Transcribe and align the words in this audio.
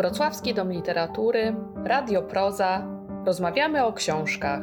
Wrocławski 0.00 0.54
Dom 0.54 0.72
Literatury, 0.72 1.56
Radio 1.84 2.22
Proza. 2.22 2.86
Rozmawiamy 3.24 3.84
o 3.84 3.92
książkach. 3.92 4.62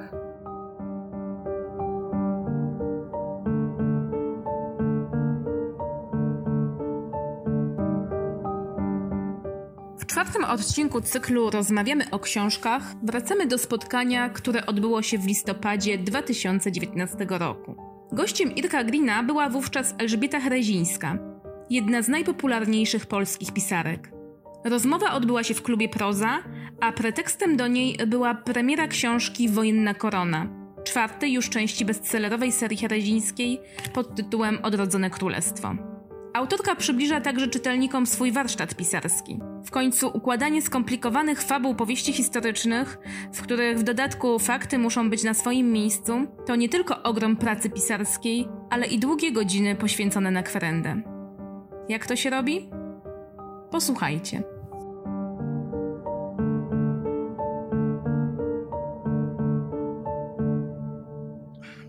W 9.98 10.06
czwartym 10.06 10.44
odcinku 10.44 11.02
cyklu 11.02 11.50
Rozmawiamy 11.50 12.04
o 12.12 12.20
książkach 12.20 12.84
wracamy 13.04 13.48
do 13.48 13.58
spotkania, 13.58 14.30
które 14.30 14.66
odbyło 14.66 15.02
się 15.02 15.18
w 15.18 15.28
listopadzie 15.28 15.98
2019 15.98 17.18
roku. 17.30 17.76
Gościem 18.12 18.56
Irka 18.56 18.84
Grina 18.84 19.24
była 19.24 19.50
wówczas 19.50 19.96
Elżbieta 19.98 20.40
Herezińska, 20.40 21.18
jedna 21.70 22.02
z 22.02 22.08
najpopularniejszych 22.08 23.06
polskich 23.06 23.54
pisarek. 23.54 24.17
Rozmowa 24.64 25.14
odbyła 25.14 25.44
się 25.44 25.54
w 25.54 25.62
klubie 25.62 25.90
Proza, 25.90 26.40
a 26.82 26.92
pretekstem 26.92 27.58
do 27.58 27.68
niej 27.68 27.98
była 28.08 28.36
premiera 28.36 28.88
książki 28.88 29.50
Wojenna 29.50 29.94
Korona, 29.94 30.48
czwartej 30.84 31.34
już 31.34 31.50
części 31.50 31.86
bestsellerowej 31.86 32.52
serii 32.52 32.78
herezińskiej 32.78 33.60
pod 33.94 34.16
tytułem 34.16 34.60
Odrodzone 34.64 35.10
Królestwo. 35.10 35.76
Autorka 36.34 36.76
przybliża 36.76 37.22
także 37.22 37.48
czytelnikom 37.48 38.06
swój 38.08 38.32
warsztat 38.32 38.76
pisarski. 38.76 39.40
W 39.66 39.72
końcu 39.72 40.12
układanie 40.14 40.62
skomplikowanych 40.62 41.42
fabuł 41.42 41.76
powieści 41.76 42.14
historycznych, 42.14 42.98
w 43.34 43.42
których 43.42 43.80
w 43.80 43.84
dodatku 43.84 44.40
fakty 44.40 44.78
muszą 44.78 45.10
być 45.10 45.24
na 45.24 45.34
swoim 45.34 45.72
miejscu, 45.72 46.28
to 46.46 46.56
nie 46.56 46.70
tylko 46.70 47.04
ogrom 47.04 47.36
pracy 47.36 47.70
pisarskiej, 47.70 48.48
ale 48.70 48.88
i 48.88 49.00
długie 49.00 49.32
godziny 49.32 49.76
poświęcone 49.76 50.32
na 50.32 50.44
kwerendę. 50.44 51.02
Jak 51.90 52.08
to 52.08 52.16
się 52.16 52.30
robi? 52.30 52.70
Posłuchajcie. 53.72 54.44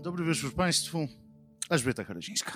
Dobry 0.01 0.25
wieczór 0.25 0.55
Państwu. 0.55 1.07
Elżbieta 1.69 2.03
Herezińska. 2.03 2.53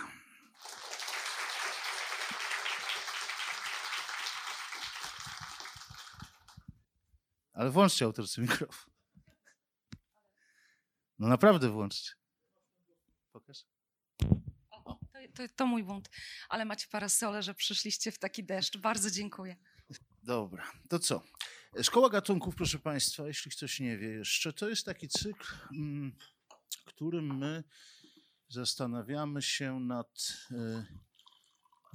Ale 7.54 7.70
włączcie 7.72 8.06
autorcy 8.06 8.42
mikrofon. 8.42 8.94
No 11.20 11.28
naprawdę 11.28 11.70
włączcie. 11.70 12.12
Pokaż. 13.32 13.66
O, 14.72 15.00
to, 15.34 15.44
to, 15.56 15.66
mój 15.66 15.84
błąd, 15.84 16.10
ale 16.50 16.66
macie 16.66 16.88
parasole, 16.92 17.44
że 17.44 17.54
przyszliście 17.54 18.12
w 18.12 18.20
taki 18.20 18.44
deszcz. 18.44 18.78
Bardzo 18.78 19.12
dziękuję. 19.12 19.56
Dobra, 20.24 20.72
to 20.90 21.00
co? 21.00 21.24
Szkoła 21.82 22.10
gatunków, 22.10 22.56
proszę 22.56 22.80
Państwa, 22.80 23.28
jeśli 23.28 23.52
ktoś 23.52 23.80
nie 23.80 23.98
wie 23.98 24.08
jeszcze, 24.08 24.54
to 24.54 24.70
jest 24.70 24.86
taki 24.86 25.08
cykl, 25.08 25.54
mm, 25.72 26.16
którym 26.86 27.38
my 27.38 27.64
zastanawiamy 28.50 29.42
się 29.42 29.80
nad 29.80 30.38
e, 30.52 30.86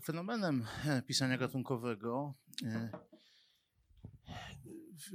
fenomenem 0.04 0.66
e, 0.84 1.02
pisania 1.02 1.38
gatunkowego. 1.38 2.34
E, 2.64 2.90
w, 4.98 5.10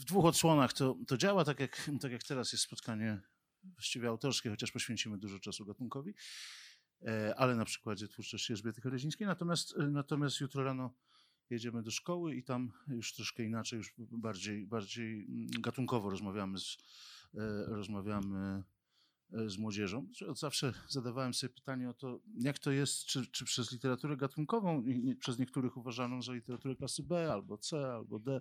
w 0.00 0.04
dwóch 0.04 0.24
odsłonach 0.24 0.72
to, 0.72 0.96
to 1.06 1.16
działa, 1.16 1.44
tak 1.44 1.60
jak, 1.60 1.90
tak 2.00 2.12
jak 2.12 2.22
teraz 2.22 2.52
jest 2.52 2.64
spotkanie 2.64 3.20
właściwie 3.62 4.08
autorskie, 4.08 4.50
chociaż 4.50 4.72
poświęcimy 4.72 5.18
dużo 5.18 5.38
czasu 5.38 5.66
gatunkowi, 5.66 6.14
ale 7.36 7.56
na 7.56 7.64
przykładzie 7.64 8.08
twórczości 8.08 8.52
Elżbiety 8.52 8.80
Kolezińskiej. 8.80 9.26
Natomiast, 9.26 9.74
natomiast 9.90 10.40
jutro 10.40 10.64
rano 10.64 10.94
jedziemy 11.50 11.82
do 11.82 11.90
szkoły 11.90 12.34
i 12.34 12.42
tam 12.42 12.72
już 12.88 13.14
troszkę 13.14 13.44
inaczej, 13.44 13.76
już 13.76 13.94
bardziej, 13.98 14.66
bardziej 14.66 15.26
gatunkowo 15.60 16.10
rozmawiamy 16.10 16.58
z, 16.58 16.76
rozmawiamy 17.66 18.62
z 19.46 19.58
młodzieżą. 19.58 20.08
Od 20.28 20.38
zawsze 20.38 20.74
zadawałem 20.88 21.34
sobie 21.34 21.54
pytanie 21.54 21.90
o 21.90 21.94
to, 21.94 22.20
jak 22.38 22.58
to 22.58 22.70
jest, 22.70 23.04
czy, 23.04 23.26
czy 23.26 23.44
przez 23.44 23.72
literaturę 23.72 24.16
gatunkową, 24.16 24.84
przez 25.20 25.38
niektórych 25.38 25.76
uważaną 25.76 26.22
za 26.22 26.32
literaturę 26.32 26.76
klasy 26.76 27.02
B, 27.02 27.32
albo 27.32 27.58
C, 27.58 27.92
albo 27.92 28.18
D, 28.18 28.40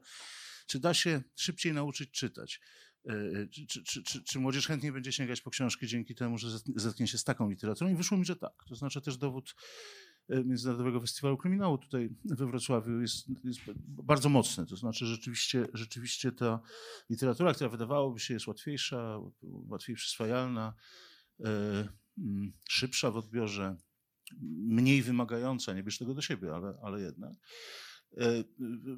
czy 0.68 0.80
da 0.80 0.94
się 0.94 1.22
szybciej 1.36 1.74
nauczyć 1.74 2.12
czytać? 2.12 2.62
Czy, 3.52 3.68
czy, 3.68 3.84
czy, 3.84 4.04
czy, 4.04 4.24
czy 4.24 4.40
młodzież 4.40 4.68
chętniej 4.68 4.92
będzie 4.92 5.12
sięgać 5.12 5.42
po 5.42 5.50
książki 5.50 5.88
dzięki 5.88 6.16
temu, 6.16 6.38
że 6.38 6.60
zetknie 6.76 7.08
się 7.08 7.18
z 7.18 7.24
taką 7.24 7.50
literaturą? 7.50 7.92
I 7.92 7.96
wyszło 7.96 8.18
mi, 8.18 8.26
że 8.26 8.36
tak. 8.36 8.64
To 8.68 8.76
znaczy 8.76 9.02
też 9.02 9.18
dowód 9.18 9.56
Międzynarodowego 10.30 11.00
Festiwalu 11.00 11.38
Kryminału 11.38 11.78
tutaj 11.78 12.10
we 12.26 12.46
Wrocławiu 12.46 13.02
jest, 13.02 13.28
jest, 13.44 13.60
bardzo 13.88 14.30
mocny. 14.30 14.66
To 14.66 14.76
znaczy 14.76 15.06
rzeczywiście, 15.06 15.68
rzeczywiście 15.74 16.32
ta 16.32 16.60
literatura, 17.10 17.54
która 17.54 17.70
wydawałoby 17.70 18.20
się 18.20 18.34
jest 18.34 18.48
łatwiejsza, 18.48 19.20
łatwiej 19.44 19.96
przyswajalna, 19.96 20.74
szybsza 22.70 23.12
w 23.12 23.18
odbiorze, 23.18 23.76
mniej 24.42 25.02
wymagająca, 25.02 25.74
nie 25.74 25.84
bierz 25.84 25.98
tego 25.98 26.14
do 26.14 26.22
siebie, 26.22 26.56
ale, 26.56 26.74
ale 26.84 27.02
jednak, 27.02 27.34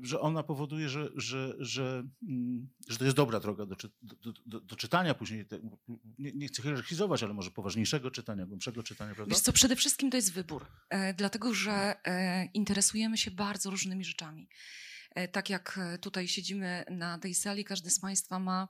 że 0.01 0.19
ona 0.19 0.43
powoduje, 0.43 0.89
że, 0.89 1.09
że, 1.15 1.53
że, 1.59 2.03
że 2.87 2.97
to 2.97 3.03
jest 3.03 3.17
dobra 3.17 3.39
droga 3.39 3.65
do, 3.65 3.75
do, 4.01 4.33
do, 4.45 4.59
do 4.59 4.75
czytania 4.75 5.13
później. 5.13 5.45
Nie, 6.19 6.31
nie 6.33 6.47
chcę 6.47 6.61
hierarchizować, 6.61 7.23
ale 7.23 7.33
może 7.33 7.51
poważniejszego 7.51 8.11
czytania, 8.11 8.45
głębszego 8.45 8.83
czytania, 8.83 9.15
prawda? 9.15 9.35
Wiesz 9.35 9.43
co, 9.43 9.53
przede 9.53 9.75
wszystkim 9.75 10.11
to 10.11 10.17
jest 10.17 10.33
wybór, 10.33 10.65
e, 10.89 11.13
dlatego 11.13 11.53
że 11.53 11.95
e, 12.05 12.45
interesujemy 12.45 13.17
się 13.17 13.31
bardzo 13.31 13.69
różnymi 13.69 14.05
rzeczami. 14.05 14.49
E, 15.15 15.27
tak 15.27 15.49
jak 15.49 15.79
tutaj 16.01 16.27
siedzimy 16.27 16.83
na 16.89 17.19
tej 17.19 17.33
sali, 17.33 17.63
każdy 17.63 17.89
z 17.89 17.99
Państwa 17.99 18.39
ma 18.39 18.67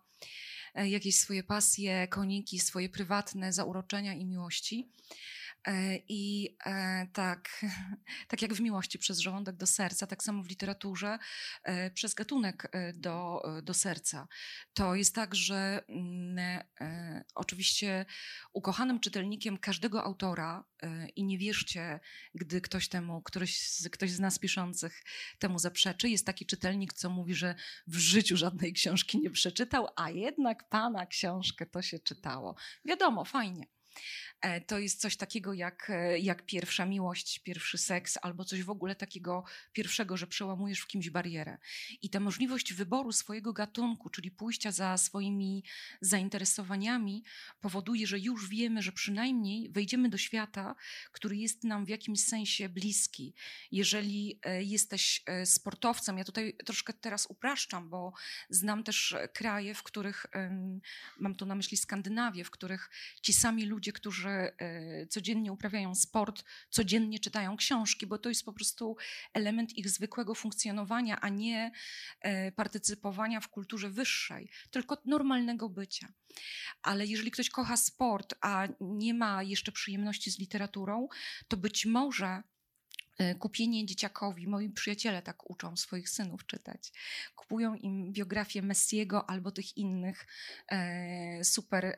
jakieś 0.75 1.15
swoje 1.15 1.43
pasje, 1.43 2.07
koniki, 2.07 2.59
swoje 2.59 2.89
prywatne 2.89 3.53
zauroczenia 3.53 4.13
i 4.13 4.25
miłości. 4.25 4.91
I 6.07 6.55
tak, 7.13 7.65
tak 8.27 8.41
jak 8.41 8.53
w 8.53 8.61
miłości 8.61 8.99
przez 8.99 9.19
żołądek 9.19 9.55
do 9.55 9.67
serca, 9.67 10.07
tak 10.07 10.23
samo 10.23 10.43
w 10.43 10.49
literaturze 10.49 11.19
przez 11.93 12.13
gatunek 12.13 12.71
do, 12.93 13.41
do 13.63 13.73
serca. 13.73 14.27
To 14.73 14.95
jest 14.95 15.15
tak, 15.15 15.35
że 15.35 15.83
mm, 15.89 16.63
oczywiście 17.35 18.05
ukochanym 18.53 18.99
czytelnikiem 18.99 19.57
każdego 19.57 20.03
autora 20.03 20.63
i 21.15 21.23
nie 21.23 21.37
wierzcie, 21.37 21.99
gdy 22.35 22.61
ktoś 22.61 22.89
temu, 22.89 23.23
z, 23.45 23.89
ktoś 23.89 24.11
z 24.11 24.19
nas 24.19 24.39
piszących 24.39 25.03
temu 25.39 25.59
zaprzeczy, 25.59 26.09
jest 26.09 26.25
taki 26.25 26.45
czytelnik, 26.45 26.93
co 26.93 27.09
mówi, 27.09 27.35
że 27.35 27.55
w 27.87 27.97
życiu 27.97 28.37
żadnej 28.37 28.73
książki 28.73 29.19
nie 29.19 29.29
przeczytał, 29.29 29.87
a 29.95 30.09
jednak 30.09 30.69
pana 30.69 31.05
książkę 31.05 31.65
to 31.65 31.81
się 31.81 31.99
czytało. 31.99 32.55
Wiadomo, 32.85 33.25
fajnie. 33.25 33.67
E, 34.41 34.61
to 34.61 34.79
jest 34.79 35.01
coś 35.01 35.17
takiego 35.17 35.53
jak, 35.53 35.89
e, 35.89 36.19
jak 36.19 36.45
pierwsza 36.45 36.85
miłość, 36.85 37.39
pierwszy 37.39 37.77
seks, 37.77 38.17
albo 38.21 38.45
coś 38.45 38.63
w 38.63 38.69
ogóle 38.69 38.95
takiego 38.95 39.43
pierwszego, 39.73 40.17
że 40.17 40.27
przełamujesz 40.27 40.79
w 40.79 40.87
kimś 40.87 41.09
barierę. 41.09 41.57
I 42.01 42.09
ta 42.09 42.19
możliwość 42.19 42.73
wyboru 42.73 43.11
swojego 43.11 43.53
gatunku, 43.53 44.09
czyli 44.09 44.31
pójścia 44.31 44.71
za 44.71 44.97
swoimi 44.97 45.63
zainteresowaniami, 46.01 47.23
powoduje, 47.59 48.07
że 48.07 48.19
już 48.19 48.49
wiemy, 48.49 48.81
że 48.81 48.91
przynajmniej 48.91 49.69
wejdziemy 49.69 50.09
do 50.09 50.17
świata, 50.17 50.75
który 51.11 51.37
jest 51.37 51.63
nam 51.63 51.85
w 51.85 51.89
jakimś 51.89 52.23
sensie 52.23 52.69
bliski. 52.69 53.33
Jeżeli 53.71 54.39
e, 54.43 54.63
jesteś 54.63 55.23
sportowcem, 55.45 56.17
ja 56.17 56.23
tutaj 56.23 56.57
troszkę 56.65 56.93
teraz 56.93 57.25
upraszczam, 57.25 57.89
bo 57.89 58.13
znam 58.49 58.83
też 58.83 59.15
kraje, 59.33 59.75
w 59.75 59.83
których, 59.83 60.25
mam 61.19 61.35
tu 61.35 61.45
na 61.45 61.55
myśli 61.55 61.77
Skandynawię, 61.77 62.43
w 62.43 62.51
których 62.51 62.89
ci 63.21 63.33
sami 63.33 63.65
ludzie, 63.65 63.93
którzy 63.93 64.30
E, 64.31 65.07
codziennie 65.07 65.51
uprawiają 65.51 65.95
sport, 65.95 66.43
codziennie 66.69 67.19
czytają 67.19 67.57
książki, 67.57 68.07
bo 68.07 68.17
to 68.17 68.29
jest 68.29 68.45
po 68.45 68.53
prostu 68.53 68.95
element 69.33 69.77
ich 69.77 69.89
zwykłego 69.89 70.35
funkcjonowania, 70.35 71.21
a 71.21 71.29
nie 71.29 71.71
e, 72.21 72.51
partycypowania 72.51 73.39
w 73.39 73.47
kulturze 73.47 73.89
wyższej, 73.89 74.49
tylko 74.71 74.97
normalnego 75.05 75.69
bycia. 75.69 76.13
Ale 76.81 77.05
jeżeli 77.05 77.31
ktoś 77.31 77.49
kocha 77.49 77.77
sport, 77.77 78.33
a 78.41 78.67
nie 78.81 79.13
ma 79.13 79.43
jeszcze 79.43 79.71
przyjemności 79.71 80.31
z 80.31 80.39
literaturą, 80.39 81.07
to 81.47 81.57
być 81.57 81.85
może 81.85 82.43
kupienie 83.39 83.85
dzieciakowi, 83.85 84.47
moi 84.47 84.69
przyjaciele 84.69 85.21
tak 85.21 85.49
uczą 85.49 85.77
swoich 85.77 86.09
synów 86.09 86.45
czytać. 86.45 86.91
Kupują 87.35 87.75
im 87.75 88.13
biografię 88.13 88.61
Messiego 88.61 89.29
albo 89.29 89.51
tych 89.51 89.77
innych 89.77 90.27
e, 90.67 91.43
super 91.43 91.85
e, 91.85 91.97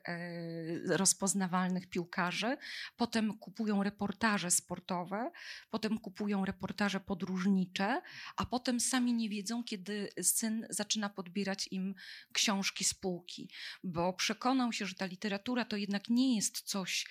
rozpoznawalnych 0.98 1.90
piłkarzy. 1.90 2.58
Potem 2.98 3.38
kupują 3.38 3.84
reportaże 3.84 4.52
sportowe, 4.52 5.32
potem 5.70 6.00
kupują 6.00 6.46
reportaże 6.46 7.00
podróżnicze, 7.00 8.02
a 8.38 8.46
potem 8.46 8.80
sami 8.80 9.14
nie 9.14 9.30
wiedzą, 9.30 9.64
kiedy 9.64 10.10
syn 10.22 10.68
zaczyna 10.70 11.10
podbierać 11.10 11.68
im 11.72 11.96
książki 12.34 12.84
z 12.84 12.94
półki, 12.94 13.50
bo 13.84 14.14
przekonał 14.14 14.74
się, 14.74 14.86
że 14.86 14.96
ta 14.96 15.06
literatura 15.06 15.66
to 15.66 15.78
jednak 15.78 16.10
nie 16.10 16.36
jest 16.36 16.62
coś 16.62 17.06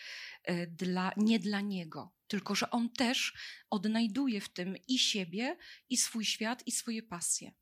dla, 0.78 1.12
nie 1.16 1.38
dla 1.38 1.60
niego 1.60 2.12
tylko 2.32 2.54
że 2.54 2.70
on 2.70 2.90
też 2.90 3.34
odnajduje 3.70 4.40
w 4.40 4.48
tym 4.48 4.76
i 4.88 4.98
siebie, 4.98 5.56
i 5.90 5.96
swój 5.96 6.24
świat, 6.24 6.66
i 6.66 6.72
swoje 6.72 7.02
pasje. 7.02 7.52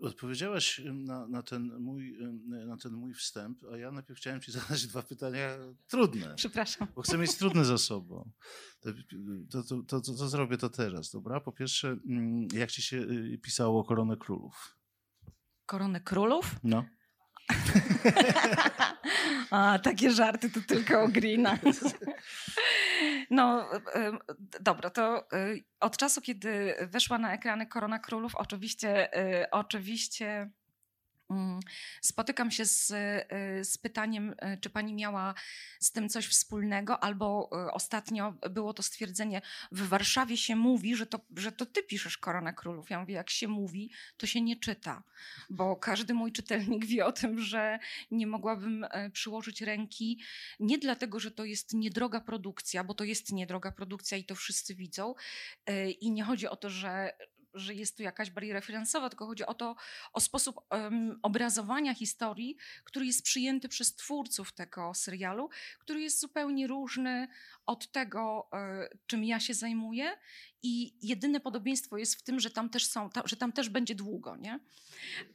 Odpowiedziałaś 0.00 0.80
na, 0.84 1.28
na, 1.28 1.42
ten 1.42 1.78
mój, 1.78 2.18
na 2.66 2.76
ten 2.76 2.92
mój 2.92 3.14
wstęp, 3.14 3.58
a 3.72 3.76
ja 3.76 3.90
najpierw 3.90 4.18
chciałem 4.18 4.40
ci 4.40 4.52
zadać 4.58 4.86
dwa 4.86 5.02
pytania 5.02 5.48
trudne. 5.86 6.34
Przepraszam. 6.36 6.88
Bo 6.94 7.02
chcę 7.02 7.18
mieć 7.18 7.36
trudne 7.36 7.64
za 7.64 7.78
sobą. 7.78 8.30
To, 9.50 9.62
to, 9.62 9.82
to, 9.82 10.00
to, 10.00 10.28
zrobię 10.28 10.58
to 10.58 10.68
teraz, 10.68 11.10
dobra? 11.10 11.40
Po 11.40 11.52
pierwsze, 11.52 11.88
mm, 11.88 12.48
jak 12.54 12.70
ci 12.70 12.82
się 12.82 13.06
pisało 13.42 13.84
Koronę 13.84 14.16
Królów? 14.16 14.76
Koronę 15.66 16.00
Królów? 16.00 16.56
No. 16.64 16.84
A, 19.50 19.78
takie 19.78 20.10
żarty 20.10 20.50
to 20.50 20.60
tylko 20.60 21.02
o 21.02 21.08
Greena. 21.08 21.58
No, 23.30 23.68
dobra, 24.60 24.90
to 24.90 25.26
y, 25.32 25.64
od 25.80 25.96
czasu, 25.96 26.20
kiedy 26.20 26.74
weszła 26.80 27.18
na 27.18 27.34
ekrany 27.34 27.66
Korona 27.66 27.98
Królów, 27.98 28.34
oczywiście, 28.34 29.18
y, 29.42 29.50
oczywiście 29.50 30.50
spotykam 32.02 32.50
się 32.50 32.66
z, 32.66 32.90
y, 32.90 33.64
z 33.64 33.78
pytaniem, 33.78 34.30
y, 34.30 34.58
czy 34.60 34.70
pani 34.70 34.94
miała 34.94 35.34
z 35.80 35.92
tym 35.92 36.08
coś 36.08 36.26
wspólnego, 36.26 37.04
albo 37.04 37.50
y, 37.68 37.72
ostatnio 37.72 38.32
było 38.50 38.74
to 38.74 38.82
stwierdzenie, 38.82 39.42
w 39.72 39.88
Warszawie 39.88 40.36
się 40.36 40.56
mówi, 40.56 40.96
że 40.96 41.06
to, 41.06 41.20
że 41.36 41.52
to 41.52 41.66
ty 41.66 41.82
piszesz 41.82 42.18
Korona 42.18 42.52
Królów. 42.52 42.90
Ja 42.90 43.00
mówię, 43.00 43.14
jak 43.14 43.30
się 43.30 43.48
mówi, 43.48 43.90
to 44.16 44.26
się 44.26 44.40
nie 44.40 44.56
czyta, 44.56 45.02
bo 45.50 45.76
każdy 45.76 46.14
mój 46.14 46.32
czytelnik 46.32 46.86
wie 46.86 47.06
o 47.06 47.12
tym, 47.12 47.40
że 47.40 47.78
nie 48.10 48.26
mogłabym 48.26 48.86
przyłożyć 49.12 49.62
ręki, 49.62 50.20
nie 50.60 50.78
dlatego, 50.78 51.20
że 51.20 51.30
to 51.30 51.44
jest 51.44 51.74
niedroga 51.74 52.20
produkcja, 52.20 52.84
bo 52.84 52.94
to 52.94 53.04
jest 53.04 53.32
niedroga 53.32 53.72
produkcja 53.72 54.18
i 54.18 54.24
to 54.24 54.34
wszyscy 54.34 54.74
widzą 54.74 55.14
i 56.00 56.10
nie 56.10 56.24
chodzi 56.24 56.48
o 56.48 56.56
to, 56.56 56.70
że, 56.70 57.12
że 57.54 57.74
jest 57.74 57.96
tu 57.96 58.02
jakaś 58.02 58.30
bariera 58.30 58.60
finansowa, 58.60 59.10
tylko 59.10 59.26
chodzi 59.26 59.46
o 59.46 59.54
to, 59.54 59.76
o 60.12 60.20
sposób 60.20 60.60
um, 60.70 61.18
obrazowania 61.22 61.94
historii, 61.94 62.56
który 62.84 63.06
jest 63.06 63.22
przyjęty 63.22 63.68
przez 63.68 63.94
twórców 63.94 64.52
tego 64.52 64.94
serialu, 64.94 65.48
który 65.78 66.00
jest 66.00 66.20
zupełnie 66.20 66.66
różny 66.66 67.28
od 67.66 67.92
tego, 67.92 68.48
e, 68.52 68.88
czym 69.06 69.24
ja 69.24 69.40
się 69.40 69.54
zajmuję. 69.54 70.18
I 70.62 70.94
jedyne 71.02 71.40
podobieństwo 71.40 71.98
jest 71.98 72.14
w 72.14 72.22
tym, 72.22 72.40
że 72.40 72.50
tam 72.50 72.70
też 72.70 72.86
są, 72.86 73.10
ta, 73.10 73.22
że 73.24 73.36
tam 73.36 73.52
też 73.52 73.68
będzie 73.68 73.94
długo, 73.94 74.36
nie? 74.36 74.60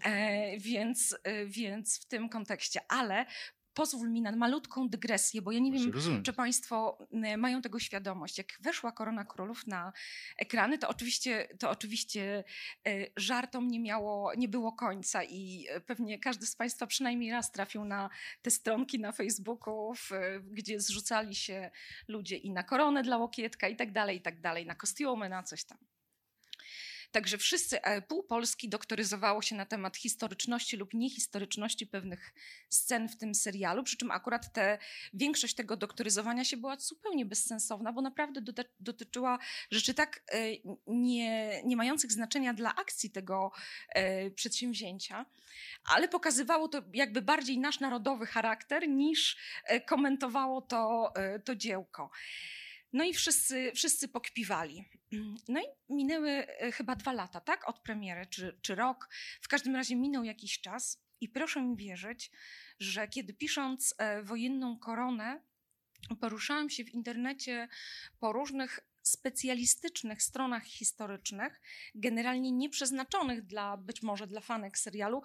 E, 0.03 0.57
więc, 0.57 1.15
e, 1.23 1.45
więc 1.45 1.99
w 1.99 2.05
tym 2.05 2.29
kontekście. 2.29 2.81
Ale 2.87 3.25
pozwól 3.79 4.09
mi 4.09 4.21
na 4.21 4.31
malutką 4.31 4.89
dygresję, 4.89 5.41
bo 5.41 5.51
ja 5.51 5.59
nie 5.59 5.71
wiem, 5.71 5.91
rozumiem. 5.91 6.23
czy 6.23 6.33
Państwo 6.33 6.97
mają 7.37 7.61
tego 7.61 7.79
świadomość. 7.79 8.37
Jak 8.37 8.47
weszła 8.59 8.91
Korona 8.91 9.25
Królów 9.25 9.67
na 9.67 9.93
ekrany, 10.37 10.77
to 10.77 10.89
oczywiście, 10.89 11.47
to 11.59 11.69
oczywiście 11.69 12.43
e, 12.87 13.07
żartom 13.17 13.67
nie 13.67 13.79
miało, 13.79 14.33
nie 14.37 14.47
było 14.47 14.71
końca 14.71 15.23
i 15.23 15.65
e, 15.69 15.81
pewnie 15.81 16.19
każdy 16.19 16.45
z 16.45 16.55
Państwa 16.55 16.87
przynajmniej 16.87 17.31
raz 17.31 17.51
trafił 17.51 17.85
na 17.85 18.09
te 18.41 18.51
stronki 18.51 18.99
na 18.99 19.11
Facebooku, 19.11 19.93
w, 19.95 20.09
gdzie 20.51 20.79
zrzucali 20.79 21.35
się 21.35 21.71
ludzie 22.07 22.37
i 22.37 22.51
na 22.51 22.63
koronę 22.63 23.03
dla 23.03 23.17
Łokietka 23.17 23.67
i 23.67 23.75
tak 23.75 23.91
dalej, 23.91 24.17
i 24.17 24.21
tak 24.21 24.41
dalej, 24.41 24.65
na 24.65 24.75
kostiumy, 24.75 25.29
na 25.29 25.43
coś 25.43 25.63
tam. 25.63 25.77
Także 27.11 27.37
wszyscy, 27.37 27.81
e, 27.81 28.01
pół 28.01 28.23
Polski 28.23 28.69
doktoryzowało 28.69 29.41
się 29.41 29.55
na 29.55 29.65
temat 29.65 29.97
historyczności 29.97 30.77
lub 30.77 30.93
niehistoryczności 30.93 31.87
pewnych 31.87 32.33
scen 32.69 33.09
w 33.09 33.17
tym 33.17 33.35
serialu, 33.35 33.83
przy 33.83 33.97
czym 33.97 34.11
akurat 34.11 34.53
te, 34.53 34.77
większość 35.13 35.55
tego 35.55 35.77
doktoryzowania 35.77 36.45
się 36.45 36.57
była 36.57 36.77
zupełnie 36.77 37.25
bezsensowna, 37.25 37.93
bo 37.93 38.01
naprawdę 38.01 38.41
dotyczyła 38.79 39.39
rzeczy 39.71 39.93
tak 39.93 40.23
e, 40.31 40.37
nie, 40.87 41.63
nie 41.63 41.75
mających 41.77 42.11
znaczenia 42.11 42.53
dla 42.53 42.75
akcji 42.75 43.11
tego 43.11 43.51
e, 43.89 44.31
przedsięwzięcia, 44.31 45.25
ale 45.83 46.07
pokazywało 46.07 46.67
to 46.67 46.81
jakby 46.93 47.21
bardziej 47.21 47.57
nasz 47.57 47.79
narodowy 47.79 48.25
charakter 48.25 48.89
niż 48.89 49.37
komentowało 49.85 50.61
to, 50.61 51.13
to 51.45 51.55
dziełko. 51.55 52.09
No 52.93 53.03
i 53.03 53.13
wszyscy, 53.13 53.71
wszyscy 53.75 54.07
pokpiwali. 54.07 54.85
No 55.47 55.59
i 55.61 55.93
minęły 55.93 56.29
e, 56.29 56.71
chyba 56.71 56.95
dwa 56.95 57.13
lata, 57.13 57.41
tak? 57.41 57.69
Od 57.69 57.79
premiery, 57.79 58.25
czy, 58.25 58.59
czy 58.61 58.75
rok. 58.75 59.09
W 59.41 59.47
każdym 59.47 59.75
razie 59.75 59.95
minął 59.95 60.23
jakiś 60.23 60.61
czas 60.61 61.01
i 61.21 61.29
proszę 61.29 61.61
mi 61.61 61.75
wierzyć, 61.75 62.31
że 62.79 63.07
kiedy 63.07 63.33
pisząc 63.33 63.95
e, 63.97 64.23
wojenną 64.23 64.79
koronę, 64.79 65.41
poruszałam 66.21 66.69
się 66.69 66.83
w 66.83 66.93
internecie 66.93 67.67
po 68.19 68.31
różnych 68.31 68.79
specjalistycznych 69.01 70.23
stronach 70.23 70.63
historycznych, 70.63 71.61
generalnie 71.95 72.51
nieprzeznaczonych 72.51 73.45
dla 73.45 73.77
być 73.77 74.01
może 74.01 74.27
dla 74.27 74.41
fanek 74.41 74.77
serialu, 74.77 75.21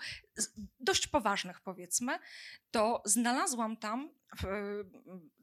dość 0.81 1.07
poważnych 1.07 1.61
powiedzmy, 1.61 2.19
to 2.71 3.03
znalazłam 3.05 3.77
tam 3.77 4.11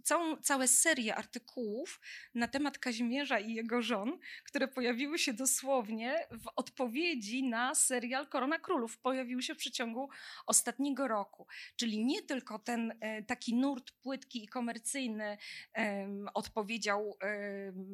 całą, 0.03 0.37
całe 0.37 0.67
serię 0.67 1.15
artykułów 1.15 2.01
na 2.33 2.47
temat 2.47 2.77
Kazimierza 2.77 3.39
i 3.39 3.53
jego 3.53 3.81
żon, 3.81 4.19
które 4.43 4.67
pojawiły 4.67 5.19
się 5.19 5.33
dosłownie 5.33 6.27
w 6.31 6.47
odpowiedzi 6.55 7.43
na 7.43 7.75
serial 7.75 8.27
Korona 8.27 8.59
Królów. 8.59 8.97
Pojawiły 8.97 9.43
się 9.43 9.55
w 9.55 9.57
przeciągu 9.57 10.09
ostatniego 10.45 11.07
roku. 11.07 11.47
Czyli 11.75 12.05
nie 12.05 12.21
tylko 12.21 12.59
ten 12.59 12.93
e, 12.99 13.23
taki 13.23 13.55
nurt 13.55 13.91
płytki 13.91 14.43
i 14.43 14.47
komercyjny 14.47 15.37
odpowiedział 16.33 17.17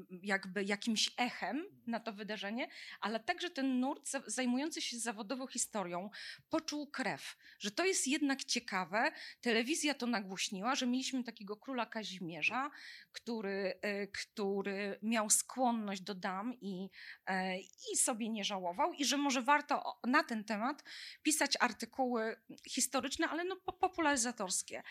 jakby 0.09 0.63
jakimś 0.63 1.11
echem 1.17 1.65
na 1.87 1.99
to 1.99 2.13
wydarzenie, 2.13 2.67
ale 3.01 3.19
także 3.19 3.49
ten 3.49 3.79
nurt 3.79 4.09
zajmujący 4.27 4.81
się 4.81 4.99
zawodowo 4.99 5.47
historią 5.47 6.09
poczuł 6.49 6.87
krew, 6.87 7.37
że 7.59 7.71
to 7.71 7.85
jest 7.85 8.07
jednak 8.07 8.43
ciekawe. 8.43 9.11
Telewizja 9.41 9.93
to 9.93 10.07
nagłośniła, 10.07 10.75
że 10.75 10.86
mieliśmy 10.87 11.23
takiego 11.23 11.57
króla 11.57 11.85
Kazimierza, 11.85 12.71
który, 13.11 13.79
e, 13.81 14.07
który 14.07 14.99
miał 15.01 15.29
skłonność 15.29 16.01
do 16.01 16.15
dam 16.15 16.53
i, 16.61 16.89
e, 17.25 17.59
i 17.59 17.97
sobie 17.97 18.29
nie 18.29 18.43
żałował, 18.43 18.93
i 18.93 19.05
że 19.05 19.17
może 19.17 19.41
warto 19.41 19.99
na 20.03 20.23
ten 20.23 20.43
temat 20.43 20.83
pisać 21.23 21.57
artykuły 21.59 22.35
historyczne, 22.69 23.27
ale 23.27 23.43
no 23.43 23.55
popularyzatorskie. 23.55 24.83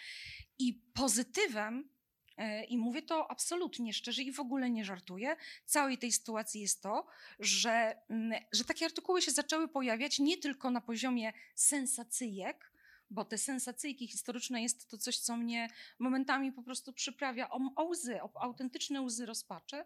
I 0.59 0.83
pozytywem 0.95 1.91
e, 2.37 2.65
i 2.65 2.79
mówię 2.79 3.03
to 3.03 3.31
absolutnie 3.31 3.93
szczerze 3.93 4.23
i 4.23 4.33
w 4.33 4.41
ogóle 4.41 4.71
nie 4.71 4.85
żartuję. 4.85 5.37
Całej 5.65 5.99
tej 5.99 6.13
sytuacji 6.13 6.61
jest 6.61 6.83
to, 6.83 7.07
że, 7.39 7.97
mm, 8.11 8.41
że 8.53 8.65
takie 8.65 8.85
artykuły 8.85 9.23
się 9.23 9.31
zaczęły 9.31 9.69
pojawiać 9.69 10.19
nie 10.19 10.37
tylko 10.37 10.71
na 10.71 10.81
poziomie 10.81 11.33
sensacyjek, 11.55 12.76
bo 13.17 13.25
te 13.25 13.39
sensacyjki 13.39 14.09
historyczne 14.09 14.63
jest 14.63 14.91
to 14.91 14.99
coś, 14.99 15.19
co 15.19 15.37
mnie 15.37 15.69
momentami 15.99 16.53
po 16.53 16.63
prostu 16.63 16.93
przyprawia 16.93 17.51
o, 17.51 17.61
o 17.77 17.85
łzy, 17.85 18.23
o 18.23 18.43
autentyczne 18.43 19.03
łzy 19.03 19.27
rozpaczy, 19.27 19.85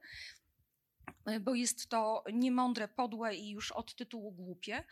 e, 1.26 1.40
bo 1.40 1.54
jest 1.54 1.88
to 1.88 2.25
niemądre, 2.32 2.88
podłe 2.88 3.34
i 3.34 3.50
już 3.50 3.72
od 3.72 3.94
tytułu 3.94 4.32
głupie, 4.32 4.84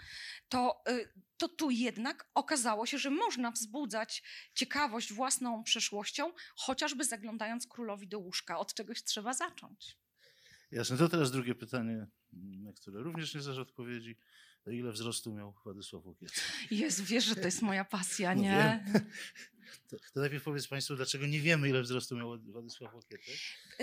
to, 0.49 0.83
e, 0.87 0.99
to 1.37 1.49
tu 1.49 1.71
jednak 1.71 2.30
okazało 2.35 2.87
się, 2.87 2.99
że 2.99 3.11
można 3.11 3.50
wzbudzać 3.50 4.23
ciekawość 4.54 5.12
własną 5.12 5.62
przeszłością, 5.62 6.33
chociażby 6.57 7.04
zaglądając 7.04 7.66
królowi 7.66 8.09
do 8.09 8.18
łóżka. 8.18 8.59
Od 8.59 8.75
czegoś 8.75 9.02
trzeba 9.04 9.33
zacząć. 9.33 9.99
Jasne, 10.71 10.97
to 10.97 11.09
teraz 11.09 11.30
drugie 11.30 11.54
pytanie, 11.54 12.07
na 12.33 12.73
które 12.73 13.02
również 13.02 13.35
nie 13.35 13.40
znasz 13.40 13.59
odpowiedzi. 13.59 14.16
Ile 14.73 14.93
wzrostu 14.93 15.35
miał 15.35 15.55
Władysław 15.65 16.07
Łokietka? 16.07 16.41
Jezu, 16.71 17.05
wiesz, 17.05 17.25
że 17.25 17.35
to 17.35 17.45
jest 17.45 17.63
moja 17.63 17.85
pasja, 17.85 18.35
no 18.35 18.43
nie? 18.43 18.85
To, 19.89 19.97
to, 20.15 20.21
najpierw 20.21 20.45
powiedz 20.45 20.69
Państwu, 20.69 20.97
dlaczego 20.97 21.27
nie 21.27 21.41
wiemy, 21.41 21.69
ile 21.69 21.83
wzrostu 21.83 22.17
miał 22.17 22.39
Władysław 22.39 22.95
Łokietek? 22.95 23.37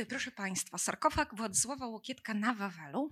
Proszę 0.10 0.32
Państwa, 0.32 0.77
sarkofag 0.77 1.36
Władysława 1.36 1.88
Łokietka 1.88 2.34
na 2.34 2.54
Wawelu 2.54 3.10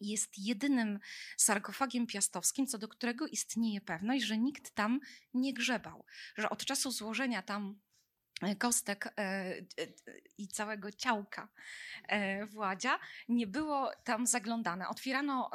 jest 0.00 0.38
jedynym 0.38 0.98
sarkofagiem 1.36 2.06
piastowskim, 2.06 2.66
co 2.66 2.78
do 2.78 2.88
którego 2.88 3.26
istnieje 3.26 3.80
pewność, 3.80 4.24
że 4.24 4.38
nikt 4.38 4.74
tam 4.74 5.00
nie 5.34 5.54
grzebał. 5.54 6.04
Że 6.36 6.50
od 6.50 6.64
czasu 6.64 6.90
złożenia 6.90 7.42
tam 7.42 7.80
kostek 8.58 9.06
e, 9.06 9.10
e, 9.18 9.62
i 10.38 10.48
całego 10.48 10.92
ciałka 10.92 11.48
e, 12.08 12.46
Władzia, 12.46 12.98
nie 13.28 13.46
było 13.46 13.92
tam 14.04 14.26
zaglądane. 14.26 14.88
Otwierano 14.88 15.50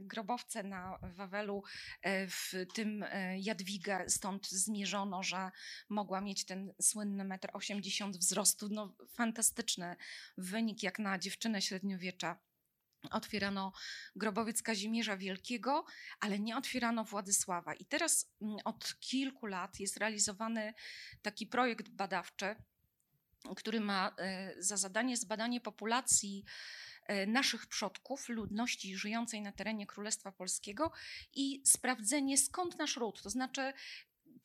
grobowce 0.00 0.62
na 0.62 0.98
Wawelu, 1.02 1.62
w 2.28 2.52
tym 2.74 3.04
Jadwigę, 3.36 4.04
stąd 4.08 4.48
zmierzono, 4.48 5.22
że 5.22 5.50
mogła 5.88 6.20
mieć 6.20 6.44
ten 6.44 6.74
słynny 6.80 7.24
1,80 7.24 8.04
m 8.04 8.12
wzrostu. 8.12 8.68
No, 8.70 8.94
fantastyczny 9.08 9.96
wynik 10.38 10.82
jak 10.82 10.98
na 10.98 11.18
dziewczynę 11.18 11.62
średniowiecza 11.62 12.38
otwierano 13.10 13.72
grobowiec 14.16 14.62
Kazimierza 14.62 15.16
Wielkiego, 15.16 15.84
ale 16.20 16.38
nie 16.38 16.56
otwierano 16.56 17.04
Władysława. 17.04 17.74
I 17.74 17.84
teraz 17.84 18.34
mm, 18.42 18.56
od 18.64 19.00
kilku 19.00 19.46
lat 19.46 19.80
jest 19.80 19.96
realizowany 19.96 20.74
taki 21.22 21.46
projekt 21.46 21.88
badawczy, 21.88 22.56
który 23.56 23.80
ma 23.80 24.14
e, 24.18 24.54
za 24.58 24.76
zadanie 24.76 25.16
zbadanie 25.16 25.60
populacji 25.60 26.44
e, 27.06 27.26
naszych 27.26 27.66
przodków, 27.66 28.28
ludności 28.28 28.96
żyjącej 28.96 29.42
na 29.42 29.52
terenie 29.52 29.86
Królestwa 29.86 30.32
Polskiego 30.32 30.92
i 31.34 31.62
sprawdzenie 31.64 32.38
skąd 32.38 32.78
nasz 32.78 32.96
ród, 32.96 33.22
to 33.22 33.30
znaczy 33.30 33.72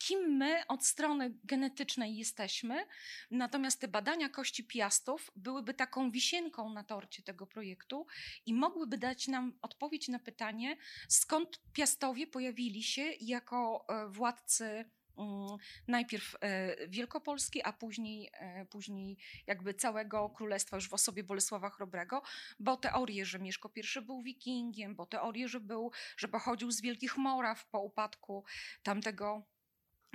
kim 0.00 0.36
my 0.36 0.66
od 0.68 0.86
strony 0.86 1.34
genetycznej 1.44 2.16
jesteśmy. 2.16 2.86
Natomiast 3.30 3.80
te 3.80 3.88
badania 3.88 4.28
kości 4.28 4.64
piastów 4.64 5.30
byłyby 5.36 5.74
taką 5.74 6.10
wisienką 6.10 6.72
na 6.72 6.84
torcie 6.84 7.22
tego 7.22 7.46
projektu 7.46 8.06
i 8.46 8.54
mogłyby 8.54 8.98
dać 8.98 9.28
nam 9.28 9.52
odpowiedź 9.62 10.08
na 10.08 10.18
pytanie, 10.18 10.76
skąd 11.08 11.60
piastowie 11.72 12.26
pojawili 12.26 12.82
się 12.82 13.02
jako 13.20 13.84
e, 13.88 14.08
władcy 14.08 14.84
mm, 15.18 15.56
najpierw 15.88 16.36
e, 16.40 16.88
Wielkopolski, 16.88 17.62
a 17.62 17.72
później, 17.72 18.30
e, 18.32 18.66
później 18.66 19.16
jakby 19.46 19.74
całego 19.74 20.30
królestwa 20.30 20.76
już 20.76 20.88
w 20.88 20.94
osobie 20.94 21.24
Bolesława 21.24 21.70
Chrobrego, 21.70 22.22
bo 22.60 22.76
teorie, 22.76 23.26
że 23.26 23.38
Mieszko 23.38 23.70
I 23.76 24.00
był 24.00 24.22
wikingiem, 24.22 24.94
bo 24.94 25.06
teorie, 25.06 25.48
że 25.48 25.60
był, 25.60 25.90
że 26.16 26.28
pochodził 26.28 26.70
z 26.70 26.80
Wielkich 26.80 27.16
Moraw 27.16 27.66
po 27.66 27.80
upadku 27.80 28.44
tamtego 28.82 29.46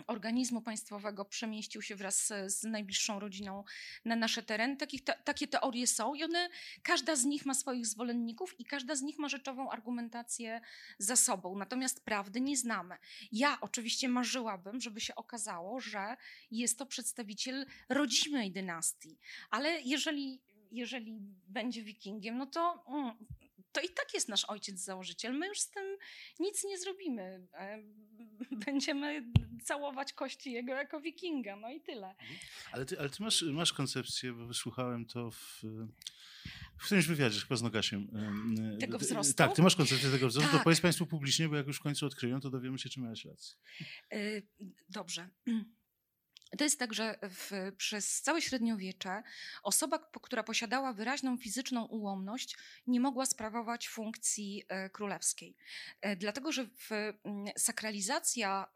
organizmu 0.07 0.61
państwowego 0.61 1.25
przemieścił 1.25 1.81
się 1.81 1.95
wraz 1.95 2.33
z, 2.47 2.63
najbliższą 2.63 3.19
rodziną 3.19 3.63
na 4.05 4.15
nasze 4.15 4.43
tereny. 4.43 4.77
Takich, 4.77 5.03
te, 5.03 5.13
takie 5.23 5.47
teorie 5.47 5.87
są 5.87 6.13
i 6.13 6.23
one, 6.23 6.49
każda 6.83 7.15
z 7.15 7.25
nich 7.25 7.45
ma 7.45 7.53
swoich 7.53 7.87
zwolenników 7.87 8.59
i 8.59 8.65
każda 8.65 8.95
z 8.95 9.01
nich 9.01 9.19
ma 9.19 9.29
rzeczową 9.29 9.71
argumentację 9.71 10.61
za 10.99 11.15
sobą. 11.15 11.57
Natomiast 11.57 12.05
prawdy 12.05 12.41
nie 12.41 12.57
znamy. 12.57 12.97
Ja 13.31 13.57
oczywiście 13.61 14.09
marzyłabym, 14.09 14.81
żeby 14.81 15.01
się 15.01 15.15
okazało, 15.15 15.79
że 15.79 16.17
jest 16.51 16.79
to 16.79 16.85
przedstawiciel 16.85 17.65
rodzimej 17.89 18.51
dynastii, 18.51 19.17
ale 19.49 19.81
jeżeli 19.81 20.41
jeżeli 20.71 21.19
będzie 21.47 21.83
wikingiem, 21.83 22.37
no 22.37 22.45
to 22.45 22.83
mm, 22.87 23.15
to 23.75 23.81
i 23.81 23.89
tak 23.89 24.13
jest 24.13 24.29
nasz 24.29 24.45
ojciec 24.45 24.79
założyciel. 24.79 25.33
My 25.33 25.47
już 25.47 25.59
z 25.59 25.69
tym 25.69 25.97
nic 26.39 26.63
nie 26.63 26.77
zrobimy. 26.77 27.47
E, 27.53 27.83
będziemy 28.65 29.31
całować 29.63 30.13
kości 30.13 30.51
jego 30.51 30.73
jako 30.73 31.01
wikinga, 31.01 31.55
no 31.55 31.71
i 31.71 31.81
tyle. 31.81 32.09
Mhm. 32.09 32.39
Ale 32.71 32.85
ty, 32.85 32.99
ale 32.99 33.09
ty 33.09 33.23
masz, 33.23 33.41
masz 33.41 33.73
koncepcję, 33.73 34.33
bo 34.33 34.45
wysłuchałem 34.45 35.05
to 35.05 35.31
w, 35.31 35.61
w 36.77 36.85
którymś 36.85 37.07
wywiadzie, 37.07 37.39
chyba 37.39 37.55
z 37.55 37.61
Nogasiem. 37.61 38.07
Tego 38.79 38.99
wzrostu? 38.99 39.33
Tak, 39.33 39.55
ty 39.55 39.61
masz 39.61 39.75
koncepcję 39.75 40.09
tego 40.09 40.27
wzrostu, 40.27 40.51
tak. 40.51 40.59
to 40.59 40.63
powiedz 40.63 40.81
Państwu 40.81 41.05
publicznie, 41.05 41.49
bo 41.49 41.55
jak 41.55 41.67
już 41.67 41.77
w 41.77 41.81
końcu 41.81 42.05
odkryją, 42.05 42.39
to 42.39 42.49
dowiemy 42.49 42.79
się, 42.79 42.89
czy 42.89 42.99
miałeś 42.99 43.25
rację. 43.25 43.55
E, 44.11 44.41
dobrze. 44.89 45.29
To 46.57 46.63
jest 46.63 46.79
tak, 46.79 46.93
że 46.93 47.19
w, 47.29 47.71
przez 47.77 48.21
całe 48.21 48.41
średniowiecze 48.41 49.23
osoba, 49.63 49.99
która 50.21 50.43
posiadała 50.43 50.93
wyraźną 50.93 51.37
fizyczną 51.37 51.85
ułomność, 51.85 52.57
nie 52.87 52.99
mogła 52.99 53.25
sprawować 53.25 53.87
funkcji 53.87 54.63
e, 54.67 54.89
królewskiej. 54.89 55.55
E, 56.01 56.15
dlatego, 56.15 56.51
że 56.51 56.65
w, 56.65 57.13
sakralizacja, 57.57 58.71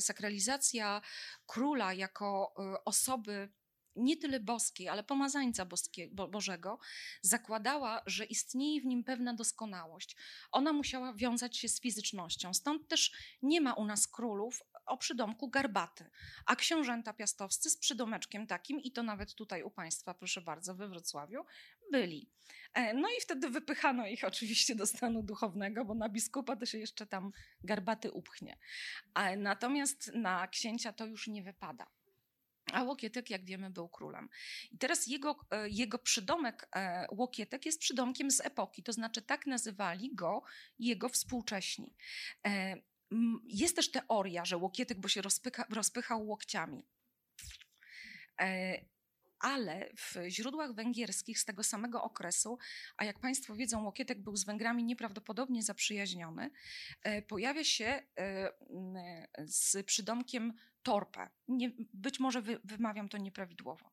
sakralizacja 0.00 1.02
króla 1.46 1.94
jako 1.94 2.54
e, 2.58 2.84
osoby 2.84 3.48
nie 3.96 4.16
tyle 4.16 4.40
boskiej, 4.40 4.88
ale 4.88 5.04
pomazańca 5.04 5.64
boskie, 5.64 6.08
Bo 6.12 6.28
Bożego, 6.28 6.78
zakładała, 7.22 8.02
że 8.06 8.24
istnieje 8.24 8.80
w 8.80 8.86
nim 8.86 9.04
pewna 9.04 9.34
doskonałość. 9.34 10.16
Ona 10.52 10.72
musiała 10.72 11.14
wiązać 11.14 11.56
się 11.56 11.68
z 11.68 11.80
fizycznością. 11.80 12.54
Stąd 12.54 12.88
też 12.88 13.12
nie 13.42 13.60
ma 13.60 13.74
u 13.74 13.84
nas 13.84 14.08
królów 14.08 14.62
o 14.86 14.96
przydomku 14.96 15.48
garbaty, 15.48 16.10
a 16.46 16.56
książęta 16.56 17.12
piastowscy 17.12 17.70
z 17.70 17.76
przydomeczkiem 17.76 18.46
takim, 18.46 18.80
i 18.80 18.92
to 18.92 19.02
nawet 19.02 19.34
tutaj 19.34 19.62
u 19.62 19.70
Państwa, 19.70 20.14
proszę 20.14 20.40
bardzo, 20.40 20.74
we 20.74 20.88
Wrocławiu, 20.88 21.44
byli. 21.90 22.30
E, 22.74 22.94
no 22.94 23.08
i 23.08 23.20
wtedy 23.20 23.50
wypychano 23.50 24.06
ich 24.06 24.24
oczywiście 24.24 24.74
do 24.74 24.86
stanu 24.86 25.22
duchownego, 25.22 25.84
bo 25.84 25.94
na 25.94 26.08
biskupa 26.08 26.56
to 26.56 26.66
się 26.66 26.78
jeszcze 26.78 27.06
tam 27.06 27.32
garbaty 27.64 28.12
upchnie. 28.12 28.58
Natomiast 29.36 30.10
na 30.14 30.48
księcia 30.48 30.92
to 30.92 31.06
już 31.06 31.26
nie 31.26 31.42
wypada. 31.42 31.86
A 32.72 32.82
Łokietek, 32.82 33.30
jak 33.30 33.44
wiemy, 33.44 33.70
był 33.70 33.88
królem. 33.88 34.28
I 34.72 34.78
teraz 34.78 35.06
jego, 35.06 35.36
e, 35.50 35.68
jego 35.68 35.98
przydomek 35.98 36.68
e, 36.76 37.06
Łokietek 37.10 37.66
jest 37.66 37.80
przydomkiem 37.80 38.30
z 38.30 38.40
epoki, 38.40 38.82
to 38.82 38.92
znaczy 38.92 39.22
tak 39.22 39.46
nazywali 39.46 40.14
go 40.14 40.42
jego 40.78 41.08
współcześni. 41.08 41.94
Jest 43.44 43.76
też 43.76 43.90
teoria, 43.90 44.44
że 44.44 44.56
Łokietek, 44.56 45.00
bo 45.00 45.08
się 45.08 45.22
rozpycha, 45.22 45.64
rozpychał 45.70 46.26
łokciami. 46.26 46.86
E, 48.40 48.80
ale 49.38 49.90
w 49.96 50.16
źródłach 50.28 50.74
węgierskich 50.74 51.38
z 51.38 51.44
tego 51.44 51.62
samego 51.62 52.02
okresu, 52.02 52.58
a 52.96 53.04
jak 53.04 53.20
Państwo 53.20 53.54
wiedzą, 53.54 53.84
Łokietek 53.84 54.22
był 54.22 54.36
z 54.36 54.44
Węgrami 54.44 54.84
nieprawdopodobnie 54.84 55.62
zaprzyjaźniony, 55.62 56.50
e, 57.02 57.22
pojawia 57.22 57.64
się 57.64 58.02
e, 58.18 58.52
z 59.44 59.86
przydomkiem 59.86 60.52
Torpe. 60.82 61.28
Nie, 61.48 61.72
być 61.94 62.20
może 62.20 62.42
wy, 62.42 62.60
wymawiam 62.64 63.08
to 63.08 63.18
nieprawidłowo, 63.18 63.92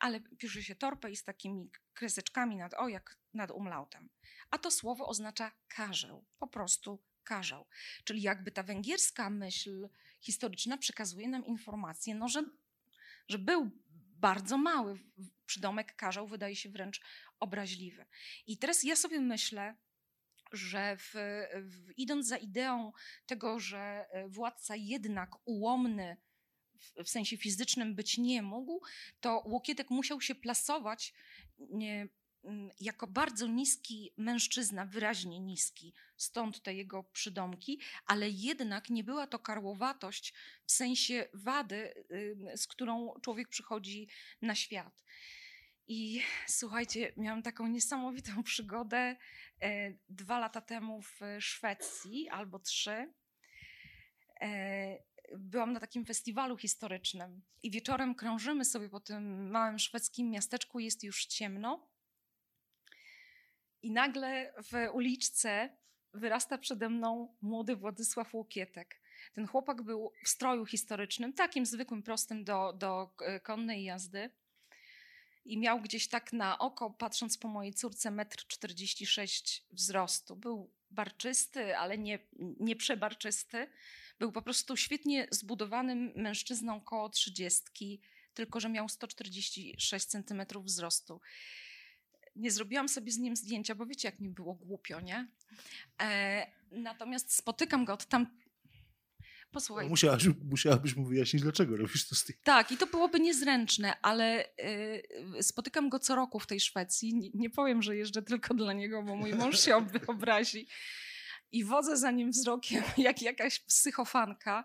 ale 0.00 0.20
pisze 0.20 0.62
się 0.62 0.74
Torpe 0.74 1.10
i 1.10 1.16
z 1.16 1.24
takimi 1.24 1.70
kreseczkami 1.94 2.56
nad 2.56 2.74
o, 2.74 2.88
jak 2.88 3.16
nad 3.34 3.50
umlautem. 3.50 4.08
A 4.50 4.58
to 4.58 4.70
słowo 4.70 5.06
oznacza 5.06 5.52
karzeł, 5.68 6.24
po 6.38 6.46
prostu 6.46 7.02
karzał. 7.22 7.66
Czyli 8.04 8.22
jakby 8.22 8.50
ta 8.50 8.62
węgierska 8.62 9.30
myśl 9.30 9.88
historyczna 10.20 10.78
przekazuje 10.78 11.28
nam 11.28 11.46
informację, 11.46 12.14
no, 12.14 12.28
że, 12.28 12.44
że 13.28 13.38
był 13.38 13.70
bardzo 14.16 14.58
mały. 14.58 14.98
Przydomek 15.46 15.96
karzał 15.96 16.28
wydaje 16.28 16.56
się 16.56 16.70
wręcz 16.70 17.00
obraźliwy. 17.40 18.06
I 18.46 18.58
teraz 18.58 18.84
ja 18.84 18.96
sobie 18.96 19.20
myślę, 19.20 19.76
że 20.52 20.96
w, 20.96 21.14
w, 21.54 21.92
idąc 21.96 22.26
za 22.26 22.36
ideą 22.36 22.92
tego, 23.26 23.60
że 23.60 24.06
władca 24.28 24.76
jednak 24.76 25.30
ułomny 25.44 26.16
w, 26.78 27.04
w 27.04 27.08
sensie 27.08 27.36
fizycznym 27.36 27.94
być 27.94 28.18
nie 28.18 28.42
mógł, 28.42 28.80
to 29.20 29.42
Łokietek 29.46 29.90
musiał 29.90 30.20
się 30.20 30.34
plasować 30.34 31.14
nie, 31.58 32.08
jako 32.80 33.06
bardzo 33.06 33.46
niski 33.46 34.12
mężczyzna, 34.16 34.86
wyraźnie 34.86 35.40
niski, 35.40 35.94
stąd 36.16 36.62
te 36.62 36.74
jego 36.74 37.04
przydomki, 37.04 37.80
ale 38.06 38.30
jednak 38.30 38.90
nie 38.90 39.04
była 39.04 39.26
to 39.26 39.38
karłowatość 39.38 40.34
w 40.66 40.72
sensie 40.72 41.28
wady, 41.34 41.94
z 42.56 42.66
którą 42.66 43.14
człowiek 43.22 43.48
przychodzi 43.48 44.08
na 44.42 44.54
świat. 44.54 45.02
I 45.86 46.22
słuchajcie, 46.46 47.12
miałam 47.16 47.42
taką 47.42 47.66
niesamowitą 47.66 48.42
przygodę 48.52 49.16
e, 49.62 49.92
dwa 50.08 50.38
lata 50.38 50.60
temu 50.60 51.02
w 51.02 51.20
Szwecji, 51.38 52.28
albo 52.28 52.58
trzy. 52.58 53.12
E, 54.40 55.12
byłam 55.36 55.72
na 55.72 55.80
takim 55.80 56.04
festiwalu 56.04 56.56
historycznym 56.56 57.42
i 57.62 57.70
wieczorem 57.70 58.14
krążymy 58.14 58.64
sobie 58.64 58.88
po 58.88 59.00
tym 59.00 59.50
małym 59.50 59.78
szwedzkim 59.78 60.30
miasteczku, 60.30 60.80
jest 60.80 61.04
już 61.04 61.26
ciemno. 61.26 61.91
I 63.82 63.90
nagle 63.90 64.54
w 64.62 64.94
uliczce 64.94 65.76
wyrasta 66.14 66.58
przede 66.58 66.88
mną 66.88 67.36
młody 67.42 67.76
Władysław 67.76 68.34
Łokietek. 68.34 69.02
Ten 69.32 69.46
chłopak 69.46 69.82
był 69.82 70.12
w 70.24 70.28
stroju 70.28 70.66
historycznym, 70.66 71.32
takim 71.32 71.66
zwykłym, 71.66 72.02
prostym 72.02 72.44
do, 72.44 72.72
do 72.72 73.14
e, 73.20 73.40
konnej 73.40 73.84
jazdy. 73.84 74.30
I 75.44 75.58
miał 75.58 75.80
gdzieś 75.80 76.08
tak 76.08 76.32
na 76.32 76.58
oko, 76.58 76.90
patrząc 76.90 77.38
po 77.38 77.48
mojej 77.48 77.74
córce, 77.74 78.10
metr 78.10 78.46
46 78.46 79.66
wzrostu. 79.72 80.36
Był 80.36 80.70
barczysty, 80.90 81.76
ale 81.76 81.98
nie, 81.98 82.18
nie 82.60 82.76
przebarczysty. 82.76 83.66
Był 84.18 84.32
po 84.32 84.42
prostu 84.42 84.76
świetnie 84.76 85.28
zbudowanym 85.30 86.12
mężczyzną 86.16 86.80
koło 86.80 87.08
trzydziestki, 87.08 88.00
tylko 88.34 88.60
że 88.60 88.68
miał 88.68 88.88
146 88.88 90.06
centymetrów 90.06 90.64
wzrostu 90.64 91.20
nie 92.36 92.50
zrobiłam 92.50 92.88
sobie 92.88 93.12
z 93.12 93.18
nim 93.18 93.36
zdjęcia, 93.36 93.74
bo 93.74 93.86
wiecie, 93.86 94.08
jak 94.08 94.20
mi 94.20 94.28
było 94.28 94.54
głupio, 94.54 95.00
nie? 95.00 95.28
E, 96.02 96.46
natomiast 96.72 97.34
spotykam 97.34 97.84
go 97.84 97.92
od 97.92 98.06
tam. 98.06 98.26
Posłuchaj. 99.52 99.88
Musiałabyś, 99.88 100.26
musiałabyś 100.44 100.96
mu 100.96 101.06
wyjaśnić, 101.06 101.42
dlaczego 101.42 101.76
robisz 101.76 102.08
to 102.08 102.14
z 102.14 102.24
tych. 102.24 102.40
Tak, 102.42 102.72
i 102.72 102.76
to 102.76 102.86
byłoby 102.86 103.20
niezręczne, 103.20 103.94
ale 104.02 104.44
y, 105.38 105.42
spotykam 105.42 105.88
go 105.88 105.98
co 105.98 106.14
roku 106.14 106.40
w 106.40 106.46
tej 106.46 106.60
Szwecji. 106.60 107.14
Nie, 107.14 107.30
nie, 107.34 107.50
powiem, 107.50 107.82
że 107.82 107.96
jeżdżę 107.96 108.22
tylko 108.22 108.54
dla 108.54 108.72
niego, 108.72 109.02
bo 109.02 109.16
mój 109.16 109.34
mąż 109.34 109.60
się 109.60 109.76
obrazi 110.06 110.66
i 111.52 111.64
wodzę 111.64 111.96
za 111.96 112.10
nim 112.10 112.30
wzrokiem 112.30 112.82
jak 112.96 113.22
jakaś 113.22 113.60
psychofanka, 113.60 114.64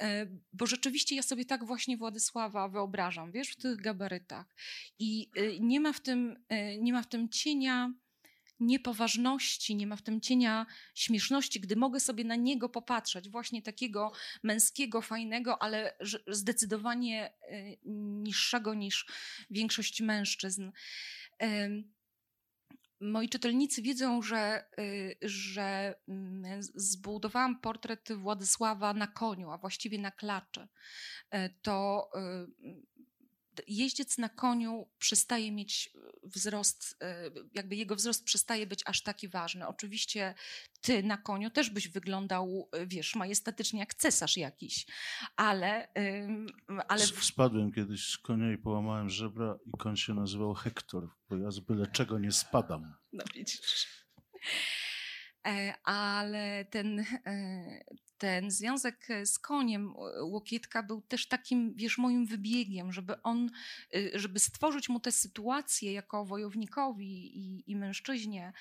e, 0.00 0.26
bo 0.52 0.66
rzeczywiście 0.66 1.16
ja 1.16 1.22
sobie 1.22 1.44
tak 1.44 1.64
właśnie 1.64 1.96
Władysława 1.96 2.68
wyobrażam, 2.68 3.32
wiesz, 3.32 3.48
w 3.48 3.56
tych 3.56 3.80
gabarytach. 3.80 4.46
I 4.98 5.30
e, 5.36 5.60
nie 5.60 5.80
ma 5.80 5.92
w 5.92 6.00
tym, 6.00 6.44
e, 6.48 6.78
nie 6.78 6.92
ma 6.92 7.02
w 7.02 7.08
tym 7.08 7.28
cienia 7.28 7.92
niepoważności, 8.60 9.76
nie 9.76 9.86
ma 9.86 9.96
w 9.96 10.02
tym 10.02 10.20
cienia 10.20 10.66
śmieszności, 10.94 11.60
gdy 11.60 11.76
mogę 11.76 12.00
sobie 12.00 12.24
na 12.24 12.36
niego 12.36 12.68
popatrzeć, 12.68 13.28
właśnie 13.28 13.62
takiego 13.62 14.12
męskiego, 14.42 15.02
fajnego, 15.02 15.62
ale 15.62 15.96
zdecydowanie 16.26 17.32
niższego 18.22 18.74
niż 18.74 19.06
większość 19.50 20.00
mężczyzn. 20.00 20.70
Moi 23.00 23.28
czytelnicy 23.28 23.82
wiedzą, 23.82 24.22
że, 24.22 24.64
y, 24.78 25.16
że 25.22 25.94
mm, 26.08 26.62
zbudowałam 26.62 27.60
portret 27.60 28.08
Władysława 28.12 28.94
na 28.94 29.06
koniu, 29.06 29.50
a 29.50 29.58
właściwie 29.58 29.98
na 29.98 30.10
klaczy, 30.10 30.68
e, 31.30 31.50
to 31.50 32.08
y, 32.14 32.95
jeździec 33.66 34.18
na 34.18 34.28
koniu 34.28 34.88
przestaje 34.98 35.52
mieć 35.52 35.90
e, 35.94 35.98
wzrost, 36.22 36.96
e, 37.02 37.30
jakby 37.54 37.76
jego 37.76 37.96
wzrost 37.96 38.24
przestaje 38.24 38.66
być 38.66 38.82
aż 38.86 39.02
taki 39.02 39.28
ważny. 39.28 39.66
Oczywiście 39.66 40.34
ty 40.80 41.02
na 41.02 41.16
koniu 41.16 41.50
też 41.50 41.70
byś 41.70 41.88
wyglądał, 41.88 42.68
e, 42.72 42.86
wiesz, 42.86 43.14
majestatycznie 43.14 43.80
jak 43.80 43.94
cesarz 43.94 44.36
jakiś, 44.36 44.86
ale... 45.36 45.88
ale... 46.88 47.06
Spadłem 47.06 47.72
kiedyś 47.72 48.08
z 48.08 48.18
konia 48.18 48.52
i 48.52 48.58
połamałem 48.58 49.10
żebra 49.10 49.58
i 49.66 49.70
koń 49.78 49.96
się 49.96 50.14
nazywał 50.14 50.54
Hektor, 50.54 51.08
bo 51.28 51.36
ja 51.36 51.50
z 51.50 51.60
byle 51.60 51.86
czego 51.86 52.18
nie 52.18 52.32
spadam. 52.32 52.94
No 53.12 53.24
widzisz. 53.34 53.86
Ale 55.84 56.64
ten, 56.64 57.04
ten 58.18 58.50
związek 58.50 59.10
e, 59.10 59.26
z 59.26 59.38
koniem 59.38 59.94
Łokietka 60.22 60.82
był 60.82 61.02
też 61.02 61.28
takim, 61.28 61.74
wiesz, 61.74 61.98
moim 61.98 62.26
wybiegiem, 62.26 62.92
żeby 62.92 63.22
on, 63.22 63.50
e, 63.94 64.18
żeby 64.18 64.38
stworzyć 64.38 64.88
mu 64.88 65.00
tę 65.00 65.12
sytuację 65.12 65.92
jako 65.92 66.24
wojownikowi 66.24 67.38
i, 67.38 67.70
i 67.70 67.76
mężczyźnie, 67.76 68.52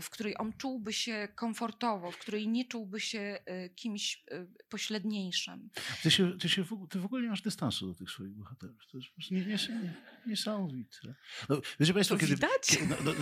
w 0.00 0.10
której 0.10 0.34
on 0.38 0.52
czułby 0.52 0.92
się 0.92 1.28
komfortowo, 1.34 2.10
w 2.10 2.18
której 2.18 2.48
nie 2.48 2.64
czułby 2.64 3.00
się 3.00 3.38
e, 3.44 3.68
kimś 3.68 4.24
pośredniejszym. 4.68 5.70
Ty, 6.02 6.10
się, 6.10 6.38
ty, 6.38 6.48
się 6.48 6.64
w, 6.64 6.72
ogóle, 6.72 6.88
ty 6.88 7.00
w 7.00 7.04
ogóle 7.04 7.22
nie 7.22 7.28
masz 7.28 7.42
dystansu 7.42 7.86
do 7.86 7.94
tych 7.94 8.10
swoich 8.10 8.32
bohaterów. 8.32 8.86
To 8.92 8.98
jest 8.98 9.30
nie, 9.30 9.40
nie, 9.40 9.46
nie, 9.46 9.94
niesamowite. 10.26 11.14
No, 11.48 11.60
wiecie 11.80 11.94
Państwo, 11.94 12.16
kiedy, 12.16 12.36
kiedy, 12.62 12.86
no, 12.86 12.96
no, 13.04 13.12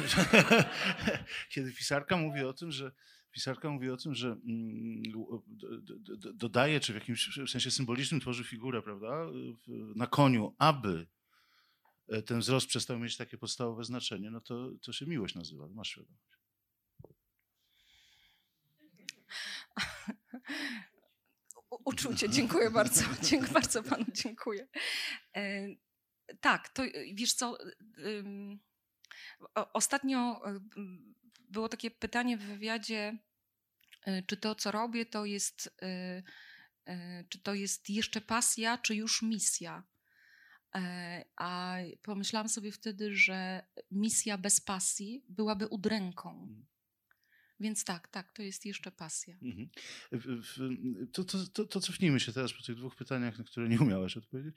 kiedy 1.52 1.72
pisarka 1.72 2.16
mówi 2.16 2.40
o 2.40 2.52
tym, 2.52 2.70
że 2.70 2.92
pisarka 3.34 3.70
mówi 3.70 3.90
o 3.90 3.96
tym, 3.96 4.14
że 4.14 4.28
mm, 4.28 5.02
dodaje, 6.34 6.80
czy 6.80 6.92
w 6.92 6.94
jakimś 6.94 7.38
sensie 7.50 7.70
symbolicznym 7.70 8.20
tworzy 8.20 8.44
figurę, 8.44 8.82
prawda, 8.82 9.26
na 9.96 10.06
koniu, 10.06 10.54
aby 10.58 11.06
e, 12.08 12.22
ten 12.22 12.40
wzrost 12.40 12.66
przestał 12.66 12.98
mieć 12.98 13.16
takie 13.16 13.38
podstawowe 13.38 13.84
znaczenie, 13.84 14.30
no 14.30 14.40
to, 14.40 14.70
to 14.82 14.92
się 14.92 15.06
miłość 15.06 15.34
nazywa, 15.34 15.68
masz 15.68 15.88
świadomość. 15.88 16.34
Uczucie, 21.84 22.28
dziękuję 22.28 22.70
bardzo. 22.70 23.02
Dziękuję 23.30 23.52
bardzo 23.52 23.82
panu, 23.82 24.04
dziękuję. 24.12 24.68
E, 25.36 25.68
tak, 26.40 26.68
to 26.68 26.82
wiesz 27.14 27.32
co, 27.32 27.58
ostatnio 29.54 30.40
było 31.54 31.68
takie 31.68 31.90
pytanie 31.90 32.36
w 32.36 32.42
wywiadzie, 32.42 33.18
y, 34.08 34.24
czy 34.26 34.36
to, 34.36 34.54
co 34.54 34.70
robię, 34.70 35.06
to 35.06 35.24
jest, 35.24 35.66
y, 35.82 36.92
y, 36.92 37.26
czy 37.28 37.38
to 37.38 37.54
jest 37.54 37.90
jeszcze 37.90 38.20
pasja, 38.20 38.78
czy 38.78 38.94
już 38.94 39.22
misja. 39.22 39.82
E, 40.74 41.24
a 41.36 41.76
pomyślałam 42.02 42.48
sobie 42.48 42.72
wtedy, 42.72 43.16
że 43.16 43.66
misja 43.90 44.38
bez 44.38 44.60
pasji 44.60 45.24
byłaby 45.28 45.66
udręką. 45.66 46.30
Mhm. 46.30 46.66
Więc 47.60 47.84
tak, 47.84 48.08
tak, 48.08 48.32
to 48.32 48.42
jest 48.42 48.66
jeszcze 48.66 48.92
pasja. 48.92 49.38
Mhm. 49.42 49.68
To, 51.12 51.24
to, 51.24 51.46
to, 51.46 51.64
to, 51.64 51.80
cofnijmy 51.80 52.20
się 52.20 52.32
teraz 52.32 52.52
po 52.52 52.62
tych 52.62 52.76
dwóch 52.76 52.96
pytaniach, 52.96 53.38
na 53.38 53.44
które 53.44 53.68
nie 53.68 53.80
umiałaś 53.80 54.16
odpowiedzieć. 54.16 54.54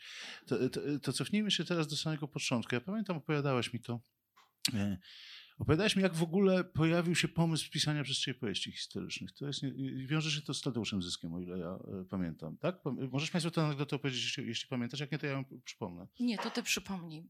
To, 0.47 0.69
to, 0.69 0.81
to 1.01 1.13
cofnijmy 1.13 1.51
się 1.51 1.65
teraz 1.65 1.87
do 1.87 1.95
samego 1.95 2.27
początku. 2.27 2.75
Ja 2.75 2.81
pamiętam, 2.81 3.17
opowiadałaś 3.17 3.73
mi 3.73 3.79
to 3.79 3.99
e, 4.73 4.97
Opowiadałeś 5.59 5.95
mi, 5.95 6.03
jak 6.03 6.13
w 6.13 6.23
ogóle 6.23 6.63
pojawił 6.63 7.15
się 7.15 7.27
pomysł 7.27 7.71
pisania 7.71 8.03
przez 8.03 8.17
ciebie 8.17 8.39
powieści 8.39 8.71
historycznych. 8.71 9.31
To 9.31 9.47
jest, 9.47 9.61
wiąże 10.05 10.31
się 10.31 10.41
to 10.41 10.53
z 10.53 10.61
Tadeuszem 10.61 11.03
Zyskiem, 11.03 11.33
o 11.33 11.39
ile 11.39 11.59
ja 11.59 11.69
e, 11.69 12.05
pamiętam. 12.09 12.57
Tak? 12.57 12.75
Możesz 13.11 13.31
Państwu 13.31 13.51
tę 13.51 13.65
anegdotę 13.65 13.95
opowiedzieć, 13.95 14.23
jeśli, 14.23 14.47
jeśli 14.47 14.69
pamiętasz. 14.69 14.99
Jak 14.99 15.11
nie, 15.11 15.17
to 15.17 15.25
ja 15.25 15.31
ją 15.31 15.45
przypomnę. 15.65 16.07
Nie, 16.19 16.37
to 16.37 16.49
ty 16.49 16.63
przypomnij. 16.63 17.29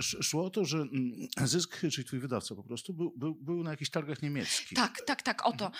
Szło 0.00 0.44
o 0.44 0.50
to, 0.50 0.64
że 0.64 0.78
mm, 0.78 1.28
Zysk, 1.44 1.80
czyli 1.80 2.04
twój 2.04 2.18
wydawca 2.18 2.54
po 2.54 2.62
prostu, 2.62 2.94
był, 2.94 3.12
był, 3.16 3.34
był 3.34 3.62
na 3.62 3.70
jakichś 3.70 3.90
targach 3.90 4.22
niemieckich. 4.22 4.76
Tak, 4.76 5.00
tak, 5.06 5.22
tak, 5.22 5.46
oto. 5.46 5.70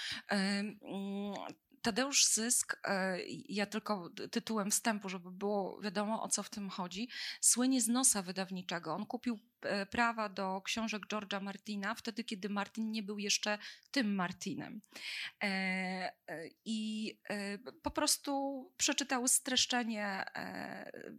Tadeusz 1.86 2.24
Zysk, 2.24 2.80
e, 2.84 3.18
ja 3.48 3.66
tylko 3.66 4.10
tytułem 4.30 4.70
wstępu, 4.70 5.08
żeby 5.08 5.30
było 5.30 5.80
wiadomo 5.80 6.22
o 6.22 6.28
co 6.28 6.42
w 6.42 6.50
tym 6.50 6.70
chodzi, 6.70 7.08
słynie 7.40 7.80
z 7.80 7.88
nosa 7.88 8.22
wydawniczego. 8.22 8.94
On 8.94 9.06
kupił 9.06 9.38
e, 9.62 9.86
prawa 9.86 10.28
do 10.28 10.62
książek 10.64 11.02
George'a 11.06 11.42
Martina 11.42 11.94
wtedy, 11.94 12.24
kiedy 12.24 12.48
Martin 12.48 12.90
nie 12.90 13.02
był 13.02 13.18
jeszcze 13.18 13.58
tym 13.90 14.14
Martinem. 14.14 14.80
E, 15.42 16.12
I 16.64 17.12
po 17.82 17.90
prostu 17.90 18.64
przeczytał 18.76 19.28
streszczenie, 19.28 20.24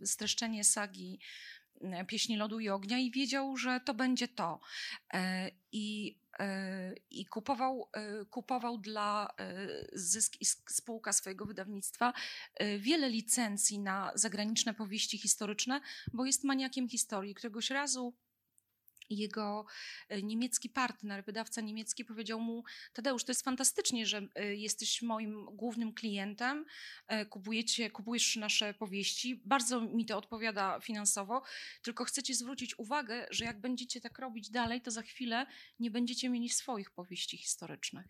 streszczenie 0.06 0.64
sagi 0.64 1.20
Pieśni 2.08 2.38
Lodu 2.38 2.60
i 2.60 2.70
Ognia 2.70 2.98
i 2.98 3.12
wiedział, 3.12 3.58
że 3.58 3.80
to 3.80 3.94
będzie 3.94 4.28
to. 4.28 4.60
I 5.72 6.16
i 7.12 7.26
kupował, 7.26 7.90
e, 7.94 8.26
kupował 8.26 8.78
dla 8.78 9.34
e, 9.40 9.68
zysk 9.94 10.42
i 10.42 10.46
spółka 10.46 11.14
swojego 11.14 11.46
wydawnictwa 11.46 12.14
e, 12.56 12.78
wiele 12.78 13.10
licencji 13.10 13.80
na 13.80 14.12
zagraniczne 14.16 14.74
powieści 14.74 15.18
historyczne, 15.18 15.82
bo 16.14 16.26
jest 16.26 16.44
maniakiem 16.44 16.90
historii. 16.90 17.36
Któregoś 17.36 17.70
razu 17.70 18.14
jego 19.10 19.66
e, 20.10 20.22
niemiecki 20.22 20.70
partner, 20.70 21.24
wydawca 21.26 21.62
niemiecki 21.62 22.06
powiedział 22.06 22.40
mu: 22.40 22.64
Tadeusz, 22.94 23.24
to 23.24 23.32
jest 23.32 23.44
fantastycznie, 23.44 24.06
że 24.06 24.28
e, 24.36 24.56
jesteś 24.56 25.02
moim 25.02 25.46
głównym 25.46 25.94
klientem, 25.94 26.66
e, 27.08 27.26
kupujecie, 27.26 27.90
kupujesz 27.90 28.36
nasze 28.36 28.74
powieści. 28.74 29.42
Bardzo 29.46 29.82
mi 29.82 30.06
to 30.06 30.18
odpowiada 30.18 30.80
finansowo, 30.80 31.44
tylko 31.82 32.06
chcę 32.06 32.24
ci 32.24 32.34
zwrócić 32.34 32.80
uwagę, 32.80 33.28
że 33.32 33.46
jak 33.46 33.62
będziecie 33.62 34.02
tak 34.02 34.20
robić 34.20 34.50
dalej, 34.50 34.82
to 34.82 34.92
za 34.92 35.02
chwilę 35.02 35.46
nie 35.80 35.92
będziecie 35.92 36.30
mieli 36.30 36.50
swoich 36.50 36.92
powieści 36.92 37.38
historycznych. 37.38 38.08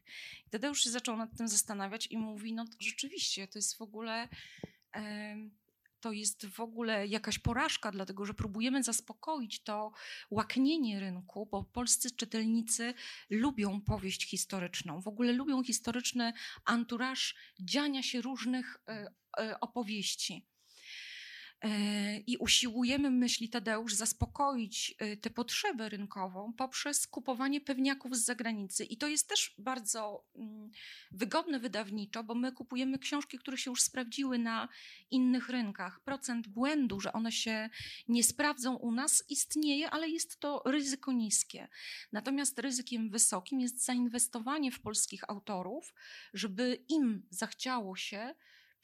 Tadeusz 0.50 0.84
się 0.84 0.90
zaczął 0.90 1.18
nad 1.18 1.38
tym 1.38 1.48
zastanawiać 1.48 2.08
i 2.08 2.18
mówi: 2.18 2.54
No 2.54 2.66
rzeczywiście, 2.80 3.48
to 3.48 3.60
jest 3.60 3.78
w 3.78 3.82
ogóle. 3.82 4.28
Yy, 4.96 5.67
to 6.00 6.12
jest 6.12 6.48
w 6.48 6.60
ogóle 6.60 7.08
jakaś 7.08 7.40
porażka, 7.40 7.92
dlatego 7.92 8.26
że 8.26 8.34
próbujemy 8.34 8.84
zaspokoić 8.84 9.64
to 9.64 9.92
łaknienie 10.32 11.00
rynku, 11.00 11.46
bo 11.46 11.64
polscy 11.64 12.12
czytelnicy 12.12 12.94
lubią 13.30 13.82
powieść 13.82 14.30
historyczną, 14.30 15.02
w 15.02 15.08
ogóle 15.08 15.34
lubią 15.34 15.64
historyczny 15.64 16.34
anturaż 16.66 17.36
dziania 17.60 18.04
się 18.04 18.22
różnych 18.22 18.78
e, 18.88 19.14
e, 19.40 19.60
opowieści. 19.60 20.46
E, 21.64 22.18
I 22.18 22.38
usiłujemy, 22.38 23.12
myśli 23.12 23.50
Tadeusz, 23.50 23.94
zaspokoić 23.94 24.96
e, 25.00 25.18
tę 25.18 25.30
potrzebę 25.30 25.90
rynkową 25.90 26.54
poprzez 26.54 27.08
kupowanie 27.08 27.62
pewniaków 27.62 28.18
z 28.18 28.26
zagranicy. 28.26 28.86
I 28.86 28.98
to 28.98 29.08
jest 29.08 29.30
też 29.30 29.56
bardzo 29.58 30.26
mm, 30.36 30.72
wygodne 31.12 31.60
wydawniczo, 31.60 32.24
bo 32.24 32.36
my 32.36 32.52
kupujemy 32.52 33.00
książki, 33.00 33.38
które 33.38 33.58
się 33.58 33.72
już 33.72 33.82
sprawdziły 33.82 34.40
na 34.40 34.68
innych 35.12 35.50
rynkach. 35.50 36.00
Procent 36.00 36.48
błędu, 36.48 37.00
że 37.00 37.14
one 37.14 37.32
się 37.32 37.70
nie 38.08 38.24
sprawdzą 38.24 38.76
u 38.76 38.92
nas, 38.92 39.24
istnieje, 39.30 39.90
ale 39.90 40.10
jest 40.10 40.40
to 40.40 40.62
ryzyko 40.66 41.12
niskie. 41.12 41.68
Natomiast 42.12 42.60
ryzykiem 42.60 43.10
wysokim 43.10 43.60
jest 43.60 43.86
zainwestowanie 43.86 44.72
w 44.72 44.82
polskich 44.82 45.30
autorów, 45.30 45.94
żeby 46.34 46.84
im 46.90 47.28
zachciało 47.30 47.96
się 47.96 48.36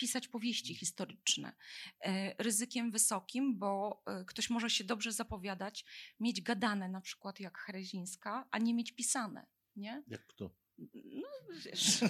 pisać 0.03 0.27
powieści 0.27 0.75
historyczne. 0.75 1.53
E, 2.01 2.43
ryzykiem 2.43 2.91
wysokim, 2.91 3.59
bo 3.59 4.03
e, 4.05 4.25
ktoś 4.25 4.49
może 4.49 4.69
się 4.69 4.83
dobrze 4.83 5.11
zapowiadać, 5.11 5.85
mieć 6.19 6.41
gadane 6.41 6.89
na 6.89 7.01
przykład 7.01 7.39
jak 7.39 7.57
Herezińska, 7.57 8.47
a 8.51 8.57
nie 8.57 8.73
mieć 8.73 8.91
pisane. 8.91 9.45
Nie? 9.75 10.03
Jak 10.07 10.25
kto? 10.27 10.55
No 10.93 11.27
wiesz. 11.65 11.99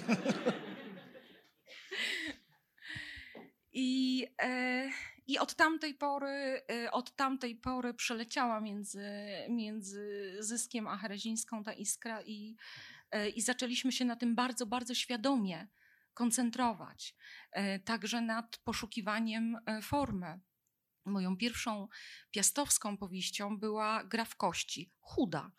I, 3.72 4.26
e, 4.42 4.90
I 5.26 5.38
od 5.38 5.54
tamtej 5.54 5.94
pory, 5.94 6.62
e, 6.70 6.90
od 6.90 7.16
tamtej 7.16 7.56
pory 7.56 7.94
przeleciała 7.94 8.60
między, 8.60 9.08
między 9.48 10.36
Zyskiem 10.40 10.86
a 10.86 10.96
Herezińską 10.96 11.64
ta 11.64 11.72
iskra 11.72 12.22
i, 12.22 12.56
e, 13.10 13.28
i 13.28 13.40
zaczęliśmy 13.40 13.92
się 13.92 14.04
na 14.04 14.16
tym 14.16 14.34
bardzo, 14.34 14.66
bardzo 14.66 14.94
świadomie 14.94 15.68
koncentrować, 16.14 17.14
e, 17.52 17.78
także 17.78 18.20
nad 18.20 18.56
poszukiwaniem 18.56 19.56
e, 19.66 19.82
formy. 19.82 20.40
Moją 21.06 21.36
pierwszą 21.36 21.88
piastowską 22.30 22.96
powieścią 22.96 23.58
była 23.58 24.04
Gra 24.04 24.24
w 24.24 24.36
kości, 24.36 24.92
chuda. 25.00 25.52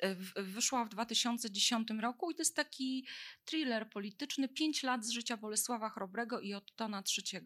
E, 0.00 0.14
wyszła 0.42 0.84
w 0.84 0.88
2010 0.88 1.88
roku 2.00 2.30
i 2.30 2.34
to 2.34 2.40
jest 2.40 2.56
taki 2.56 3.06
thriller 3.44 3.90
polityczny, 3.90 4.48
pięć 4.48 4.82
lat 4.82 5.04
z 5.06 5.10
życia 5.10 5.36
Bolesława 5.36 5.90
Chrobrego 5.90 6.40
i 6.40 6.54
Ottona 6.54 7.02
III. 7.18 7.40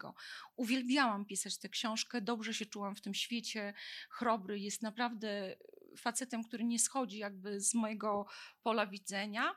Uwielbiałam 0.57 1.27
pisać 1.27 1.59
tę 1.59 1.69
książkę, 1.69 2.21
dobrze 2.21 2.55
się 2.55 2.67
czułam 2.67 2.97
w 2.97 3.01
tym 3.01 3.15
świecie. 3.15 3.75
Chrobry 4.11 4.61
jest 4.61 4.83
naprawdę 4.83 5.57
facetem, 5.99 6.45
który 6.45 6.65
nie 6.65 6.79
schodzi 6.79 7.19
jakby 7.19 7.61
z 7.61 7.75
mojego 7.75 8.27
pola 8.63 8.87
widzenia. 8.87 9.55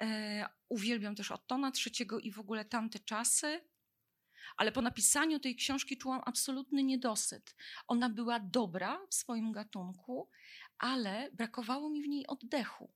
E, 0.00 0.46
uwielbiam 0.68 1.14
też 1.14 1.30
Ottona 1.30 1.70
trzeciego 1.70 2.18
i 2.18 2.30
w 2.30 2.38
ogóle 2.38 2.64
tamte 2.64 2.98
czasy. 2.98 3.60
Ale 4.56 4.72
po 4.72 4.82
napisaniu 4.82 5.40
tej 5.40 5.56
książki 5.56 5.98
czułam 5.98 6.20
absolutny 6.24 6.82
niedosyt. 6.82 7.56
Ona 7.86 8.10
była 8.10 8.40
dobra 8.40 9.06
w 9.10 9.14
swoim 9.14 9.52
gatunku, 9.52 10.30
ale 10.78 11.30
brakowało 11.32 11.90
mi 11.90 12.02
w 12.02 12.08
niej 12.08 12.26
oddechu 12.26 12.92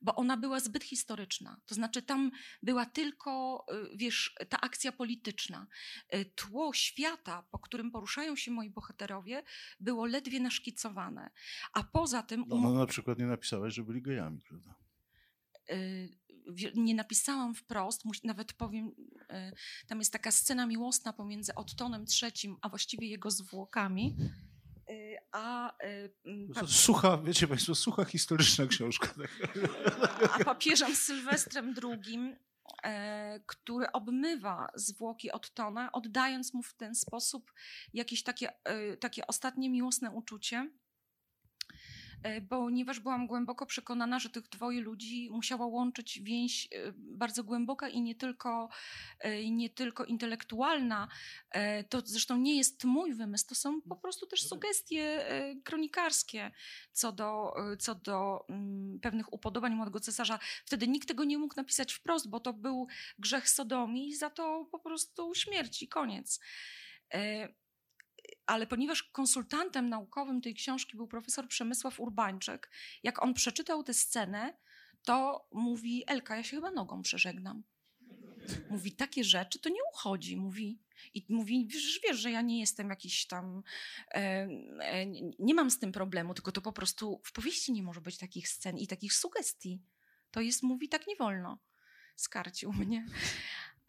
bo 0.00 0.14
ona 0.14 0.36
była 0.36 0.60
zbyt 0.60 0.84
historyczna. 0.84 1.60
To 1.66 1.74
znaczy, 1.74 2.02
tam 2.02 2.30
była 2.62 2.86
tylko, 2.86 3.64
y, 3.92 3.96
wiesz, 3.96 4.34
ta 4.48 4.60
akcja 4.60 4.92
polityczna. 4.92 5.66
Y, 6.14 6.24
tło 6.24 6.72
świata, 6.72 7.42
po 7.50 7.58
którym 7.58 7.90
poruszają 7.90 8.36
się 8.36 8.50
moi 8.50 8.70
bohaterowie, 8.70 9.42
było 9.80 10.06
ledwie 10.06 10.40
naszkicowane. 10.40 11.30
A 11.72 11.84
poza 11.84 12.22
tym. 12.22 12.44
No, 12.48 12.56
no 12.56 12.74
na 12.74 12.86
przykład 12.86 13.18
nie 13.18 13.26
napisałeś, 13.26 13.74
że 13.74 13.82
byli 13.82 14.02
gejami, 14.02 14.40
prawda? 14.40 14.74
Y, 15.70 16.18
nie 16.74 16.94
napisałam 16.94 17.54
wprost, 17.54 18.02
nawet 18.24 18.52
powiem, 18.52 18.92
tam 19.86 19.98
jest 19.98 20.12
taka 20.12 20.30
scena 20.30 20.66
miłosna 20.66 21.12
pomiędzy 21.12 21.54
Ottonem 21.54 22.04
III, 22.22 22.56
a 22.60 22.68
właściwie 22.68 23.08
jego 23.08 23.30
zwłokami. 23.30 24.16
Y, 24.90 25.16
a, 25.32 25.72
y, 25.84 26.66
sucha, 26.66 27.18
wiecie 27.18 27.48
Państwo, 27.48 27.74
sucha 27.74 28.04
historyczna 28.04 28.66
książka. 28.66 29.14
a 30.40 30.44
papieżem 30.44 30.96
Sylwestrem 30.96 31.74
II, 31.82 32.36
e, 32.84 33.40
który 33.46 33.92
obmywa 33.92 34.68
zwłoki 34.74 35.32
Ottona, 35.32 35.92
oddając 35.92 36.54
mu 36.54 36.62
w 36.62 36.74
ten 36.74 36.94
sposób 36.94 37.52
jakieś 37.94 38.22
takie, 38.22 38.64
e, 38.64 38.96
takie 38.96 39.26
ostatnie 39.26 39.70
miłosne 39.70 40.10
uczucie. 40.10 40.70
E, 42.24 42.40
ponieważ 42.40 43.00
byłam 43.00 43.26
głęboko 43.26 43.66
przekonana, 43.66 44.18
że 44.18 44.30
tych 44.30 44.48
dwoje 44.48 44.80
ludzi 44.80 45.28
musiała 45.30 45.66
łączyć 45.66 46.20
więź 46.22 46.68
e, 46.72 46.92
bardzo 46.96 47.44
głęboka 47.44 47.88
i 47.88 48.00
nie 48.00 48.14
tylko, 48.14 48.68
e, 49.18 49.50
nie 49.50 49.70
tylko 49.70 50.04
intelektualna. 50.04 51.08
To 51.88 52.00
zresztą 52.04 52.36
nie 52.36 52.56
jest 52.56 52.84
mój 52.84 53.14
wymysł, 53.14 53.46
to 53.48 53.54
są 53.54 53.82
po 53.82 53.96
prostu 53.96 54.26
też 54.26 54.48
sugestie 54.48 55.26
kronikarskie 55.64 56.50
co 56.92 57.12
do, 57.12 57.54
co 57.78 57.94
do 57.94 58.44
mm, 58.48 59.00
pewnych 59.00 59.32
upodobań 59.32 59.74
młodego 59.74 60.00
cesarza. 60.00 60.38
Wtedy 60.64 60.88
nikt 60.88 61.08
tego 61.08 61.24
nie 61.24 61.38
mógł 61.38 61.54
napisać 61.56 61.92
wprost, 61.92 62.28
bo 62.28 62.40
to 62.40 62.52
był 62.52 62.86
grzech 63.18 63.48
sodomii 63.48 64.08
i 64.08 64.16
za 64.16 64.30
to 64.30 64.68
po 64.72 64.78
prostu 64.78 65.34
śmierć 65.34 65.82
i 65.82 65.88
koniec 65.88 66.40
ale 68.46 68.66
ponieważ 68.66 69.02
konsultantem 69.02 69.88
naukowym 69.88 70.40
tej 70.40 70.54
książki 70.54 70.96
był 70.96 71.06
profesor 71.06 71.48
Przemysław 71.48 72.00
Urbańczyk, 72.00 72.70
jak 73.02 73.22
on 73.22 73.34
przeczytał 73.34 73.82
tę 73.82 73.94
scenę, 73.94 74.54
to 75.02 75.48
mówi: 75.52 76.04
Elka, 76.06 76.36
ja 76.36 76.42
się 76.42 76.56
chyba 76.56 76.70
nogą 76.70 77.02
przeżegnam. 77.02 77.62
Mówi, 78.70 78.92
takie 78.92 79.24
rzeczy 79.24 79.58
to 79.58 79.68
nie 79.68 79.80
uchodzi. 79.92 80.36
Mówi, 80.36 80.78
i 81.14 81.26
mówi, 81.28 81.66
wiesz, 81.66 82.00
wiesz, 82.08 82.16
że 82.16 82.30
ja 82.30 82.40
nie 82.40 82.60
jestem 82.60 82.90
jakiś 82.90 83.26
tam, 83.26 83.62
e, 84.10 84.48
e, 84.80 85.06
nie 85.38 85.54
mam 85.54 85.70
z 85.70 85.78
tym 85.78 85.92
problemu, 85.92 86.34
tylko 86.34 86.52
to 86.52 86.60
po 86.60 86.72
prostu 86.72 87.20
w 87.24 87.32
powieści 87.32 87.72
nie 87.72 87.82
może 87.82 88.00
być 88.00 88.18
takich 88.18 88.48
scen 88.48 88.78
i 88.78 88.86
takich 88.86 89.12
sugestii. 89.14 89.82
To 90.30 90.40
jest, 90.40 90.62
mówi, 90.62 90.88
tak 90.88 91.06
nie 91.06 91.16
wolno. 91.16 91.58
Skarcił 92.16 92.72
mnie. 92.72 93.06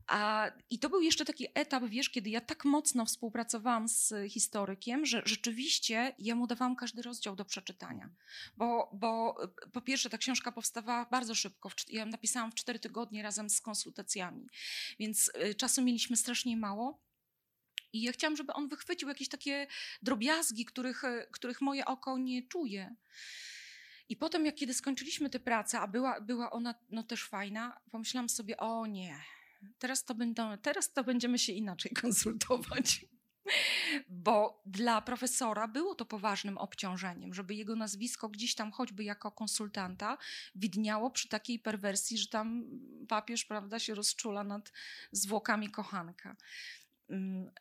A, 0.07 0.51
I 0.69 0.79
to 0.79 0.89
był 0.89 1.01
jeszcze 1.01 1.25
taki 1.25 1.47
etap, 1.53 1.83
wiesz, 1.85 2.09
kiedy 2.09 2.29
ja 2.29 2.41
tak 2.41 2.65
mocno 2.65 3.05
współpracowałam 3.05 3.87
z 3.87 4.13
historykiem, 4.29 5.05
że 5.05 5.21
rzeczywiście 5.25 6.15
ja 6.19 6.35
mu 6.35 6.47
dawałam 6.47 6.75
każdy 6.75 7.01
rozdział 7.01 7.35
do 7.35 7.45
przeczytania. 7.45 8.09
Bo, 8.57 8.89
bo 8.93 9.37
po 9.73 9.81
pierwsze, 9.81 10.09
ta 10.09 10.17
książka 10.17 10.51
powstawała 10.51 11.05
bardzo 11.05 11.35
szybko. 11.35 11.69
Ja 11.89 11.99
ją 11.99 12.05
napisałam 12.05 12.51
w 12.51 12.55
cztery 12.55 12.79
tygodnie 12.79 13.23
razem 13.23 13.49
z 13.49 13.61
konsultacjami, 13.61 14.47
więc 14.99 15.31
y, 15.49 15.55
czasu 15.55 15.81
mieliśmy 15.81 16.17
strasznie 16.17 16.57
mało. 16.57 17.01
I 17.93 18.01
ja 18.01 18.11
chciałam, 18.11 18.35
żeby 18.35 18.53
on 18.53 18.67
wychwycił 18.67 19.09
jakieś 19.09 19.29
takie 19.29 19.67
drobiazgi, 20.01 20.65
których, 20.65 21.03
y, 21.03 21.27
których 21.31 21.61
moje 21.61 21.85
oko 21.85 22.17
nie 22.17 22.47
czuje. 22.47 22.95
I 24.09 24.15
potem, 24.15 24.45
jak 24.45 24.55
kiedy 24.55 24.73
skończyliśmy 24.73 25.29
tę 25.29 25.39
pracę, 25.39 25.79
a 25.79 25.87
była, 25.87 26.21
była 26.21 26.51
ona 26.51 26.75
no, 26.89 27.03
też 27.03 27.23
fajna, 27.23 27.81
pomyślałam 27.91 28.29
sobie, 28.29 28.57
o 28.57 28.85
nie, 28.85 29.21
teraz 29.79 30.05
to, 30.05 30.15
będą, 30.15 30.57
teraz 30.57 30.93
to 30.93 31.03
będziemy 31.03 31.39
się 31.39 31.53
inaczej 31.53 31.91
konsultować. 32.01 33.05
Bo 34.09 34.61
dla 34.65 35.01
profesora 35.01 35.67
było 35.67 35.95
to 35.95 36.05
poważnym 36.05 36.57
obciążeniem, 36.57 37.33
żeby 37.33 37.55
jego 37.55 37.75
nazwisko 37.75 38.29
gdzieś 38.29 38.55
tam, 38.55 38.71
choćby 38.71 39.03
jako 39.03 39.31
konsultanta, 39.31 40.17
widniało 40.55 41.11
przy 41.11 41.29
takiej 41.29 41.59
perwersji, 41.59 42.17
że 42.17 42.27
tam 42.27 42.65
papież, 43.07 43.45
prawda, 43.45 43.79
się 43.79 43.95
rozczula 43.95 44.43
nad 44.43 44.71
zwłokami 45.11 45.69
kochanka. 45.69 46.35
Mm, 47.09 47.51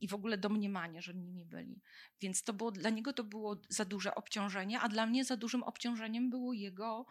I 0.00 0.08
w 0.08 0.14
ogóle 0.14 0.38
domniemanie, 0.38 1.02
że 1.02 1.14
nimi 1.14 1.44
byli. 1.44 1.80
Więc 2.20 2.42
to 2.42 2.52
było, 2.52 2.70
dla 2.70 2.90
niego 2.90 3.12
to 3.12 3.24
było 3.24 3.60
za 3.68 3.84
duże 3.84 4.14
obciążenie, 4.14 4.80
a 4.80 4.88
dla 4.88 5.06
mnie 5.06 5.24
za 5.24 5.36
dużym 5.36 5.62
obciążeniem 5.62 6.30
było 6.30 6.52
jego 6.52 7.06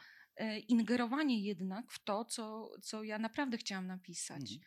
ingerowanie 0.67 1.39
jednak 1.41 1.91
w 1.91 2.03
to, 2.03 2.25
co, 2.25 2.71
co 2.81 3.03
ja 3.03 3.19
naprawdę 3.19 3.57
chciałam 3.57 3.87
napisać. 3.87 4.41
Mhm. 4.41 4.59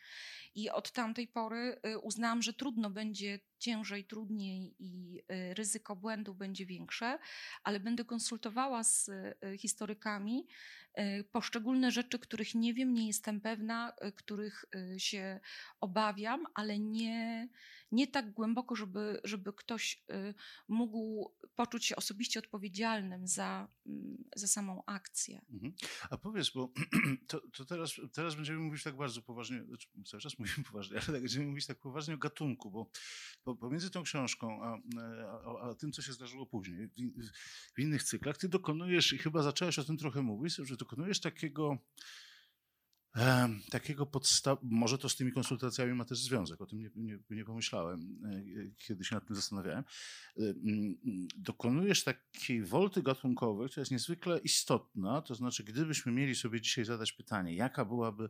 I 0.55 0.69
od 0.69 0.91
tamtej 0.91 1.27
pory 1.27 1.79
e, 1.83 1.97
uznałam, 1.97 2.41
że 2.41 2.53
trudno 2.53 2.89
będzie 2.89 3.39
ciężej, 3.63 4.05
trudniej 4.05 4.75
i 4.79 5.21
e, 5.27 5.53
ryzyko 5.53 5.95
błędu 5.95 6.35
będzie 6.35 6.65
większe, 6.65 7.19
ale 7.63 7.79
będę 7.79 8.05
konsultowała 8.05 8.83
z 8.83 9.11
historykami 9.57 10.47
poszczególne 11.31 11.91
rzeczy, 11.91 12.19
których 12.19 12.55
nie 12.55 12.73
wiem, 12.73 12.93
nie 12.93 13.07
jestem 13.07 13.41
pewna, 13.41 13.93
których 14.15 14.65
się 14.97 15.39
obawiam, 15.81 16.43
ale 16.53 16.79
nie, 16.79 17.49
nie 17.91 18.07
tak 18.07 18.33
głęboko, 18.33 18.75
żeby, 18.75 19.21
żeby 19.23 19.53
ktoś 19.53 20.03
mógł 20.67 21.31
poczuć 21.55 21.85
się 21.85 21.95
osobiście 21.95 22.39
odpowiedzialnym 22.39 23.27
za, 23.27 23.67
mm, 23.85 24.23
za 24.35 24.47
samą 24.47 24.85
akcję. 24.85 25.41
Mhm. 25.53 25.73
A 26.09 26.17
powiedz, 26.17 26.49
bo 26.49 26.71
to, 27.27 27.41
to, 27.57 27.65
teraz, 27.65 27.91
teraz 28.13 28.35
będziemy 28.35 28.59
mówić 28.59 28.83
tak 28.83 28.95
bardzo 28.95 29.21
poważnie, 29.21 29.63
znaczy 29.63 29.87
cały 30.05 30.21
czas 30.21 30.33
mówimy 30.39 30.63
poważnie, 30.63 30.97
ale 30.97 31.05
tak 31.05 31.21
będziemy 31.21 31.45
mówić 31.45 31.65
tak 31.65 31.79
poważnie 31.79 32.13
o 32.13 32.17
gatunku, 32.17 32.71
bo, 32.71 32.89
bo 33.45 33.52
pomiędzy 33.55 33.89
tą 33.89 34.03
książką 34.03 34.63
a, 34.63 34.77
a, 34.99 35.69
a, 35.69 35.75
tym, 35.75 35.91
co 35.91 36.01
się 36.01 36.13
zdarzyło 36.13 36.45
później, 36.45 36.87
w, 36.87 37.29
w 37.75 37.79
innych 37.79 38.03
cyklach, 38.03 38.37
ty 38.37 38.49
dokonujesz, 38.49 39.13
i 39.13 39.17
chyba 39.17 39.43
zacząłeś 39.43 39.79
o 39.79 39.83
tym 39.83 39.97
trochę 39.97 40.21
mówić, 40.21 40.55
że 40.55 40.77
dokonujesz 40.77 41.19
takiego 41.19 41.77
takiego 43.71 44.05
podstaw, 44.05 44.59
może 44.61 44.97
to 44.97 45.09
z 45.09 45.15
tymi 45.15 45.31
konsultacjami 45.31 45.93
ma 45.93 46.05
też 46.05 46.19
związek, 46.19 46.61
o 46.61 46.65
tym 46.65 46.79
nie, 46.79 46.89
nie, 46.95 47.19
nie 47.29 47.45
pomyślałem, 47.45 48.19
e, 48.25 48.71
kiedy 48.77 49.03
się 49.03 49.15
nad 49.15 49.27
tym 49.27 49.35
zastanawiałem. 49.35 49.83
E, 50.37 50.41
dokonujesz 51.37 52.03
takiej 52.03 52.63
wolty 52.65 53.03
gatunkowej, 53.03 53.69
która 53.69 53.81
jest 53.81 53.91
niezwykle 53.91 54.39
istotna, 54.39 55.21
to 55.21 55.35
znaczy 55.35 55.63
gdybyśmy 55.63 56.11
mieli 56.11 56.35
sobie 56.35 56.61
dzisiaj 56.61 56.85
zadać 56.85 57.11
pytanie, 57.11 57.55
jaka 57.55 57.85
byłaby 57.85 58.29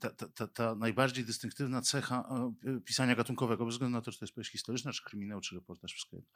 ta, 0.00 0.10
ta, 0.10 0.46
ta 0.48 0.74
najbardziej 0.74 1.24
dystynktywna 1.24 1.82
cecha 1.82 2.28
e, 2.64 2.80
pisania 2.80 3.14
gatunkowego, 3.14 3.66
bez 3.66 3.74
względu 3.74 3.96
na 3.96 4.02
to, 4.02 4.12
czy 4.12 4.18
to 4.18 4.24
jest 4.24 4.34
powieść 4.34 4.50
historyczna, 4.50 4.92
czy 4.92 5.04
kryminał, 5.04 5.40
czy 5.40 5.54
reportaż, 5.54 5.92
wszystko 5.92 6.16
jedno, 6.16 6.30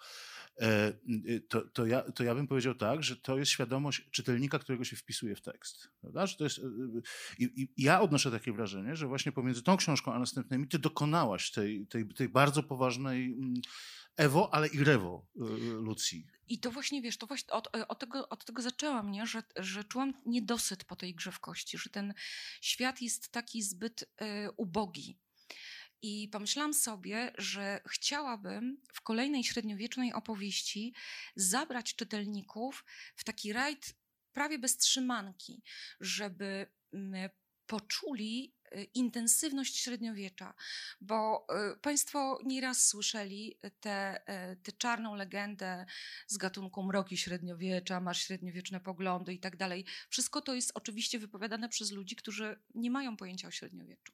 to, 1.48 1.62
to, 1.62 1.87
ja, 1.87 2.12
to 2.12 2.24
ja 2.24 2.34
bym 2.34 2.46
powiedział 2.46 2.74
tak, 2.74 3.02
że 3.02 3.16
to 3.16 3.38
jest 3.38 3.50
świadomość 3.50 4.10
czytelnika, 4.10 4.58
którego 4.58 4.84
się 4.84 4.96
wpisuje 4.96 5.37
w 5.37 5.40
tekst. 5.40 5.88
Prawda? 6.00 6.26
Że 6.26 6.37
to 6.37 6.44
jest 6.44 6.60
i, 7.38 7.44
I, 7.44 7.68
ja 7.77 8.00
odnoszę 8.00 8.31
takie 8.31 8.53
wrażenie, 8.53 8.96
że 8.96 9.07
właśnie 9.07 9.33
pomiędzy 9.33 9.62
tą 9.62 9.77
książką 9.77 10.12
a 10.12 10.18
następnymi 10.18 10.68
ty 10.68 10.79
dokonałaś 10.79 11.50
tej, 11.50 11.87
tej, 11.87 12.09
tej 12.09 12.29
bardzo 12.29 12.62
poważnej 12.62 13.33
mm, 13.33 13.55
Ewo, 14.16 14.55
ale 14.55 14.68
i 14.68 14.85
Rewo 14.85 15.27
y, 15.37 15.40
Lucji. 15.72 16.27
I 16.48 16.59
to 16.59 16.70
właśnie, 16.70 17.03
wiesz, 17.03 17.18
to 17.18 17.27
właśnie 17.27 17.53
od, 17.55 17.77
od, 17.88 17.98
tego, 17.98 18.29
od 18.29 18.44
tego 18.44 18.62
zaczęłam, 18.62 19.11
nie? 19.11 19.27
Że, 19.27 19.42
że 19.57 19.85
czułam 19.85 20.14
niedosyt 20.27 20.85
po 20.85 20.96
tej 20.96 21.14
grzewkości, 21.14 21.79
że 21.79 21.90
ten 21.90 22.14
świat 22.61 23.03
jest 23.03 23.29
taki 23.29 23.62
zbyt 23.62 24.03
y, 24.03 24.07
ubogi. 24.57 25.18
I 26.03 26.29
pomyślałam 26.29 26.74
sobie, 26.74 27.33
że 27.38 27.81
chciałabym 27.88 28.81
w 28.92 29.00
kolejnej 29.00 29.44
średniowiecznej 29.44 30.12
opowieści 30.12 30.94
zabrać 31.37 31.94
czytelników 31.94 32.85
w 33.16 33.24
taki 33.24 33.53
rajd 33.53 33.94
prawie 34.33 34.59
bez 34.59 34.77
trzymanki, 34.77 35.62
żeby 36.00 36.66
poczuli 37.66 38.54
intensywność 38.94 39.76
średniowiecza, 39.76 40.54
bo 41.00 41.46
Państwo 41.82 42.38
nieraz 42.44 42.87
słyszeli 42.87 43.58
tę 43.80 44.04
te, 44.24 44.56
te 44.62 44.72
czarną 44.72 45.14
legendę 45.14 45.87
z 46.26 46.37
gatunku 46.37 46.82
mroki 46.82 47.16
średniowiecza, 47.16 48.00
masz 48.00 48.22
średniowieczne 48.26 48.80
poglądy 48.80 49.34
i 49.34 49.38
tak 49.38 49.56
dalej. 49.56 49.84
Wszystko 50.08 50.40
to 50.40 50.54
jest 50.54 50.72
oczywiście 50.74 51.18
wypowiadane 51.18 51.68
przez 51.68 51.92
ludzi, 51.92 52.16
którzy 52.16 52.60
nie 52.74 52.90
mają 52.90 53.16
pojęcia 53.16 53.48
o 53.48 53.50
średniowieczu, 53.50 54.12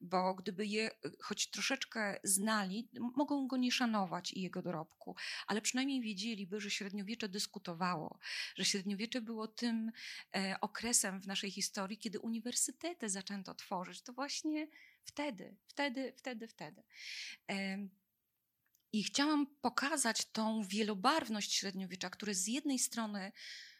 bo 0.00 0.34
gdyby 0.34 0.66
je 0.66 0.90
choć 1.22 1.50
troszeczkę 1.50 2.20
znali, 2.24 2.88
mogą 3.16 3.46
go 3.46 3.56
nie 3.56 3.72
szanować 3.72 4.32
i 4.32 4.40
jego 4.40 4.62
dorobku, 4.62 5.16
ale 5.46 5.60
przynajmniej 5.60 6.00
wiedzieliby, 6.00 6.60
że 6.60 6.70
średniowiecze 6.70 7.28
dyskutowało, 7.28 8.18
że 8.56 8.64
średniowiecze 8.64 9.20
było 9.20 9.48
tym 9.48 9.92
e, 10.36 10.56
okresem 10.60 11.20
w 11.20 11.26
naszej 11.26 11.50
historii, 11.50 11.98
kiedy 11.98 12.20
uniwersytety 12.20 13.08
zaczęto 13.08 13.54
tworzyć. 13.54 13.93
To 14.02 14.12
właśnie 14.12 14.68
wtedy, 15.04 15.56
wtedy, 15.66 16.12
wtedy, 16.16 16.48
wtedy. 16.48 16.82
I 18.92 19.04
chciałam 19.04 19.46
pokazać 19.46 20.24
tą 20.24 20.62
wielobarwność 20.62 21.54
średniowiecza, 21.54 22.10
które 22.10 22.34
z 22.34 22.46
jednej 22.46 22.78
strony 22.78 23.32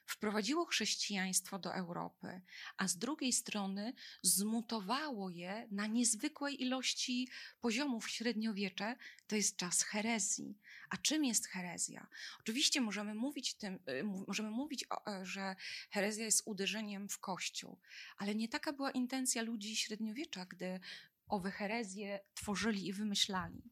wprowadziło 0.06 0.66
chrześcijaństwo 0.66 1.58
do 1.58 1.74
Europy, 1.74 2.40
a 2.76 2.88
z 2.88 2.98
drugiej 2.98 3.32
strony 3.32 3.92
zmutowało 4.22 5.30
je 5.30 5.68
na 5.70 5.86
niezwykłej 5.86 6.62
ilości 6.62 7.28
poziomów 7.60 8.10
średniowiecze, 8.10 8.96
to 9.26 9.36
jest 9.36 9.56
czas 9.56 9.82
herezji. 9.82 10.58
A 10.90 10.96
czym 10.96 11.24
jest 11.24 11.46
herezja? 11.46 12.06
Oczywiście 12.40 12.80
możemy 12.80 13.14
mówić, 13.14 13.54
tym, 13.54 13.78
y, 13.88 14.04
możemy 14.26 14.50
mówić 14.50 14.84
e, 15.08 15.26
że 15.26 15.56
herezja 15.90 16.24
jest 16.24 16.42
uderzeniem 16.44 17.08
w 17.08 17.18
Kościół, 17.18 17.78
ale 18.16 18.34
nie 18.34 18.48
taka 18.48 18.72
była 18.72 18.90
intencja 18.90 19.42
ludzi 19.42 19.76
średniowiecza, 19.76 20.46
gdy 20.46 20.80
owe 21.28 21.50
herezje 21.50 22.20
tworzyli 22.34 22.86
i 22.86 22.92
wymyślali. 22.92 23.62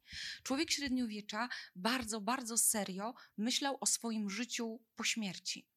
Człowiek 0.43 0.71
średniowiecza 0.71 1.49
bardzo, 1.77 2.21
bardzo 2.21 2.59
serio 2.59 3.15
myślał 3.37 3.79
o 3.81 3.87
swoim 3.87 4.31
życiu 4.31 4.81
po 4.97 5.05
śmierci. 5.05 5.72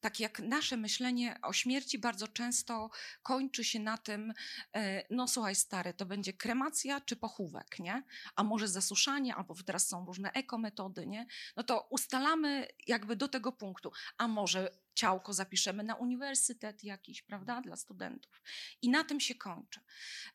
Tak 0.00 0.20
jak 0.20 0.40
nasze 0.40 0.76
myślenie 0.76 1.38
o 1.42 1.52
śmierci 1.52 1.98
bardzo 1.98 2.28
często 2.28 2.90
kończy 3.22 3.64
się 3.64 3.80
na 3.80 3.98
tym, 3.98 4.32
e, 4.74 5.04
no 5.10 5.28
słuchaj 5.28 5.54
stary, 5.54 5.94
to 5.94 6.06
będzie 6.06 6.32
kremacja 6.32 7.00
czy 7.00 7.16
pochówek, 7.16 7.78
nie? 7.78 8.02
A 8.36 8.44
może 8.44 8.68
zasuszanie, 8.68 9.34
albo 9.34 9.54
teraz 9.66 9.88
są 9.88 10.06
różne 10.06 10.32
ekometody, 10.32 11.06
nie? 11.06 11.26
No 11.56 11.62
to 11.62 11.86
ustalamy 11.90 12.68
jakby 12.86 13.16
do 13.16 13.28
tego 13.28 13.52
punktu. 13.52 13.92
A 14.18 14.28
może 14.28 14.78
ciałko 14.94 15.32
zapiszemy 15.32 15.82
na 15.82 15.94
uniwersytet 15.94 16.84
jakiś, 16.84 17.22
prawda, 17.22 17.60
dla 17.60 17.76
studentów. 17.76 18.42
I 18.82 18.90
na 18.90 19.04
tym 19.04 19.20
się 19.20 19.34
kończy. 19.34 19.80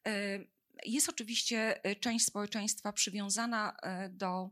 E, 0.08 0.40
jest 0.86 1.10
oczywiście 1.10 1.84
e, 1.84 1.96
część 1.96 2.26
społeczeństwa 2.26 2.94
przywiązana 2.94 3.78
do 4.10 4.50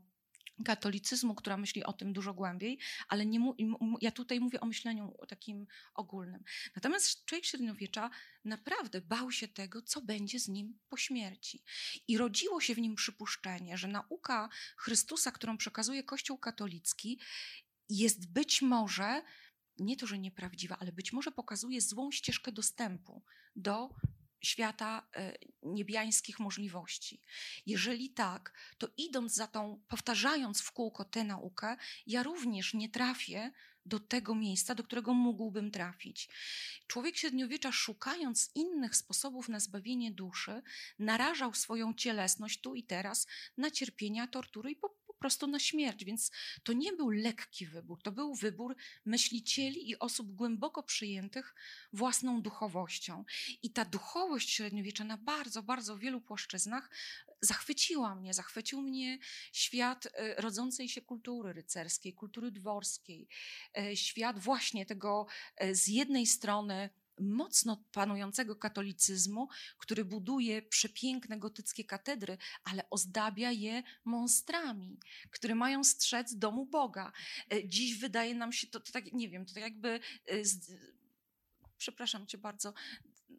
katolicyzmu, 0.64 1.34
która 1.34 1.56
myśli 1.56 1.84
o 1.84 1.92
tym 1.92 2.12
dużo 2.12 2.34
głębiej, 2.34 2.78
ale 3.08 3.26
nie 3.26 3.52
ja 4.00 4.10
tutaj 4.10 4.40
mówię 4.40 4.60
o 4.60 4.66
myśleniu 4.66 5.14
takim 5.28 5.66
ogólnym. 5.94 6.44
Natomiast 6.76 7.24
człowiek 7.24 7.44
średniowiecza 7.44 8.10
naprawdę 8.44 9.00
bał 9.00 9.32
się 9.32 9.48
tego, 9.48 9.82
co 9.82 10.02
będzie 10.02 10.40
z 10.40 10.48
nim 10.48 10.78
po 10.88 10.96
śmierci. 10.96 11.62
I 12.08 12.18
rodziło 12.18 12.60
się 12.60 12.74
w 12.74 12.78
nim 12.78 12.94
przypuszczenie, 12.94 13.78
że 13.78 13.88
nauka 13.88 14.48
Chrystusa, 14.76 15.32
którą 15.32 15.56
przekazuje 15.56 16.02
Kościół 16.02 16.38
katolicki, 16.38 17.20
jest 17.88 18.32
być 18.32 18.62
może 18.62 19.22
nie 19.78 19.96
to, 19.96 20.06
że 20.06 20.18
nieprawdziwa, 20.18 20.76
ale 20.80 20.92
być 20.92 21.12
może 21.12 21.32
pokazuje 21.32 21.80
złą 21.80 22.10
ścieżkę 22.10 22.52
dostępu 22.52 23.22
do 23.56 23.90
świata 24.42 25.08
e, 25.16 25.38
niebiańskich 25.62 26.40
możliwości. 26.40 27.20
Jeżeli 27.66 28.10
tak, 28.10 28.52
to 28.78 28.88
idąc 28.96 29.34
za 29.34 29.46
tą, 29.46 29.82
powtarzając 29.88 30.60
w 30.60 30.72
kółko 30.72 31.04
tę 31.04 31.24
naukę, 31.24 31.76
ja 32.06 32.22
również 32.22 32.74
nie 32.74 32.88
trafię 32.88 33.52
do 33.86 34.00
tego 34.00 34.34
miejsca, 34.34 34.74
do 34.74 34.84
którego 34.84 35.14
mógłbym 35.14 35.70
trafić. 35.70 36.28
Człowiek 36.86 37.16
średniowiecza, 37.16 37.72
szukając 37.72 38.50
innych 38.54 38.96
sposobów 38.96 39.48
na 39.48 39.60
zbawienie 39.60 40.12
duszy, 40.12 40.62
narażał 40.98 41.54
swoją 41.54 41.94
cielesność 41.94 42.60
tu 42.60 42.74
i 42.74 42.82
teraz 42.82 43.26
na 43.56 43.70
cierpienia, 43.70 44.26
tortury 44.26 44.70
i 44.70 44.76
po 44.76 44.88
prostu 45.22 45.46
na 45.46 45.58
śmierć. 45.58 46.04
Więc 46.04 46.30
to 46.62 46.72
nie 46.72 46.92
był 46.92 47.10
lekki 47.10 47.66
wybór, 47.66 48.02
to 48.02 48.12
był 48.12 48.34
wybór 48.34 48.76
myślicieli 49.04 49.90
i 49.90 49.98
osób 49.98 50.34
głęboko 50.34 50.82
przyjętych 50.82 51.54
własną 51.92 52.42
duchowością. 52.42 53.24
I 53.62 53.70
ta 53.70 53.84
duchowość 53.84 54.50
średniowiecza 54.50 55.04
na 55.04 55.16
bardzo, 55.16 55.62
bardzo 55.62 55.98
wielu 55.98 56.20
płaszczyznach 56.20 56.90
zachwyciła 57.40 58.14
mnie. 58.14 58.34
Zachwycił 58.34 58.82
mnie 58.82 59.18
świat 59.52 60.06
e, 60.06 60.34
rodzącej 60.34 60.88
się 60.88 61.02
kultury 61.02 61.52
rycerskiej, 61.52 62.14
kultury 62.14 62.50
dworskiej, 62.50 63.28
e, 63.78 63.96
świat 63.96 64.38
właśnie 64.38 64.86
tego 64.86 65.26
e, 65.56 65.74
z 65.74 65.86
jednej 65.86 66.26
strony 66.26 66.90
mocno 67.20 67.84
panującego 67.92 68.56
katolicyzmu, 68.56 69.48
który 69.78 70.04
buduje 70.04 70.62
przepiękne 70.62 71.38
gotyckie 71.38 71.84
katedry, 71.84 72.38
ale 72.64 72.90
ozdabia 72.90 73.50
je 73.50 73.82
monstrami, 74.04 74.98
które 75.30 75.54
mają 75.54 75.84
strzec 75.84 76.34
domu 76.36 76.66
Boga. 76.66 77.12
E, 77.52 77.68
dziś 77.68 77.98
wydaje 77.98 78.34
nam 78.34 78.52
się 78.52 78.66
to, 78.66 78.80
to 78.80 78.92
tak, 78.92 79.12
nie 79.12 79.28
wiem, 79.28 79.46
to 79.46 79.54
tak 79.54 79.62
jakby. 79.62 80.00
E, 80.26 80.44
z, 80.44 80.70
przepraszam 81.78 82.26
cię 82.26 82.38
bardzo, 82.38 82.74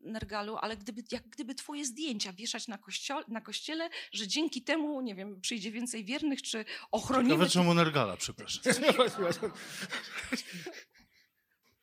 Nergalu, 0.05 0.57
ale 0.57 0.77
gdyby, 0.77 1.03
jak 1.12 1.29
gdyby 1.29 1.55
twoje 1.55 1.86
zdjęcia 1.86 2.33
wieszać 2.33 2.67
na, 2.67 2.77
kościole, 2.77 3.25
na 3.27 3.41
kościele, 3.41 3.89
że 4.12 4.27
dzięki 4.27 4.62
temu, 4.63 5.01
nie 5.01 5.15
wiem, 5.15 5.41
przyjdzie 5.41 5.71
więcej 5.71 6.05
wiernych, 6.05 6.41
czy 6.41 6.65
ochronimy... 6.91 7.33
Nawet 7.33 7.51
czemu 7.51 7.73
Nergala, 7.73 8.17
przepraszam. 8.17 8.63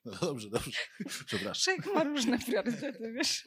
No 0.04 0.12
dobrze, 0.20 0.50
dobrze. 0.50 0.80
Przepraszam. 1.26 1.74
Człowiek 1.74 1.94
ma 1.94 2.04
różne 2.04 2.38
priorytety, 2.38 3.12
wiesz. 3.12 3.44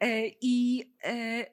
E, 0.00 0.28
I, 0.40 0.84
e, 1.04 1.46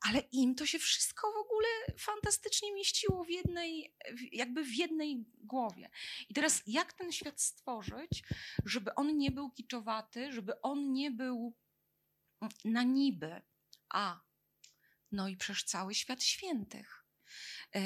ale 0.00 0.18
im 0.32 0.54
to 0.54 0.66
się 0.66 0.78
wszystko 0.78 1.32
w 1.32 1.36
ogóle 1.36 1.68
fantastycznie 1.98 2.74
mieściło 2.74 3.24
w 3.24 3.30
jednej, 3.30 3.94
jakby 4.32 4.64
w 4.64 4.74
jednej 4.74 5.24
głowie. 5.38 5.90
I 6.28 6.34
teraz 6.34 6.62
jak 6.66 6.92
ten 6.92 7.12
świat 7.12 7.40
stworzyć, 7.40 8.22
żeby 8.64 8.94
on 8.94 9.18
nie 9.18 9.30
był 9.30 9.50
kiczowaty, 9.50 10.32
żeby 10.32 10.60
on 10.60 10.92
nie 10.92 11.10
był 11.10 11.56
na 12.64 12.82
niby, 12.82 13.42
a 13.88 14.20
no 15.12 15.28
i 15.28 15.36
przecież 15.36 15.64
cały 15.64 15.94
świat 15.94 16.22
świętych. 16.22 16.99
E, 17.74 17.80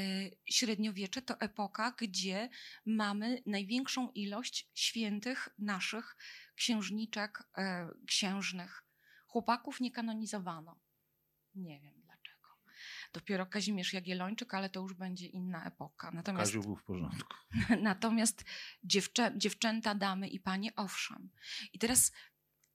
średniowiecze 0.46 1.22
to 1.22 1.40
epoka, 1.40 1.94
gdzie 1.98 2.48
mamy 2.86 3.42
największą 3.46 4.10
ilość 4.10 4.70
świętych 4.74 5.48
naszych 5.58 6.16
księżniczek, 6.54 7.42
e, 7.58 7.88
księżnych. 8.06 8.84
Chłopaków 9.26 9.80
nie 9.80 9.90
kanonizowano. 9.90 10.80
Nie 11.54 11.80
wiem 11.80 11.94
dlaczego. 12.00 12.48
Dopiero 13.12 13.46
Kazimierz 13.46 13.92
Jagiellończyk, 13.92 14.54
ale 14.54 14.70
to 14.70 14.80
już 14.80 14.94
będzie 14.94 15.26
inna 15.26 15.64
epoka. 15.64 16.10
Natomiast, 16.10 16.52
Kaziu 16.52 16.62
był 16.62 16.76
w 16.76 16.84
porządku. 16.84 17.36
Natomiast 17.82 18.44
dziewczę, 18.84 19.32
dziewczęta, 19.36 19.94
damy 19.94 20.28
i 20.28 20.40
panie, 20.40 20.74
owszem. 20.76 21.30
I 21.72 21.78
teraz 21.78 22.12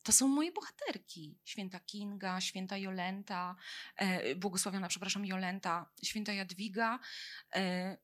to 0.09 0.13
są 0.13 0.27
moje 0.27 0.51
bohaterki. 0.51 1.39
Święta 1.43 1.79
Kinga, 1.79 2.41
święta 2.41 2.77
Jolenta, 2.77 3.55
e, 3.95 4.35
błogosławiona, 4.35 4.87
przepraszam, 4.87 5.25
Jolenta, 5.25 5.89
święta 6.03 6.33
Jadwiga. 6.33 6.99
E, 7.55 7.97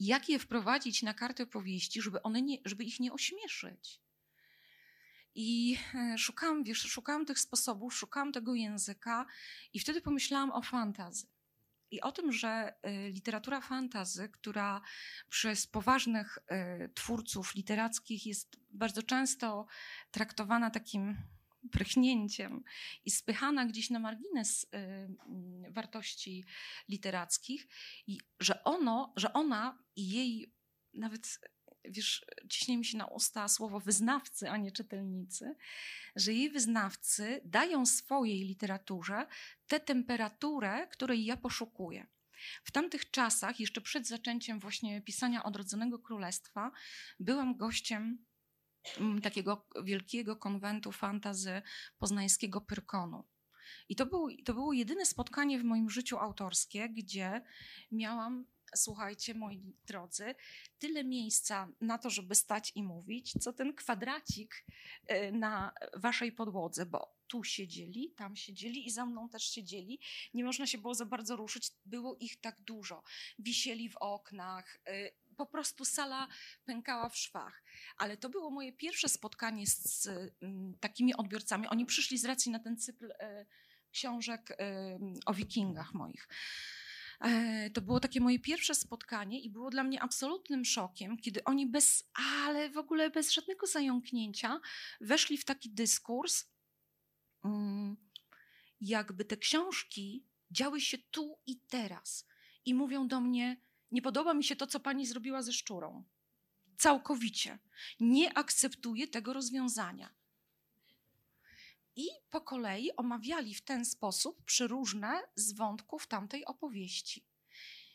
jak 0.00 0.28
je 0.28 0.38
wprowadzić 0.38 1.02
na 1.02 1.14
kartę 1.14 1.46
powieści, 1.46 2.02
żeby, 2.02 2.22
one 2.22 2.42
nie, 2.42 2.58
żeby 2.64 2.84
ich 2.84 3.00
nie 3.00 3.12
ośmieszyć? 3.12 4.00
I 5.34 5.78
e, 5.94 6.18
szukałam, 6.18 6.64
wiesz, 6.64 6.80
szukałam 6.80 7.26
tych 7.26 7.38
sposobów, 7.38 7.94
szukałam 7.94 8.32
tego 8.32 8.54
języka 8.54 9.26
i 9.72 9.80
wtedy 9.80 10.00
pomyślałam 10.00 10.50
o 10.50 10.62
fantazy. 10.62 11.26
I 11.92 12.00
o 12.00 12.12
tym, 12.12 12.32
że 12.32 12.74
y, 12.86 13.10
literatura 13.10 13.60
fantazy, 13.60 14.28
która 14.28 14.80
przez 15.28 15.66
poważnych 15.66 16.38
y, 16.38 16.88
twórców 16.88 17.54
literackich 17.54 18.26
jest 18.26 18.56
bardzo 18.70 19.02
często 19.02 19.66
traktowana 20.10 20.70
takim 20.70 21.16
prychnięciem 21.70 22.64
i 23.04 23.10
spychana 23.10 23.66
gdzieś 23.66 23.90
na 23.90 23.98
margines 23.98 24.64
y, 24.64 24.68
mm, 24.76 25.72
wartości 25.72 26.44
literackich, 26.88 27.68
i 28.06 28.18
że 28.40 28.64
ono, 28.64 29.12
że 29.16 29.32
ona 29.32 29.78
i 29.96 30.10
jej 30.10 30.52
nawet 30.94 31.38
wiesz, 31.84 32.24
ciśnie 32.48 32.78
mi 32.78 32.84
się 32.84 32.98
na 32.98 33.06
usta 33.06 33.48
słowo 33.48 33.80
wyznawcy, 33.80 34.50
a 34.50 34.56
nie 34.56 34.72
czytelnicy, 34.72 35.56
że 36.16 36.32
jej 36.32 36.50
wyznawcy 36.50 37.40
dają 37.44 37.86
swojej 37.86 38.44
literaturze 38.44 39.26
tę 39.66 39.80
temperaturę, 39.80 40.86
której 40.86 41.24
ja 41.24 41.36
poszukuję. 41.36 42.06
W 42.64 42.70
tamtych 42.70 43.10
czasach, 43.10 43.60
jeszcze 43.60 43.80
przed 43.80 44.08
zaczęciem 44.08 44.60
właśnie 44.60 45.02
pisania 45.02 45.44
Odrodzonego 45.44 45.98
Królestwa, 45.98 46.70
byłam 47.20 47.56
gościem 47.56 48.24
mm, 48.98 49.20
takiego 49.20 49.66
wielkiego 49.84 50.36
konwentu 50.36 50.92
fantazy 50.92 51.62
poznańskiego 51.98 52.60
Pyrkonu. 52.60 53.24
I 53.88 53.96
to, 53.96 54.06
był, 54.06 54.28
to 54.44 54.54
było 54.54 54.72
jedyne 54.72 55.06
spotkanie 55.06 55.58
w 55.58 55.64
moim 55.64 55.90
życiu 55.90 56.18
autorskie, 56.18 56.88
gdzie 56.88 57.42
miałam, 57.92 58.46
słuchajcie, 58.74 59.34
moi 59.34 59.74
drodzy, 59.86 60.34
tyle 60.78 61.04
miejsca 61.04 61.68
na 61.80 61.98
to, 61.98 62.10
żeby 62.10 62.34
stać 62.34 62.72
i 62.74 62.82
mówić, 62.82 63.32
co 63.32 63.52
ten 63.52 63.74
kwadracik 63.74 64.66
y, 65.10 65.32
na 65.32 65.72
waszej 65.96 66.32
podłodze, 66.32 66.86
bo 66.86 67.22
tu 67.26 67.44
siedzieli, 67.44 68.10
tam 68.16 68.36
siedzieli 68.36 68.86
i 68.86 68.90
za 68.90 69.06
mną 69.06 69.28
też 69.28 69.42
siedzieli. 69.42 70.00
Nie 70.34 70.44
można 70.44 70.66
się 70.66 70.78
było 70.78 70.94
za 70.94 71.06
bardzo 71.06 71.36
ruszyć, 71.36 71.70
było 71.84 72.16
ich 72.20 72.40
tak 72.40 72.60
dużo. 72.60 73.02
Wisieli 73.38 73.88
w 73.88 73.96
oknach, 73.96 74.78
y, 74.88 75.12
po 75.36 75.46
prostu 75.46 75.84
sala 75.84 76.28
pękała 76.64 77.08
w 77.08 77.16
szwach. 77.16 77.62
Ale 77.96 78.16
to 78.16 78.28
było 78.28 78.50
moje 78.50 78.72
pierwsze 78.72 79.08
spotkanie 79.08 79.66
z, 79.66 80.08
mm, 80.42 80.78
takimi 80.80 81.14
odbiorcami. 81.14 81.68
Oni 81.68 81.86
przyszli 81.86 82.18
z 82.18 82.24
racji 82.24 82.52
na 82.52 82.58
ten 82.58 82.76
cykl 82.76 83.10
y, 83.10 83.46
książek 83.92 84.56
o 85.26 85.34
wikingach 85.34 85.94
moich. 85.94 86.28
E, 87.22 87.70
To 87.70 87.80
było 87.80 88.00
takie 88.00 88.20
moje 88.20 88.38
pierwsze 88.38 88.74
spotkanie 88.74 89.40
i 89.40 89.50
było 89.50 89.70
dla 89.70 89.84
mnie 89.84 90.02
absolutnym 90.02 90.64
szokiem, 90.64 91.16
kiedy 91.16 91.44
oni 91.44 91.66
bez, 91.66 92.10
ale 92.44 92.70
w 92.70 92.78
ogóle 92.78 93.10
bez 93.10 93.32
żadnego 93.32 93.66
zająknięcia 93.66 94.60
weszli 95.00 95.38
w 95.38 95.44
taki 95.44 95.70
dyskurs, 95.70 96.44
mm, 97.44 97.96
jakby 98.80 99.24
te 99.24 99.36
książki 99.36 100.24
działy 100.50 100.80
się 100.80 100.98
tu 100.98 101.38
i 101.46 101.56
teraz. 101.60 102.26
I 102.64 102.74
mówią 102.74 103.08
do 103.08 103.20
mnie, 103.20 103.56
nie 103.90 104.02
podoba 104.02 104.34
mi 104.34 104.44
się 104.44 104.56
to, 104.56 104.66
co 104.66 104.80
pani 104.80 105.06
zrobiła 105.06 105.42
ze 105.42 105.52
szczurą. 105.52 106.04
Całkowicie. 106.78 107.58
Nie 108.00 108.38
akceptuję 108.38 109.08
tego 109.08 109.32
rozwiązania. 109.32 110.14
I 111.96 112.08
po 112.30 112.40
kolei 112.40 112.96
omawiali 112.96 113.54
w 113.54 113.62
ten 113.62 113.84
sposób 113.84 114.44
przyróżne 114.44 115.22
z 115.34 115.52
wątków 115.52 116.06
tamtej 116.06 116.44
opowieści. 116.44 117.26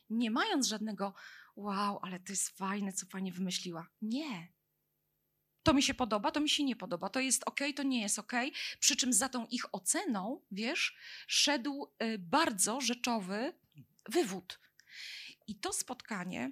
Nie 0.10 0.32
mając 0.32 0.68
żadnego, 0.68 1.14
wow, 1.56 2.00
ale 2.02 2.20
to 2.20 2.32
jest 2.32 2.50
fajne, 2.50 2.94
co 2.94 3.06
pani 3.06 3.32
wymyśliła. 3.32 3.88
Nie. 4.02 4.54
To 5.64 5.74
mi 5.74 5.84
się 5.84 5.94
podoba, 5.94 6.32
to 6.32 6.40
mi 6.40 6.50
się 6.50 6.64
nie 6.64 6.76
podoba. 6.76 7.10
To 7.10 7.20
jest 7.20 7.44
ok, 7.46 7.60
to 7.76 7.84
nie 7.84 8.02
jest 8.02 8.20
ok. 8.20 8.32
Przy 8.80 8.96
czym 8.96 9.14
za 9.14 9.30
tą 9.30 9.46
ich 9.46 9.76
oceną, 9.76 10.42
wiesz, 10.52 10.98
szedł 11.28 11.94
y, 12.04 12.18
bardzo 12.18 12.82
rzeczowy 12.82 13.54
wywód. 14.10 14.60
I 15.48 15.56
to 15.56 15.74
spotkanie 15.74 16.52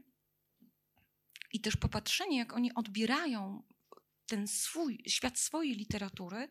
i 1.54 1.62
też 1.62 1.76
popatrzenie, 1.76 2.38
jak 2.38 2.54
oni 2.54 2.74
odbierają 2.74 3.64
ten 4.26 4.48
swój, 4.48 5.04
świat 5.08 5.40
swojej 5.40 5.76
literatury, 5.76 6.48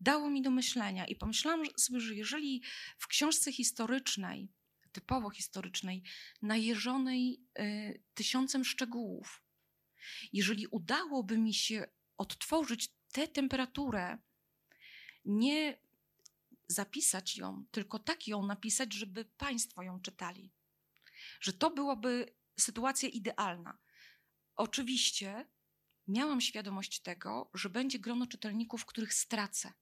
dało 0.00 0.30
mi 0.30 0.42
do 0.42 0.50
myślenia. 0.50 1.06
I 1.06 1.16
pomyślałam 1.16 1.62
sobie, 1.76 2.00
że 2.00 2.14
jeżeli 2.14 2.62
w 2.98 3.06
książce 3.06 3.52
historycznej, 3.52 4.48
typowo 4.92 5.30
historycznej, 5.30 6.02
najeżonej 6.42 7.40
y, 7.58 8.02
tysiącem 8.14 8.64
szczegółów, 8.64 9.42
jeżeli 10.32 10.66
udałoby 10.66 11.38
mi 11.38 11.54
się 11.54 11.86
odtworzyć 12.16 12.88
tę 13.12 13.28
temperaturę, 13.28 14.18
nie 15.24 15.78
zapisać 16.68 17.36
ją, 17.36 17.64
tylko 17.70 17.98
tak 17.98 18.28
ją 18.28 18.46
napisać, 18.46 18.94
żeby 18.94 19.24
Państwo 19.24 19.82
ją 19.82 20.00
czytali, 20.00 20.52
że 21.40 21.52
to 21.52 21.70
byłaby 21.70 22.34
sytuacja 22.60 23.08
idealna. 23.08 23.78
Oczywiście 24.56 25.46
miałam 26.08 26.40
świadomość 26.40 27.00
tego, 27.00 27.50
że 27.54 27.70
będzie 27.70 27.98
grono 27.98 28.26
czytelników, 28.26 28.86
których 28.86 29.14
stracę. 29.14 29.72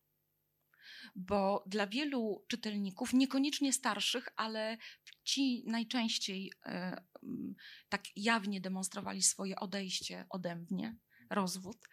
Bo 1.16 1.64
dla 1.66 1.87
wielu 1.87 2.44
czytelników, 2.48 3.12
niekoniecznie 3.12 3.72
starszych, 3.72 4.28
ale 4.37 4.78
ci 5.24 5.64
najczęściej 5.66 6.52
e, 6.66 7.02
m, 7.22 7.54
tak 7.88 8.02
jawnie 8.16 8.60
demonstrowali 8.60 9.22
swoje 9.22 9.56
odejście 9.56 10.26
ode 10.30 10.56
mnie, 10.56 10.96
rozwód. 11.30 11.88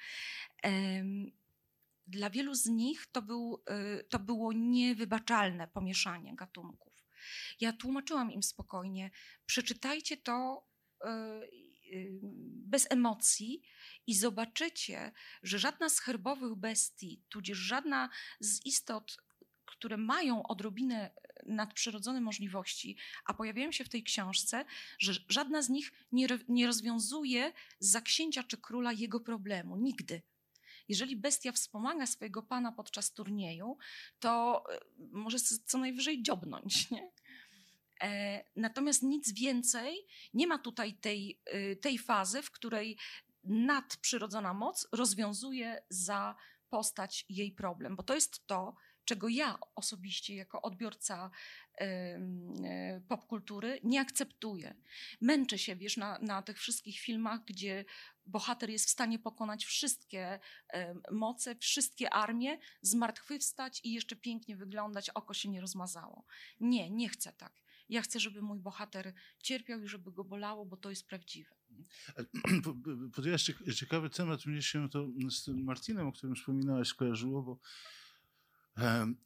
em, 0.63 1.31
Dla 2.07 2.29
wielu 2.29 2.53
z 2.55 2.65
nich 2.65 3.07
to, 3.11 3.21
był, 3.21 3.63
e, 3.67 4.03
to 4.03 4.19
było 4.19 4.53
niewybaczalne 4.53 5.67
pomieszanie 5.67 6.35
gatunków. 6.35 7.07
Ja 7.59 7.73
tłumaczyłam 7.73 8.31
im 8.31 8.43
spokojnie, 8.43 9.11
przeczytajcie 9.45 10.17
to 10.17 10.67
e, 11.05 11.41
bez 12.65 12.87
emocji 12.89 13.61
i 14.07 14.15
zobaczycie, 14.15 15.11
że 15.43 15.59
żadna 15.59 15.89
z 15.89 15.99
herbowych 15.99 16.55
bestii, 16.55 17.21
tudzież 17.29 17.57
żadna 17.57 18.09
z 18.39 18.65
istot, 18.65 19.17
które 19.65 19.97
mają 19.97 20.43
odrobinę 20.43 21.11
nadprzyrodzone 21.45 22.21
możliwości, 22.21 22.97
a 23.25 23.33
pojawiają 23.33 23.71
się 23.71 23.83
w 23.83 23.89
tej 23.89 24.03
książce, 24.03 24.65
że 24.99 25.13
żadna 25.29 25.61
z 25.61 25.69
nich 25.69 25.91
nie, 26.11 26.27
nie 26.47 26.67
rozwiązuje 26.67 27.53
za 27.79 28.01
księcia 28.01 28.43
czy 28.43 28.57
króla 28.57 28.91
jego 28.91 29.19
problemu. 29.19 29.77
Nigdy. 29.77 30.21
Jeżeli 30.87 31.15
bestia 31.15 31.51
wspomaga 31.51 32.05
swojego 32.05 32.43
pana 32.43 32.71
podczas 32.71 33.13
turnieju, 33.13 33.77
to 34.19 34.63
e, 34.69 34.79
może 35.11 35.39
co 35.39 35.77
najwyżej 35.77 36.23
dziobnąć, 36.23 36.91
nie? 36.91 37.11
E, 38.01 38.43
Natomiast 38.55 39.03
nic 39.03 39.33
więcej 39.33 40.07
nie 40.33 40.47
ma 40.47 40.57
tutaj 40.57 40.93
tej, 40.93 41.41
y, 41.53 41.75
tej 41.75 41.97
fazy, 41.97 42.41
w 42.41 42.51
której 42.51 42.97
nadprzyrodzona 43.43 44.53
moc 44.53 44.87
rozwiązuje 44.91 45.83
za 45.89 46.35
postać 46.69 47.25
jej 47.29 47.51
problem, 47.51 47.95
bo 47.95 48.03
to 48.03 48.15
jest 48.15 48.47
to, 48.47 48.75
czego 49.05 49.27
ja 49.27 49.57
osobiście 49.75 50.35
jako 50.35 50.61
odbiorca 50.61 51.31
e, 51.79 53.01
popkultury 53.07 53.79
nie 53.83 54.01
akceptuję. 54.01 54.75
Męczę 55.21 55.57
się, 55.57 55.75
wiesz, 55.75 55.97
na, 55.97 56.19
na 56.19 56.41
tych 56.41 56.59
wszystkich 56.59 56.99
filmach, 56.99 57.45
gdzie 57.45 57.85
bohater 58.25 58.69
jest 58.69 58.85
w 58.85 58.89
stanie 58.89 59.19
pokonać 59.19 59.65
wszystkie 59.65 60.39
moce, 61.11 61.55
wszystkie 61.55 62.09
armie, 62.09 62.57
zmartwychwstać 62.81 63.81
i 63.83 63.93
jeszcze 63.93 64.15
pięknie 64.15 64.55
wyglądać, 64.55 65.09
oko 65.09 65.33
się 65.33 65.49
nie 65.49 65.61
rozmazało. 65.61 66.25
Nie, 66.59 66.89
nie 66.89 67.09
chcę 67.09 67.33
tak. 67.33 67.61
Ja 67.91 68.01
chcę, 68.01 68.19
żeby 68.19 68.41
mój 68.41 68.59
bohater 68.59 69.13
cierpiał 69.43 69.81
i 69.81 69.87
żeby 69.87 70.11
go 70.11 70.23
bolało, 70.23 70.65
bo 70.65 70.77
to 70.77 70.89
jest 70.89 71.07
prawdziwe. 71.07 71.55
Po- 72.63 72.73
po- 72.73 73.09
Podjęłaś 73.15 73.43
ciek- 73.43 73.73
ciekawy 73.73 74.09
temat, 74.09 74.45
mnie 74.45 74.61
się 74.61 74.89
to 74.89 75.07
z 75.29 75.43
tym 75.43 75.63
Martinem, 75.63 76.07
o 76.07 76.11
którym 76.11 76.35
wspominałaś, 76.35 76.87
skojarzyło, 76.87 77.43
bo 77.43 77.59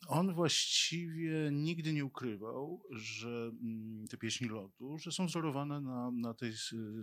on 0.07 0.33
właściwie 0.33 1.49
nigdy 1.51 1.93
nie 1.93 2.05
ukrywał, 2.05 2.83
że 2.91 3.51
mm, 3.61 4.07
te 4.07 4.17
pieśni 4.17 4.47
lotu, 4.47 4.97
że 4.97 5.11
są 5.11 5.25
wzorowane 5.25 5.81
na, 5.81 6.11
na 6.11 6.33
tej 6.33 6.53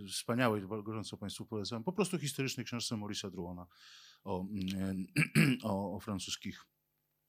wspaniałej, 0.07 0.61
gorąco 0.83 1.17
Państwu 1.17 1.45
polecam, 1.45 1.83
po 1.83 1.93
prostu 1.93 2.19
historycznej 2.19 2.65
książce 2.65 2.95
Maurice'a 2.95 3.31
Drouona 3.31 3.67
o, 4.23 4.47
mm, 4.51 5.07
o, 5.63 5.95
o, 5.95 5.99
francuskich, 5.99 6.65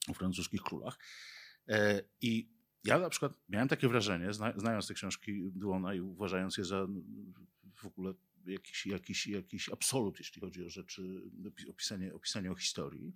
o 0.08 0.14
francuskich 0.14 0.62
królach. 0.62 0.98
E, 1.68 2.02
I 2.20 2.54
ja 2.84 2.98
na 2.98 3.10
przykład 3.10 3.32
miałem 3.48 3.68
takie 3.68 3.88
wrażenie, 3.88 4.32
zna, 4.32 4.52
znając 4.56 4.86
te 4.88 4.94
książki 4.94 5.50
Drouona 5.52 5.94
i 5.94 6.00
uważając 6.00 6.58
je 6.58 6.64
za 6.64 6.76
mm, 6.76 7.34
w 7.74 7.86
ogóle 7.86 8.14
jakiś, 8.46 8.86
jakiś, 8.86 9.26
jakiś 9.26 9.68
absolut, 9.68 10.18
jeśli 10.18 10.40
chodzi 10.40 10.64
o 10.64 10.70
rzeczy, 10.70 11.02
opi- 11.44 11.70
opisanie, 11.70 12.14
opisanie 12.14 12.52
o 12.52 12.54
historii. 12.54 13.14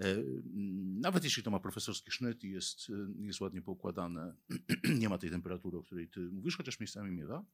E, 0.00 0.04
mm, 0.04 1.00
Nawet 1.00 1.24
jeśli 1.24 1.42
to 1.42 1.50
ma 1.50 1.60
profesorski 1.60 2.10
sznyt 2.10 2.44
i 2.44 2.50
jest, 2.50 2.90
e, 2.90 3.24
jest 3.26 3.40
ładnie 3.40 3.62
poukładane, 3.62 4.34
nie 5.00 5.08
ma 5.08 5.18
tej 5.18 5.30
temperatury, 5.30 5.78
o 5.78 5.82
której 5.82 6.08
ty 6.08 6.20
mówisz, 6.20 6.56
chociaż 6.56 6.80
miejscami 6.80 7.10
miewa. 7.10 7.44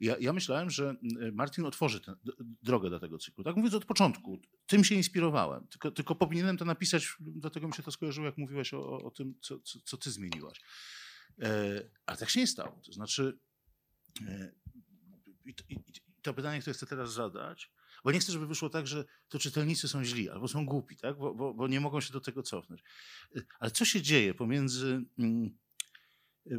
Ja, 0.00 0.16
ja 0.20 0.32
myślałem, 0.32 0.70
że 0.70 0.90
mm, 0.90 1.34
Martin 1.34 1.64
otworzy 1.64 2.00
d- 2.00 2.32
drogę 2.62 2.88
dla 2.88 2.98
tego 2.98 3.18
cyklu. 3.18 3.44
Tak 3.44 3.56
mówiąc 3.56 3.74
od 3.74 3.84
początku, 3.84 4.40
tym 4.66 4.84
się 4.84 4.94
inspirowałem. 4.94 5.66
Tylko, 5.66 5.90
tylko 5.90 6.14
powinienem 6.14 6.56
to 6.56 6.64
napisać, 6.64 7.16
dlatego 7.20 7.66
mi 7.68 7.74
się 7.74 7.82
to 7.82 7.90
skojarzyło, 7.90 8.26
jak 8.26 8.38
mówiłeś 8.38 8.74
o, 8.74 8.98
o 9.02 9.10
tym, 9.10 9.34
co, 9.40 9.58
co, 9.60 9.78
co 9.84 9.96
ty 9.96 10.10
zmieniłaś. 10.10 10.60
E, 11.42 11.82
ale 12.06 12.18
tak 12.18 12.30
się 12.30 12.40
nie 12.40 12.46
stało. 12.46 12.80
To 12.86 12.92
znaczy, 12.92 13.38
e, 14.28 14.52
i, 15.44 15.54
to- 15.54 15.64
i 15.68 15.78
to 16.22 16.34
pytanie, 16.34 16.60
które 16.60 16.74
chcę 16.74 16.86
teraz 16.86 17.12
zadać, 17.12 17.72
bo 18.04 18.12
nie 18.12 18.18
chcę, 18.18 18.32
żeby 18.32 18.46
wyszło 18.46 18.70
tak, 18.70 18.86
że 18.86 19.04
to 19.28 19.38
czytelnicy 19.38 19.88
są 19.88 20.04
źli 20.04 20.30
albo 20.30 20.48
są 20.48 20.66
głupi, 20.66 20.96
tak? 20.96 21.18
bo, 21.18 21.34
bo, 21.34 21.54
bo 21.54 21.68
nie 21.68 21.80
mogą 21.80 22.00
się 22.00 22.12
do 22.12 22.20
tego 22.20 22.42
cofnąć. 22.42 22.82
E, 23.36 23.40
Ale 23.58 23.70
co 23.70 23.84
się 23.84 24.02
dzieje 24.02 24.34
pomiędzy. 24.34 25.04
mm, 25.18 25.58
e, 26.50 26.54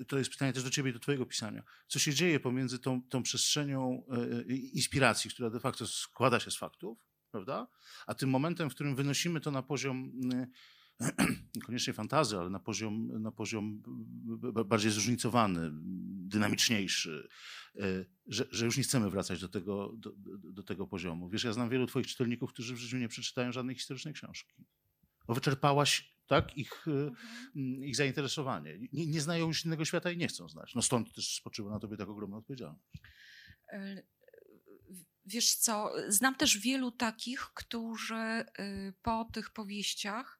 e, 0.00 0.04
to- 0.04 0.18
jest 0.18 0.30
pytanie 0.30 0.52
też 0.52 0.62
do 0.62 0.70
ciebie 0.70 0.92
do 0.92 0.98
twojego 0.98 1.26
pisania. 1.26 1.62
Co 1.86 1.98
się 1.98 2.14
dzieje 2.14 2.40
pomiędzy 2.40 2.78
tą, 2.78 3.02
tą 3.02 3.22
przestrzenią 3.22 4.06
e, 4.10 4.16
e, 4.16 4.42
inspiracji, 4.56 5.30
która 5.30 5.50
de 5.50 5.60
facto 5.60 5.86
składa 5.86 6.40
się 6.40 6.50
z 6.50 6.56
faktów, 6.56 6.98
prawda? 7.30 7.68
A 8.06 8.14
tym 8.14 8.30
momentem, 8.30 8.70
w 8.70 8.74
którym 8.74 8.96
wynosimy 8.96 9.40
to 9.40 9.50
na 9.50 9.62
poziom 9.62 10.12
niekoniecznie 11.56 11.92
fantazy, 11.92 12.38
ale 12.38 12.50
na 12.50 12.60
poziom, 12.60 13.22
na 13.22 13.32
poziom 13.32 13.82
bardziej 14.66 14.90
zróżnicowany, 14.90 15.70
dynamiczniejszy, 16.28 17.28
e, 17.76 17.80
że, 18.26 18.46
że 18.50 18.64
już 18.64 18.76
nie 18.76 18.82
chcemy 18.82 19.10
wracać 19.10 19.40
do 19.40 19.48
tego, 19.48 19.92
do, 19.96 20.12
do, 20.16 20.52
do 20.52 20.62
tego 20.62 20.86
poziomu. 20.86 21.28
Wiesz, 21.28 21.44
ja 21.44 21.52
znam 21.52 21.68
wielu 21.68 21.86
twoich 21.86 22.06
czytelników, 22.06 22.52
którzy 22.52 22.74
w 22.74 22.78
życiu 22.78 22.96
nie 22.96 23.08
przeczytają 23.08 23.52
żadnej 23.52 23.76
historycznej 23.76 24.14
książki. 24.14 24.64
Bo 25.26 25.34
wyczerpałaś 25.34 26.18
tak? 26.26 26.56
ich, 26.56 26.86
mhm. 26.88 27.14
ich 27.84 27.96
zainteresowanie. 27.96 28.78
Nie, 28.92 29.06
nie, 29.06 29.20
znają 29.20 29.46
już 29.46 29.64
innego 29.64 29.84
świata 29.84 30.10
i 30.10 30.16
nie 30.16 30.28
chcą 30.28 30.48
znać. 30.48 30.74
No 30.74 30.82
stąd 30.82 31.12
też 31.12 31.36
spoczywa 31.36 31.70
na 31.70 31.78
tobie 31.78 31.96
tak 31.96 32.08
ogromna 32.08 32.36
odpowiedzialność. 32.36 32.84
Wiesz 35.26 35.54
co, 35.54 35.92
znam 36.08 36.34
też 36.34 36.58
wielu 36.58 36.90
takich, 36.90 37.40
którzy 37.40 38.44
po 39.02 39.24
tych 39.32 39.50
powieściach, 39.50 40.37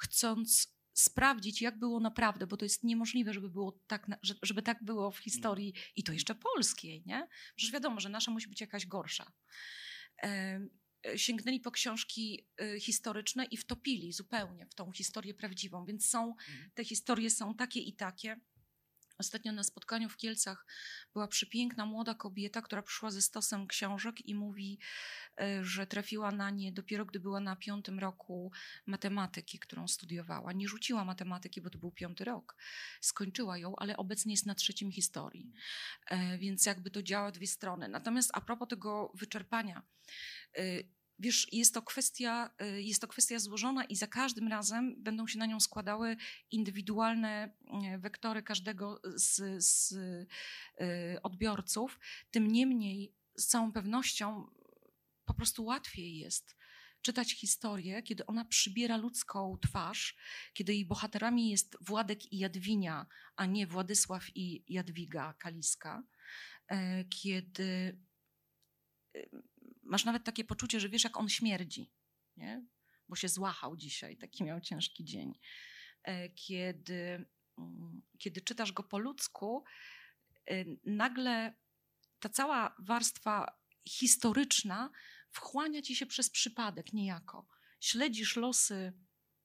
chcąc 0.00 0.76
sprawdzić, 0.92 1.62
jak 1.62 1.78
było 1.78 2.00
naprawdę, 2.00 2.46
bo 2.46 2.56
to 2.56 2.64
jest 2.64 2.84
niemożliwe, 2.84 3.32
żeby 3.32 3.50
było 3.50 3.80
tak, 3.86 4.06
żeby 4.42 4.62
tak 4.62 4.84
było 4.84 5.10
w 5.10 5.18
historii 5.18 5.74
i 5.96 6.02
to 6.02 6.12
jeszcze 6.12 6.34
polskiej, 6.34 7.02
nie? 7.06 7.28
Przecież 7.56 7.72
wiadomo, 7.72 8.00
że 8.00 8.08
nasza 8.08 8.30
musi 8.30 8.48
być 8.48 8.60
jakaś 8.60 8.86
gorsza. 8.86 9.32
Sięgnęli 11.16 11.60
po 11.60 11.70
książki 11.70 12.46
y, 12.60 12.80
historyczne 12.80 13.44
i 13.44 13.56
wtopili 13.56 14.12
zupełnie 14.12 14.66
w 14.66 14.74
tą 14.74 14.92
historię 14.92 15.34
prawdziwą, 15.34 15.84
więc 15.84 16.08
są, 16.08 16.28
mhm. 16.28 16.70
te 16.74 16.84
historie 16.84 17.30
są 17.30 17.54
takie 17.54 17.80
i 17.80 17.92
takie. 17.92 18.40
Ostatnio 19.18 19.52
na 19.52 19.62
spotkaniu 19.62 20.08
w 20.08 20.16
Kielcach 20.16 20.66
była 21.12 21.28
przepiękna 21.28 21.86
młoda 21.86 22.14
kobieta, 22.14 22.62
która 22.62 22.82
przyszła 22.82 23.10
ze 23.10 23.22
stosem 23.22 23.66
książek 23.66 24.26
i 24.28 24.34
mówi, 24.34 24.78
e, 25.40 25.64
że 25.64 25.86
trafiła 25.86 26.32
na 26.32 26.50
nie 26.50 26.72
dopiero 26.72 27.04
gdy 27.04 27.20
była 27.20 27.40
na 27.40 27.56
piątym 27.56 27.98
roku 27.98 28.52
matematyki, 28.86 29.58
którą 29.58 29.88
studiowała. 29.88 30.52
Nie 30.52 30.68
rzuciła 30.68 31.04
matematyki, 31.04 31.60
bo 31.60 31.70
to 31.70 31.78
był 31.78 31.90
piąty 31.90 32.24
rok. 32.24 32.56
Skończyła 33.00 33.58
ją, 33.58 33.76
ale 33.76 33.96
obecnie 33.96 34.32
jest 34.32 34.46
na 34.46 34.54
trzecim 34.54 34.92
historii. 34.92 35.52
E, 36.06 36.38
więc 36.38 36.66
jakby 36.66 36.90
to 36.90 37.02
działa 37.02 37.32
dwie 37.32 37.46
strony. 37.46 37.88
Natomiast 37.88 38.30
a 38.34 38.40
propos 38.40 38.68
tego 38.68 39.12
wyczerpania, 39.14 39.82
e, 40.58 40.62
Wiesz, 41.18 41.52
jest 41.52 41.74
to, 41.74 41.82
kwestia, 41.82 42.50
y, 42.62 42.82
jest 42.82 43.00
to 43.00 43.08
kwestia 43.08 43.38
złożona 43.38 43.84
i 43.84 43.96
za 43.96 44.06
każdym 44.06 44.48
razem 44.48 45.02
będą 45.02 45.26
się 45.26 45.38
na 45.38 45.46
nią 45.46 45.60
składały 45.60 46.16
indywidualne 46.50 47.54
y, 47.94 47.98
wektory 47.98 48.42
każdego 48.42 49.00
z, 49.04 49.64
z 49.64 49.92
y, 49.92 50.26
odbiorców. 51.22 51.98
Tym 52.30 52.48
niemniej, 52.48 53.14
z 53.36 53.46
całą 53.46 53.72
pewnością, 53.72 54.50
po 55.24 55.34
prostu 55.34 55.64
łatwiej 55.64 56.18
jest 56.18 56.56
czytać 57.02 57.32
historię, 57.32 58.02
kiedy 58.02 58.26
ona 58.26 58.44
przybiera 58.44 58.96
ludzką 58.96 59.58
twarz, 59.62 60.16
kiedy 60.52 60.74
jej 60.74 60.86
bohaterami 60.86 61.50
jest 61.50 61.76
Władek 61.80 62.32
i 62.32 62.38
Jadwinia, 62.38 63.06
a 63.36 63.46
nie 63.46 63.66
Władysław 63.66 64.36
i 64.36 64.64
Jadwiga 64.68 65.34
Kaliska, 65.38 66.02
kiedy 67.10 67.98
masz 69.86 70.04
nawet 70.04 70.24
takie 70.24 70.44
poczucie, 70.44 70.80
że 70.80 70.88
wiesz, 70.88 71.04
jak 71.04 71.16
on 71.16 71.28
śmierdzi, 71.28 71.90
nie? 72.36 72.66
bo 73.08 73.16
się 73.16 73.28
złachał 73.28 73.76
dzisiaj, 73.76 74.16
taki 74.16 74.44
miał 74.44 74.60
ciężki 74.60 75.04
dzień. 75.04 75.38
E, 76.02 76.28
kiedy, 76.28 77.26
mm, 77.58 78.02
kiedy 78.18 78.40
czytasz 78.40 78.72
go 78.72 78.82
po 78.82 78.98
ludzku, 78.98 79.64
e, 80.50 80.64
nagle 80.84 81.54
ta 82.20 82.28
cała 82.28 82.76
warstwa 82.78 83.58
historyczna 83.88 84.90
wchłania 85.30 85.82
ci 85.82 85.96
się 85.96 86.06
przez 86.06 86.30
przypadek 86.30 86.92
niejako. 86.92 87.46
Śledzisz 87.80 88.36
losy 88.36 88.92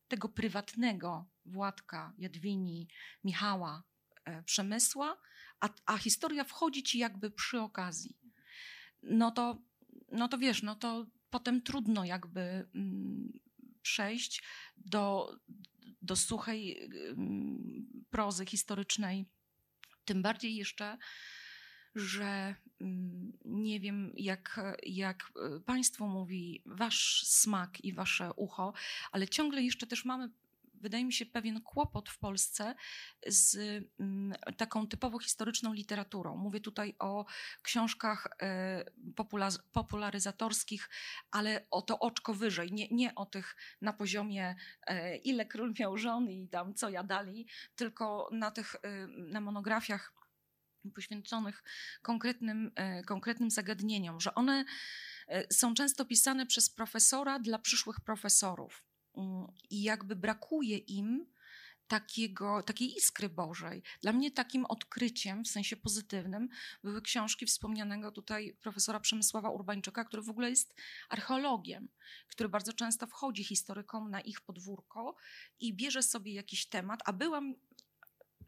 tego 0.07 0.29
prywatnego 0.29 1.29
Władka, 1.45 2.13
Jadwini, 2.17 2.87
Michała, 3.23 3.83
e, 4.25 4.43
Przemysła, 4.43 5.21
a, 5.59 5.69
a 5.85 5.97
historia 5.97 6.43
wchodzi 6.43 6.83
ci 6.83 6.99
jakby 6.99 7.31
przy 7.31 7.59
okazji. 7.59 8.17
No 9.03 9.31
to 9.31 9.61
no 10.11 10.27
to 10.27 10.37
wiesz, 10.37 10.63
no 10.63 10.75
to 10.75 11.05
potem 11.29 11.61
trudno 11.61 12.05
jakby 12.05 12.41
mm, 12.75 13.39
przejść 13.81 14.43
do, 14.77 15.35
do 16.01 16.15
suchej 16.15 16.89
mm, 17.09 18.03
prozy 18.09 18.45
historycznej. 18.45 19.25
Tym 20.05 20.21
bardziej 20.21 20.55
jeszcze, 20.55 20.97
że 21.95 22.55
mm, 22.81 23.31
nie 23.45 23.79
wiem, 23.79 24.13
jak, 24.17 24.59
jak 24.83 25.31
Państwo 25.65 26.07
mówi, 26.07 26.61
Wasz 26.65 27.23
smak 27.27 27.85
i 27.85 27.93
Wasze 27.93 28.33
ucho, 28.33 28.73
ale 29.11 29.27
ciągle 29.27 29.61
jeszcze 29.61 29.87
też 29.87 30.05
mamy 30.05 30.29
wydaje 30.81 31.05
mi 31.05 31.13
się, 31.13 31.25
pewien 31.25 31.61
kłopot 31.61 32.09
w 32.09 32.19
Polsce 32.19 32.75
z 33.27 33.55
mm, 33.99 34.33
taką 34.57 34.87
typowo 34.87 35.19
historyczną 35.19 35.73
literaturą. 35.73 36.37
Mówię 36.37 36.59
tutaj 36.59 36.95
o 36.99 37.25
książkach 37.61 38.27
e, 38.41 38.85
popularyzatorskich, 39.71 40.89
ale 41.31 41.67
o 41.71 41.81
to 41.81 41.99
oczko 41.99 42.33
wyżej, 42.33 42.71
nie, 42.71 42.87
nie 42.91 43.15
o 43.15 43.25
tych 43.25 43.55
na 43.81 43.93
poziomie 43.93 44.55
e, 44.87 45.17
ile 45.17 45.45
król 45.45 45.73
miał 45.79 45.97
żon 45.97 46.29
i 46.29 46.47
tam 46.49 46.73
co 46.73 46.89
jadali, 46.89 47.47
tylko 47.75 48.29
na 48.31 48.51
tych 48.51 48.75
e, 48.75 49.07
na 49.07 49.41
monografiach 49.41 50.13
poświęconych 50.95 51.63
konkretnym, 52.01 52.71
konkretnym 53.05 53.51
zagadnieniom, 53.51 54.19
że 54.19 54.35
one 54.35 54.65
są 55.51 55.73
często 55.73 56.05
pisane 56.05 56.45
przez 56.45 56.69
profesora 56.69 57.39
dla 57.39 57.59
przyszłych 57.59 58.01
profesorów. 58.01 58.83
I 59.69 59.83
jakby 59.83 60.15
brakuje 60.15 60.77
im 60.77 61.25
takiego, 61.87 62.63
takiej 62.63 62.97
iskry 62.97 63.29
Bożej. 63.29 63.83
Dla 64.01 64.13
mnie 64.13 64.31
takim 64.31 64.65
odkryciem, 64.65 65.43
w 65.43 65.47
sensie 65.47 65.77
pozytywnym, 65.77 66.49
były 66.83 67.01
książki 67.01 67.45
wspomnianego 67.45 68.11
tutaj 68.11 68.57
profesora 68.61 68.99
Przemysława 68.99 69.49
Urbańczyka, 69.49 70.05
który 70.05 70.21
w 70.21 70.29
ogóle 70.29 70.49
jest 70.49 70.75
archeologiem, 71.09 71.89
który 72.27 72.49
bardzo 72.49 72.73
często 72.73 73.07
wchodzi 73.07 73.43
historykom 73.43 74.11
na 74.11 74.21
ich 74.21 74.41
podwórko 74.41 75.15
i 75.59 75.73
bierze 75.73 76.03
sobie 76.03 76.33
jakiś 76.33 76.65
temat, 76.65 76.99
a 77.05 77.13
byłam, 77.13 77.55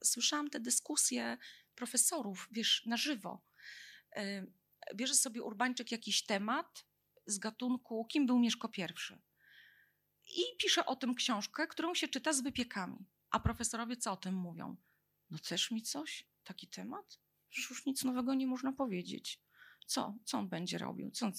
słyszałam 0.04 0.50
te 0.50 0.60
dyskusje 0.60 1.38
profesorów, 1.76 2.48
wiesz, 2.52 2.86
na 2.86 2.98
żywo. 2.98 3.42
Bierze 4.96 5.16
sobie 5.16 5.44
Urbańczyk 5.44 5.92
jakiś 5.92 6.26
temat 6.26 6.86
z 7.26 7.40
gatunku, 7.40 8.06
kim 8.06 8.26
był 8.26 8.40
Mieszko 8.40 8.70
I 8.78 9.33
i 10.36 10.58
pisze 10.58 10.86
o 10.86 10.96
tym 10.96 11.16
książkę, 11.16 11.68
którą 11.68 11.94
się 11.94 12.08
czyta 12.08 12.34
z 12.34 12.42
wypiekami. 12.42 13.06
A 13.32 13.40
profesorowie 13.40 13.98
co 13.98 14.12
o 14.12 14.18
tym 14.18 14.36
mówią? 14.36 14.76
No 15.30 15.40
też 15.40 15.72
mi 15.72 15.82
coś? 15.82 16.28
Taki 16.44 16.68
temat? 16.68 17.20
Przecież 17.50 17.70
już 17.70 17.86
nic 17.86 18.04
nowego 18.04 18.34
nie 18.34 18.48
można 18.48 18.74
powiedzieć. 18.74 19.42
Co? 19.88 20.18
Co 20.26 20.38
on 20.38 20.50
będzie 20.50 20.78
robił? 20.78 21.12
Co, 21.12 21.32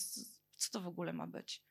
co 0.57 0.70
to 0.70 0.80
w 0.80 0.86
ogóle 0.86 1.12
ma 1.12 1.26
być? 1.26 1.62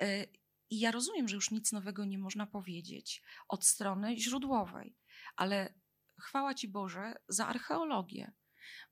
E, 0.00 0.24
I 0.70 0.78
ja 0.80 0.90
rozumiem, 0.90 1.28
że 1.28 1.34
już 1.34 1.50
nic 1.50 1.72
nowego 1.72 2.04
nie 2.04 2.18
można 2.18 2.46
powiedzieć 2.46 3.22
od 3.48 3.64
strony 3.64 4.18
źródłowej, 4.18 4.96
ale 5.36 5.74
chwała 6.20 6.54
Ci 6.54 6.68
Boże 6.68 7.14
za 7.28 7.46
archeologię, 7.46 8.32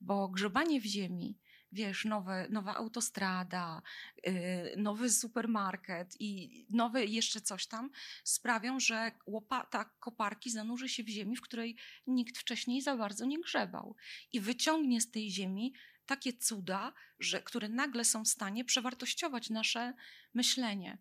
bo 0.01 0.29
grzebanie 0.29 0.81
w 0.81 0.85
ziemi 0.85 1.39
wiesz, 1.73 2.05
nowe, 2.05 2.47
nowa 2.49 2.75
autostrada, 2.75 3.81
yy, 4.23 4.33
nowy 4.77 5.09
supermarket 5.09 6.15
i 6.19 6.65
nowe 6.69 7.05
jeszcze 7.05 7.41
coś 7.41 7.67
tam, 7.67 7.89
sprawią, 8.23 8.79
że 8.79 9.11
łopata 9.25 9.85
koparki 9.99 10.51
zanurzy 10.51 10.89
się 10.89 11.03
w 11.03 11.07
ziemi, 11.07 11.35
w 11.35 11.41
której 11.41 11.77
nikt 12.07 12.37
wcześniej 12.37 12.81
za 12.81 12.97
bardzo 12.97 13.25
nie 13.25 13.39
grzebał. 13.39 13.95
I 14.31 14.39
wyciągnie 14.39 15.01
z 15.01 15.11
tej 15.11 15.31
ziemi 15.31 15.73
takie 16.05 16.33
cuda, 16.33 16.93
że, 17.19 17.41
które 17.41 17.69
nagle 17.69 18.05
są 18.05 18.23
w 18.23 18.27
stanie 18.27 18.65
przewartościować 18.65 19.49
nasze 19.49 19.93
myślenie. 20.33 20.97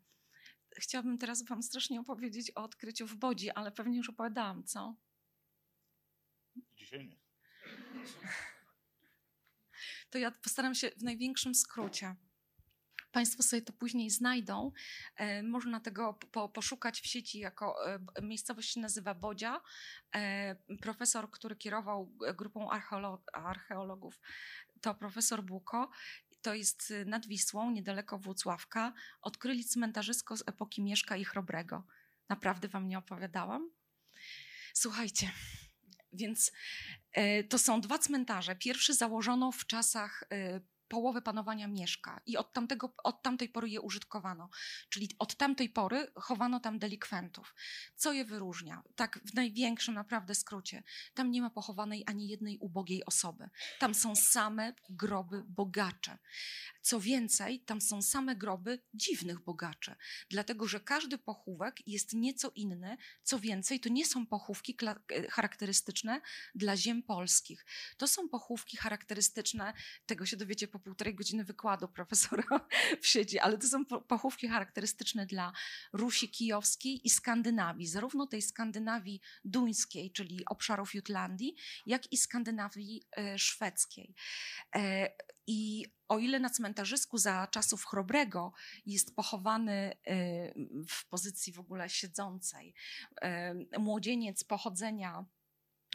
Chciałabym 0.77 1.19
teraz 1.19 1.45
Wam 1.45 1.63
strasznie 1.63 2.01
opowiedzieć 2.01 2.53
o 2.55 2.63
odkryciu 2.63 3.07
w 3.07 3.15
Bodzi, 3.15 3.51
ale 3.51 3.73
pewnie 3.73 3.97
już 3.97 4.09
opowiadałam, 4.09 4.65
co? 4.65 4.97
Dzisiaj 6.77 7.07
nie 7.07 7.17
to 10.13 10.19
ja 10.19 10.31
postaram 10.31 10.75
się 10.75 10.91
w 10.91 11.03
największym 11.03 11.55
skrócie. 11.55 12.17
Państwo 13.13 13.43
sobie 13.43 13.63
to 13.63 13.73
później 13.73 14.11
znajdą. 14.11 14.73
E, 15.17 15.43
można 15.43 15.81
tego 15.81 16.15
po, 16.15 16.49
poszukać 16.49 17.01
w 17.01 17.07
sieci 17.07 17.39
jako 17.39 17.93
e, 17.95 17.99
miejscowość 18.23 18.73
się 18.73 18.81
nazywa 18.81 19.15
Bodzia. 19.15 19.61
E, 20.15 20.57
profesor, 20.81 21.31
który 21.31 21.57
kierował 21.57 22.13
grupą 22.37 22.71
archeolog, 22.71 23.23
archeologów, 23.33 24.21
to 24.81 24.95
profesor 24.95 25.43
Buko. 25.45 25.91
To 26.43 26.55
jest 26.55 26.93
nad 27.07 27.27
Wisłą, 27.27 27.71
niedaleko 27.71 28.19
Włocławka. 28.19 28.93
Odkryli 29.23 29.65
cmentarzysko 29.65 30.37
z 30.37 30.43
epoki 30.49 30.83
Mieszka 30.83 31.17
i 31.17 31.25
Chrobrego. 31.25 31.87
Naprawdę 32.29 32.69
wam 32.69 32.89
nie 32.89 32.99
opowiadałam? 32.99 33.71
Słuchajcie, 34.75 35.31
więc 36.13 36.53
E, 37.13 37.45
to 37.45 37.59
są 37.59 37.81
dwa 37.81 37.99
cmentarze. 37.99 38.57
Pierwszy 38.57 38.95
założono 38.95 39.53
w 39.53 39.67
czasach 39.67 40.25
e, 40.33 40.61
połowę 40.93 41.23
panowania 41.23 41.69
Mieszka 41.69 42.21
i 42.27 42.37
od, 42.37 42.53
tamtego, 42.53 42.95
od 43.05 43.23
tamtej 43.23 43.49
pory 43.49 43.69
je 43.69 43.81
użytkowano. 43.81 44.51
Czyli 44.89 45.09
od 45.19 45.35
tamtej 45.35 45.69
pory 45.69 46.07
chowano 46.15 46.61
tam 46.61 46.79
delikwentów. 46.79 47.55
Co 47.97 48.13
je 48.13 48.25
wyróżnia? 48.25 48.83
Tak 48.97 49.21
w 49.25 49.35
największym 49.35 49.95
naprawdę 49.95 50.35
skrócie. 50.35 50.83
Tam 51.15 51.31
nie 51.31 51.43
ma 51.43 51.51
pochowanej 51.51 52.05
ani 52.07 52.29
jednej 52.29 52.59
ubogiej 52.59 53.05
osoby. 53.05 53.49
Tam 53.79 53.95
są 53.95 54.17
same 54.17 54.75
groby 54.91 55.45
bogacze. 55.49 56.19
Co 56.83 57.01
więcej, 57.01 57.61
tam 57.61 57.81
są 57.81 58.03
same 58.03 58.37
groby 58.37 58.83
dziwnych 58.95 59.41
bogaczy, 59.41 59.95
dlatego 60.29 60.69
że 60.69 60.81
każdy 60.81 61.19
pochówek 61.19 61.89
jest 61.89 62.13
nieco 62.13 62.53
inny. 62.55 62.97
Co 63.23 63.39
więcej, 63.39 63.81
to 63.81 63.89
nie 63.89 64.07
są 64.07 64.27
pochówki 64.27 64.77
e, 64.83 65.31
charakterystyczne 65.31 66.21
dla 66.55 66.77
ziem 66.77 67.03
polskich. 67.03 67.65
To 67.97 68.09
są 68.09 68.29
pochówki 68.29 68.77
charakterystyczne, 68.77 69.73
tego 70.07 70.27
się 70.27 70.37
dowiecie 70.37 70.69
po 70.69 70.82
półtorej 70.83 71.15
godziny 71.15 71.45
wykładu 71.45 71.89
profesora 71.89 72.45
w 73.03 73.07
ale 73.43 73.59
to 73.59 73.67
są 73.67 73.85
pochówki 73.85 74.49
charakterystyczne 74.49 75.27
dla 75.27 75.53
Rusi 75.93 76.29
Kijowskiej 76.29 77.07
i 77.07 77.11
Skandynawii, 77.11 77.87
zarówno 77.87 78.27
tej 78.27 78.43
Skandynawii 78.43 79.21
duńskiej, 79.45 80.13
czyli 80.13 80.45
obszarów 80.47 80.95
Jutlandii, 80.95 81.55
jak 81.87 82.13
i 82.13 82.17
Skandynawii 82.17 83.03
e, 83.17 83.39
szwedzkiej. 83.39 84.15
E, 84.77 85.11
I 85.47 85.87
o 86.09 86.19
ile 86.19 86.41
na 86.41 86.51
cmentarzysku 86.51 87.19
za 87.19 87.47
czasów 87.47 87.87
Chrobrego 87.87 88.53
jest 88.87 89.17
pochowany 89.17 89.93
y, 89.93 90.85
w 90.89 91.09
pozycji 91.09 91.53
w 91.53 91.61
ogóle 91.61 91.89
siedzącej 91.89 92.75
młodzieniec 93.79 94.45
pochodzenia 94.45 95.25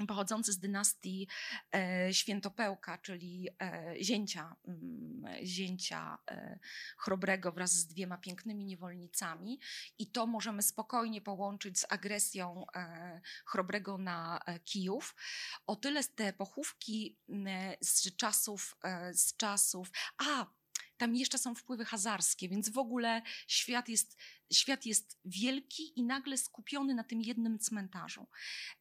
pochodzący 0.05 0.53
z 0.53 0.59
dynastii 0.59 1.27
e, 1.75 2.13
Świętopełka, 2.13 2.97
czyli 2.97 3.49
e, 3.61 3.95
zięcia, 4.01 4.55
mm, 4.67 5.45
zięcia 5.45 6.17
e, 6.31 6.59
Chrobrego 6.97 7.51
wraz 7.51 7.71
z 7.71 7.87
dwiema 7.87 8.17
pięknymi 8.17 8.65
niewolnicami. 8.65 9.59
I 9.97 10.11
to 10.11 10.27
możemy 10.27 10.61
spokojnie 10.61 11.21
połączyć 11.21 11.79
z 11.79 11.85
agresją 11.89 12.65
Chrobrego 13.45 13.97
na 13.97 14.39
Kijów. 14.65 15.15
O 15.67 15.75
tyle 15.75 16.03
te 16.03 16.33
pochówki 16.33 17.17
z 17.81 18.15
czasów, 18.15 18.77
z 19.13 19.37
czasów, 19.37 19.91
a 20.17 20.56
tam 20.97 21.15
jeszcze 21.15 21.37
są 21.37 21.55
wpływy 21.55 21.85
hazarskie, 21.85 22.49
więc 22.49 22.69
w 22.69 22.77
ogóle 22.77 23.21
świat 23.47 23.89
jest, 23.89 24.17
świat 24.53 24.85
jest 24.85 25.19
wielki 25.25 25.99
i 25.99 26.03
nagle 26.03 26.37
skupiony 26.37 26.93
na 26.93 27.03
tym 27.03 27.21
jednym 27.21 27.59
cmentarzu. 27.59 28.27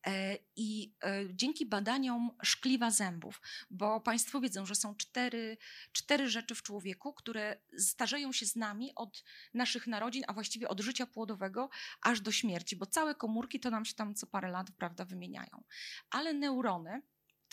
E, 0.07 0.39
I 0.57 0.95
e, 1.05 1.25
dzięki 1.31 1.67
badaniom 1.67 2.31
szkliwa 2.43 2.91
zębów, 2.91 3.41
bo 3.71 4.01
Państwo 4.01 4.41
wiedzą, 4.41 4.67
że 4.67 4.75
są 4.75 4.95
cztery, 4.95 5.59
cztery 5.93 6.29
rzeczy 6.29 6.55
w 6.55 6.63
człowieku, 6.63 7.13
które 7.13 7.61
starzeją 7.79 8.33
się 8.33 8.47
z 8.47 8.57
nami 8.57 8.93
od 8.95 9.25
naszych 9.55 9.87
narodzin, 9.87 10.25
a 10.27 10.33
właściwie 10.33 10.69
od 10.69 10.81
życia 10.81 11.07
płodowego 11.07 11.71
aż 12.03 12.21
do 12.21 12.33
śmierci, 12.33 12.77
bo 12.77 12.87
całe 12.87 13.15
komórki 13.15 13.61
to 13.61 13.71
nam 13.71 13.85
się 13.85 13.95
tam 13.95 14.15
co 14.15 14.27
parę 14.27 14.49
lat 14.51 14.71
prawda, 14.71 15.05
wymieniają. 15.05 15.65
Ale 16.11 16.35
neurony, 16.35 17.03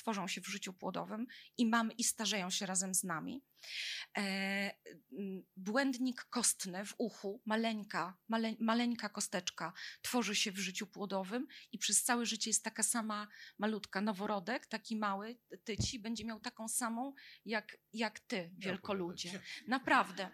tworzą 0.03 0.27
się 0.27 0.41
w 0.41 0.47
życiu 0.47 0.73
płodowym 0.73 1.27
i 1.57 1.65
mamy 1.65 1.93
i 1.93 2.03
starzeją 2.03 2.49
się 2.49 2.65
razem 2.65 2.95
z 2.95 3.03
nami. 3.03 3.43
E, 4.17 4.71
błędnik 5.57 6.23
kostny 6.23 6.85
w 6.85 6.95
uchu, 6.97 7.41
maleńka, 7.45 8.17
male, 8.27 8.55
maleńka 8.59 9.09
kosteczka 9.09 9.73
tworzy 10.01 10.35
się 10.35 10.51
w 10.51 10.57
życiu 10.57 10.87
płodowym 10.87 11.47
i 11.71 11.77
przez 11.77 12.03
całe 12.03 12.25
życie 12.25 12.49
jest 12.49 12.63
taka 12.63 12.83
sama 12.83 13.27
malutka. 13.57 14.01
Noworodek, 14.01 14.65
taki 14.65 14.97
mały, 14.97 15.37
tyci, 15.63 15.99
będzie 15.99 16.25
miał 16.25 16.39
taką 16.39 16.67
samą 16.67 17.13
jak, 17.45 17.77
jak 17.93 18.19
ty, 18.19 18.51
wielkoludzie. 18.57 19.41
Naprawdę. 19.67 20.29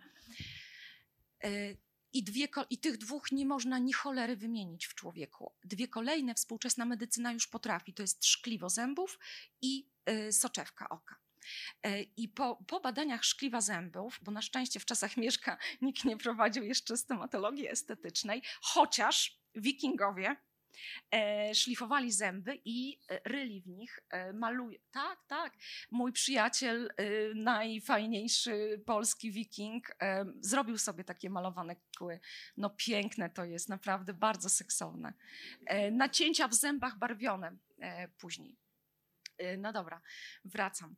I, 2.13 2.23
dwie, 2.23 2.47
I 2.69 2.77
tych 2.77 2.97
dwóch 2.97 3.31
nie 3.31 3.45
można 3.45 3.79
ni 3.79 3.93
cholery 3.93 4.35
wymienić 4.35 4.85
w 4.85 4.95
człowieku. 4.95 5.53
Dwie 5.63 5.87
kolejne 5.87 6.35
współczesna 6.35 6.85
medycyna 6.85 7.31
już 7.31 7.47
potrafi. 7.47 7.93
To 7.93 8.03
jest 8.03 8.25
szkliwo 8.25 8.69
zębów 8.69 9.19
i 9.61 9.89
y, 10.09 10.33
soczewka 10.33 10.89
oka. 10.89 11.15
E, 11.83 12.01
I 12.01 12.27
po, 12.27 12.55
po, 12.67 12.79
badaniach 12.79 13.23
szkliwa 13.25 13.61
zębów, 13.61 14.19
bo 14.21 14.31
na 14.31 14.41
szczęście 14.41 14.79
w 14.79 14.85
czasach 14.85 15.17
Mieszka 15.17 15.57
nikt 15.81 16.05
nie 16.05 16.17
prowadził 16.17 16.63
jeszcze 16.63 16.97
stomatologii 16.97 17.67
estetycznej, 17.67 18.41
chociaż 18.61 19.39
wikingowie 19.55 20.35
szlifowali 21.53 22.11
zęby 22.11 22.61
i 22.65 22.99
e, 23.09 23.19
ryli 23.25 23.61
w 23.61 23.67
nich, 23.67 23.99
e, 24.09 24.33
maluje. 24.33 24.79
Tak, 24.91 25.19
tak. 25.27 25.53
Mój 25.91 26.11
przyjaciel, 26.11 26.89
e, 26.97 27.03
najfajniejszy 27.35 28.83
polski 28.85 29.31
wiking, 29.31 29.89
e, 30.01 30.25
zrobił 30.39 30.77
sobie 30.77 31.03
takie 31.03 31.29
malowane 31.29 31.75
kły. 31.97 32.19
No 32.57 32.69
piękne 32.69 33.29
to 33.29 33.45
jest, 33.45 33.69
naprawdę 33.69 34.13
bardzo 34.13 34.49
seksowne. 34.49 35.13
E, 35.65 35.91
nacięcia 35.91 36.47
w 36.47 36.53
zębach 36.53 36.97
barwione 36.97 37.57
później. 38.17 38.57
No 39.57 39.73
dobra, 39.73 40.01
wracam. 40.45 40.95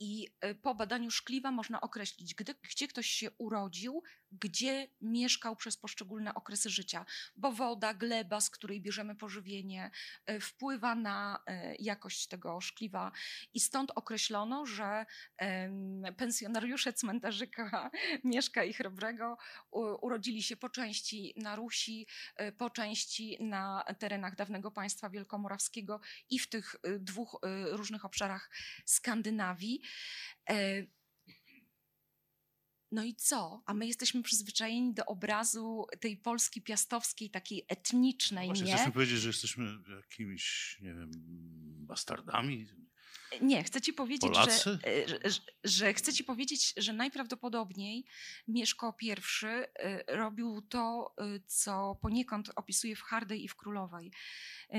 I 0.00 0.28
po 0.62 0.74
badaniu 0.74 1.10
szkliwa 1.10 1.50
można 1.50 1.80
określić, 1.80 2.34
gdy, 2.34 2.54
gdzie 2.62 2.88
ktoś 2.88 3.06
się 3.06 3.30
urodził, 3.30 4.02
gdzie 4.32 4.88
mieszkał 5.00 5.56
przez 5.56 5.76
poszczególne 5.76 6.34
okresy 6.34 6.70
życia, 6.70 7.06
bo 7.36 7.52
woda, 7.52 7.94
gleba, 7.94 8.40
z 8.40 8.50
której 8.50 8.80
bierzemy 8.80 9.16
pożywienie, 9.16 9.90
e, 10.26 10.40
wpływa 10.40 10.94
na 10.94 11.42
e, 11.46 11.74
jakość 11.74 12.26
tego 12.26 12.60
szkliwa 12.60 13.12
i 13.54 13.60
stąd 13.60 13.92
określono, 13.94 14.66
że 14.66 15.06
pensjonariusze 16.16 16.92
cmentarzyka 16.92 17.90
Mieszka 18.24 18.64
i 18.64 18.72
Chrobrego 18.72 19.36
urodzili 20.02 20.42
się 20.42 20.56
po 20.56 20.68
części 20.68 21.34
na 21.36 21.56
Rusi, 21.56 22.06
e, 22.36 22.52
po 22.52 22.70
części 22.70 23.36
na 23.40 23.84
terenach 23.98 24.36
dawnego 24.36 24.70
państwa 24.70 25.10
wielkomorawskiego 25.10 26.00
i 26.30 26.38
w 26.38 26.48
tych 26.48 26.76
dwóch 26.98 27.40
różnych 27.72 28.04
obszarach 28.04 28.50
Skandynawii. 28.84 29.82
No 32.92 33.04
i 33.04 33.14
co? 33.14 33.62
A 33.66 33.74
my 33.74 33.86
jesteśmy 33.86 34.22
przyzwyczajeni 34.22 34.94
do 34.94 35.04
obrazu 35.04 35.86
tej 36.00 36.16
Polski 36.16 36.62
piastowskiej, 36.62 37.30
takiej 37.30 37.64
etnicznej, 37.68 38.46
Właśnie 38.46 38.66
nie? 38.66 38.76
chcesz 38.76 38.92
powiedzieć, 38.92 39.18
że 39.18 39.28
jesteśmy 39.28 39.78
jakimiś, 39.96 40.78
nie 40.80 40.94
wiem, 40.94 41.10
bastardami? 41.86 42.66
Nie, 43.42 43.64
chcę 43.64 43.80
ci 43.80 43.92
powiedzieć, 43.92 44.32
że, 44.34 44.78
e, 44.86 45.08
że, 45.30 45.40
że, 45.64 45.94
chcę 45.94 46.12
ci 46.12 46.24
powiedzieć, 46.24 46.74
że 46.76 46.92
najprawdopodobniej 46.92 48.04
Mieszko 48.48 48.96
I 49.00 49.10
e, 49.10 50.16
robił 50.16 50.62
to, 50.62 51.14
e, 51.18 51.40
co 51.46 51.98
poniekąd 52.02 52.50
opisuje 52.56 52.96
w 52.96 53.02
Hardej 53.02 53.44
i 53.44 53.48
w 53.48 53.56
Królowej. 53.56 54.12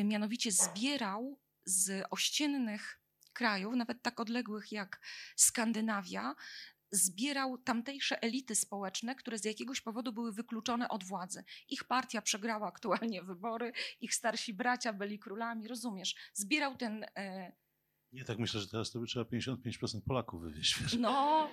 Mianowicie 0.03 0.51
zbierał 0.51 1.39
z 1.65 2.05
ościennych 2.09 3.01
krajów, 3.33 3.75
nawet 3.75 4.01
tak 4.01 4.19
odległych 4.19 4.71
jak 4.71 5.01
Skandynawia, 5.35 6.35
zbierał 6.91 7.57
tamtejsze 7.57 8.21
elity 8.21 8.55
społeczne, 8.55 9.15
które 9.15 9.37
z 9.37 9.45
jakiegoś 9.45 9.81
powodu 9.81 10.13
były 10.13 10.33
wykluczone 10.33 10.89
od 10.89 11.03
władzy. 11.03 11.43
Ich 11.69 11.83
partia 11.83 12.21
przegrała 12.21 12.67
aktualnie 12.67 13.23
wybory, 13.31 13.71
ich 14.01 14.15
starsi 14.15 14.53
bracia 14.53 14.93
byli 14.93 15.19
królami, 15.19 15.67
rozumiesz? 15.67 16.15
Zbierał 16.33 16.77
ten. 16.77 17.05
E... 17.15 17.51
Nie, 18.11 18.25
tak 18.25 18.39
myślę, 18.39 18.61
że 18.61 18.67
teraz 18.67 18.91
to 18.91 18.99
by 18.99 19.07
trzeba 19.07 19.25
55% 19.25 20.01
Polaków 20.07 20.41
wywieźć. 20.41 20.81
Wiesz? 20.81 20.93
No, 20.93 21.49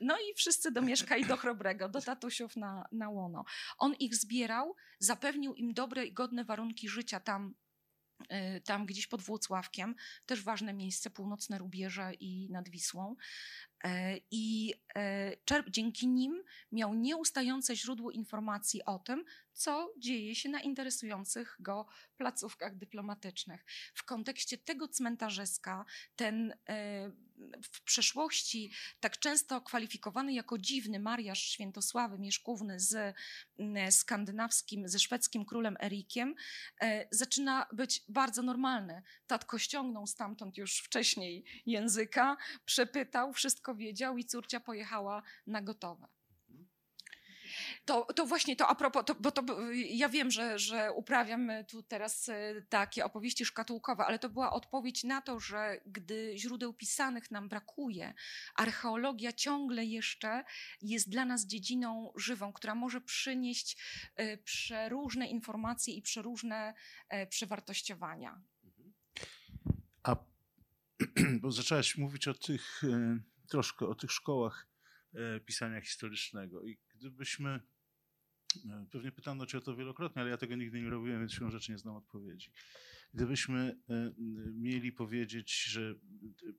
no 0.00 0.16
i 0.18 0.34
wszyscy 0.34 0.72
do 0.72 0.82
Mieszka 0.82 1.16
i 1.16 1.26
do 1.26 1.36
Chrobrego, 1.36 1.88
do 1.88 2.00
tatusiów 2.00 2.56
na, 2.56 2.88
na 2.92 3.08
łono. 3.08 3.44
On 3.78 3.94
ich 3.94 4.16
zbierał, 4.16 4.76
zapewnił 4.98 5.54
im 5.54 5.74
dobre 5.74 6.06
i 6.06 6.12
godne 6.12 6.44
warunki 6.44 6.88
życia 6.88 7.20
tam 7.20 7.54
e, 8.28 8.60
tam 8.60 8.86
gdzieś 8.86 9.06
pod 9.06 9.22
Włocławkiem, 9.22 9.94
też 10.26 10.42
ważne 10.42 10.74
miejsce, 10.74 11.10
północne 11.10 11.58
rubieże 11.58 12.12
i 12.20 12.50
nad 12.50 12.68
Wisłą. 12.68 13.16
E, 13.84 14.20
I 14.30 14.74
e, 14.96 15.36
dzięki 15.68 16.08
nim 16.08 16.42
miał 16.72 16.94
nieustające 16.94 17.76
źródło 17.76 18.10
informacji 18.10 18.84
o 18.84 18.98
tym, 18.98 19.24
co 19.52 19.94
dzieje 19.98 20.34
się 20.34 20.48
na 20.48 20.60
interesujących 20.60 21.56
go 21.60 21.86
placówkach 22.16 22.76
dyplomatycznych. 22.76 23.64
W 23.94 24.04
kontekście 24.04 24.58
tego 24.58 24.88
cmentarzyska, 24.88 25.84
ten 26.16 26.54
e, 26.68 27.10
w 27.62 27.82
przeszłości 27.84 28.72
tak 29.00 29.18
często 29.18 29.60
kwalifikowany 29.60 30.32
jako 30.32 30.58
dziwny 30.58 30.98
mariaż 30.98 31.42
Świętosławy 31.42 32.18
Mieszkówny 32.18 32.80
z 32.80 33.16
skandynawskim, 33.90 34.88
ze 34.88 34.98
szwedzkim 34.98 35.44
królem 35.44 35.76
Erikiem, 35.82 36.34
zaczyna 37.10 37.66
być 37.72 38.02
bardzo 38.08 38.42
normalny. 38.42 39.02
Tatko 39.26 39.58
ściągnął 39.58 40.06
stamtąd 40.06 40.56
już 40.56 40.78
wcześniej 40.78 41.44
języka, 41.66 42.36
przepytał, 42.64 43.32
wszystko 43.32 43.69
wszystko 43.70 43.74
wiedział 43.74 44.18
i 44.18 44.24
córcia 44.24 44.60
pojechała 44.60 45.22
na 45.46 45.62
gotowe. 45.62 46.08
To, 47.84 48.06
to 48.16 48.26
właśnie 48.26 48.56
to 48.56 48.68
a 48.68 48.74
propos, 48.74 49.04
to, 49.06 49.14
bo 49.14 49.30
to, 49.30 49.42
ja 49.72 50.08
wiem, 50.08 50.30
że, 50.30 50.58
że 50.58 50.92
uprawiam 50.92 51.50
tu 51.68 51.82
teraz 51.82 52.28
e, 52.28 52.62
takie 52.68 53.04
opowieści 53.04 53.44
szkatułkowe, 53.44 54.04
ale 54.04 54.18
to 54.18 54.28
była 54.28 54.52
odpowiedź 54.52 55.04
na 55.04 55.22
to, 55.22 55.40
że 55.40 55.80
gdy 55.86 56.38
źródeł 56.38 56.72
pisanych 56.72 57.30
nam 57.30 57.48
brakuje, 57.48 58.14
archeologia 58.54 59.32
ciągle 59.32 59.84
jeszcze 59.84 60.44
jest 60.82 61.10
dla 61.10 61.24
nas 61.24 61.46
dziedziną 61.46 62.12
żywą, 62.16 62.52
która 62.52 62.74
może 62.74 63.00
przynieść 63.00 63.76
e, 64.16 64.36
przeróżne 64.36 65.26
informacje 65.26 65.94
i 65.94 66.02
przeróżne 66.02 66.74
e, 67.08 67.26
przewartościowania. 67.26 68.40
A 70.02 70.16
bo 71.42 71.52
zaczęłaś 71.52 71.98
mówić 71.98 72.28
o 72.28 72.34
tych, 72.34 72.82
troszkę 73.50 73.86
o 73.86 73.94
tych 73.94 74.12
szkołach 74.12 74.66
pisania 75.46 75.80
historycznego 75.80 76.64
i 76.64 76.78
gdybyśmy 76.94 77.60
E, 78.70 78.86
pewnie 78.90 79.12
pytano 79.12 79.46
cię 79.46 79.58
o 79.58 79.60
to 79.60 79.76
wielokrotnie, 79.76 80.22
ale 80.22 80.30
ja 80.30 80.36
tego 80.36 80.56
nigdy 80.56 80.80
nie 80.80 80.90
robiłem, 80.90 81.20
więc 81.20 81.32
siłą 81.32 81.50
rzeczy 81.50 81.72
nie 81.72 81.78
znam 81.78 81.96
odpowiedzi. 81.96 82.52
Gdybyśmy 83.14 83.76
e, 83.88 84.12
mieli 84.52 84.92
powiedzieć, 84.92 85.64
że 85.64 85.94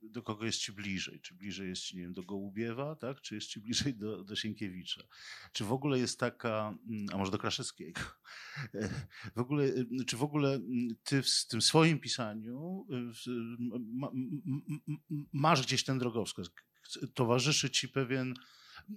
do 0.01 0.23
kogo 0.23 0.45
jest 0.45 0.59
ci 0.59 0.71
bliżej, 0.71 1.21
czy 1.21 1.33
bliżej 1.33 1.69
jest 1.69 1.81
ci, 1.81 1.95
nie 1.95 2.01
wiem, 2.01 2.13
do 2.13 2.23
Gołubiewa, 2.23 2.95
tak? 2.95 3.21
czy 3.21 3.35
jest 3.35 3.47
ci 3.47 3.59
bliżej 3.59 3.95
do, 3.95 4.23
do 4.23 4.35
Sienkiewicza, 4.35 5.03
czy 5.51 5.65
w 5.65 5.71
ogóle 5.71 5.99
jest 5.99 6.19
taka, 6.19 6.77
a 7.13 7.17
może 7.17 7.31
do 7.31 7.37
Kraszewskiego, 7.37 8.01
e, 8.73 8.89
w 9.35 9.39
ogóle, 9.39 9.67
czy 10.07 10.17
w 10.17 10.23
ogóle 10.23 10.59
ty 11.03 11.21
w 11.21 11.47
tym 11.47 11.61
swoim 11.61 11.99
pisaniu 11.99 12.87
masz 15.33 15.65
gdzieś 15.65 15.83
ten 15.83 15.99
drogowskaz, 15.99 16.49
towarzyszy 17.13 17.69
ci 17.69 17.89
pewien 17.89 18.33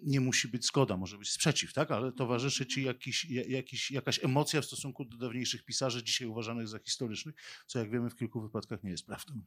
nie 0.03 0.21
musi 0.21 0.49
być 0.49 0.67
zgoda, 0.67 0.97
może 0.97 1.19
być 1.19 1.31
sprzeciw, 1.31 1.73
tak? 1.73 1.91
ale 1.91 2.13
towarzyszy 2.13 2.67
ci 2.67 2.83
jakiś, 2.83 3.25
jakiś, 3.25 3.91
jakaś 3.91 4.25
emocja 4.25 4.61
w 4.61 4.65
stosunku 4.65 5.05
do 5.05 5.17
dawniejszych 5.17 5.65
pisarzy, 5.65 6.05
dzisiaj 6.05 6.29
uważanych 6.29 6.69
za 6.69 6.79
historycznych, 6.79 7.35
co 7.67 7.79
jak 7.79 7.91
wiemy 7.91 8.11
w 8.11 8.17
kilku 8.17 8.41
wypadkach 8.41 8.83
nie 8.83 8.91
jest 8.91 9.07
prawdą. 9.07 9.43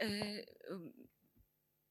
E, 0.00 0.44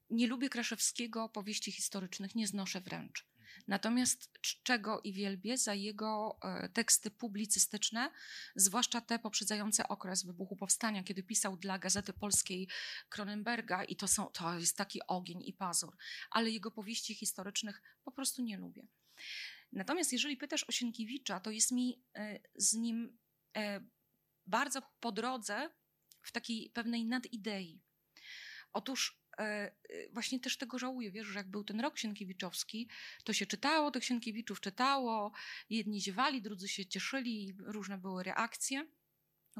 nie 0.10 0.28
lubię 0.28 0.50
Kraszewskiego 0.50 1.30
powieści 1.30 1.72
historycznych, 1.72 2.36
nie 2.36 2.48
znoszę 2.48 2.82
wręcz. 2.82 3.26
Natomiast 3.68 4.40
czego 4.64 5.02
i 5.02 5.14
wielbię 5.14 5.58
za 5.58 5.74
jego 5.74 6.40
e, 6.44 6.70
teksty 6.70 7.12
publicystyczne, 7.12 8.12
zwłaszcza 8.56 9.02
te 9.02 9.20
poprzedzające 9.20 9.88
okres 9.88 10.26
wybuchu 10.26 10.56
powstania, 10.56 11.04
kiedy 11.04 11.24
pisał 11.24 11.58
dla 11.58 11.80
Gazety 11.80 12.14
Polskiej 12.14 12.70
Kronenberga 13.10 13.84
i 13.84 13.96
to, 13.96 14.08
są, 14.08 14.26
to 14.26 14.60
jest 14.60 14.78
taki 14.78 15.00
ogień 15.08 15.42
i 15.46 15.54
pazur. 15.54 15.98
Ale 16.32 16.50
jego 16.50 16.72
powieści 16.72 17.16
historycznych 17.16 17.82
po 18.04 18.12
prostu 18.12 18.42
nie 18.42 18.58
lubię. 18.58 18.88
Natomiast 19.72 20.14
jeżeli 20.14 20.38
pytasz 20.38 20.64
o 20.64 20.72
Sienkiewicza, 20.72 21.40
to 21.40 21.52
jest 21.52 21.72
mi 21.72 22.04
e, 22.16 22.40
z 22.56 22.74
nim 22.74 23.18
e, 23.58 23.82
bardzo 24.46 24.82
po 25.00 25.12
drodze 25.12 25.70
w 26.22 26.32
takiej 26.32 26.70
pewnej 26.70 27.06
nadidei. 27.06 27.82
Otóż 28.74 29.22
właśnie 30.12 30.40
też 30.40 30.58
tego 30.58 30.80
żałuję, 30.80 31.12
wiesz, 31.12 31.28
że 31.28 31.40
jak 31.40 31.48
był 31.48 31.64
ten 31.64 31.80
rok 31.80 31.98
Sienkiewiczowski, 31.98 32.90
to 33.24 33.34
się 33.34 33.46
czytało 33.46 33.92
tych 33.92 34.06
Sienkiewiczów, 34.06 34.62
czytało, 34.62 35.32
jedni 35.70 36.02
ziewali, 36.02 36.42
drudzy 36.42 36.68
się 36.68 36.86
cieszyli, 36.86 37.56
różne 37.60 37.98
były 37.98 38.24
reakcje 38.24 38.88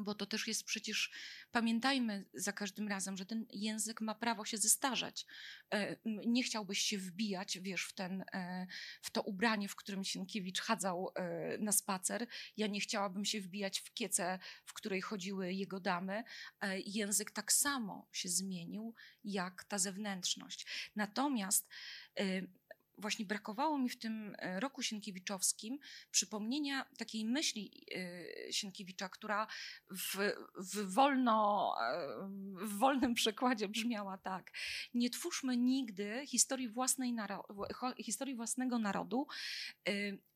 bo 0.00 0.14
to 0.14 0.26
też 0.26 0.46
jest 0.46 0.64
przecież, 0.64 1.10
pamiętajmy 1.50 2.24
za 2.34 2.52
każdym 2.52 2.88
razem, 2.88 3.16
że 3.16 3.26
ten 3.26 3.46
język 3.50 4.00
ma 4.00 4.14
prawo 4.14 4.44
się 4.44 4.58
zestarzać. 4.58 5.26
E, 5.74 5.96
nie 6.04 6.42
chciałbyś 6.42 6.82
się 6.82 6.98
wbijać, 6.98 7.58
wiesz, 7.58 7.84
w, 7.84 7.92
ten, 7.92 8.24
e, 8.32 8.66
w 9.02 9.10
to 9.10 9.22
ubranie, 9.22 9.68
w 9.68 9.76
którym 9.76 10.04
Sienkiewicz 10.04 10.60
chadzał 10.60 11.10
e, 11.14 11.58
na 11.58 11.72
spacer. 11.72 12.26
Ja 12.56 12.66
nie 12.66 12.80
chciałabym 12.80 13.24
się 13.24 13.40
wbijać 13.40 13.80
w 13.80 13.94
kiecę, 13.94 14.38
w 14.64 14.72
której 14.72 15.00
chodziły 15.00 15.52
jego 15.52 15.80
damy. 15.80 16.24
Język 16.86 17.30
tak 17.30 17.52
samo 17.52 18.08
się 18.12 18.28
zmienił, 18.28 18.94
jak 19.24 19.64
ta 19.64 19.78
zewnętrzność. 19.78 20.90
Natomiast 20.96 21.68
właśnie 23.00 23.26
brakowało 23.26 23.78
mi 23.78 23.88
w 23.88 23.98
tym 23.98 24.34
e, 24.38 24.60
roku 24.60 24.82
Sienkiewiczowskim 24.82 25.78
przypomnienia 26.10 26.86
takiej 26.98 27.24
myśli 27.24 27.86
e, 27.94 28.52
Sienkiewicza, 28.52 29.08
która 29.08 29.46
w, 29.90 30.16
w, 30.56 30.94
wolno, 30.94 31.74
e, 31.80 32.28
w 32.66 32.78
wolnym 32.78 33.14
przekładzie 33.14 33.68
brzmiała 33.68 34.18
tak. 34.18 34.52
Nie 34.94 35.10
twórzmy 35.10 35.56
nigdy 35.56 36.26
historii, 36.26 36.68
własnej 36.68 37.16
historii 37.98 38.34
własnego 38.34 38.78
narodu 38.78 39.26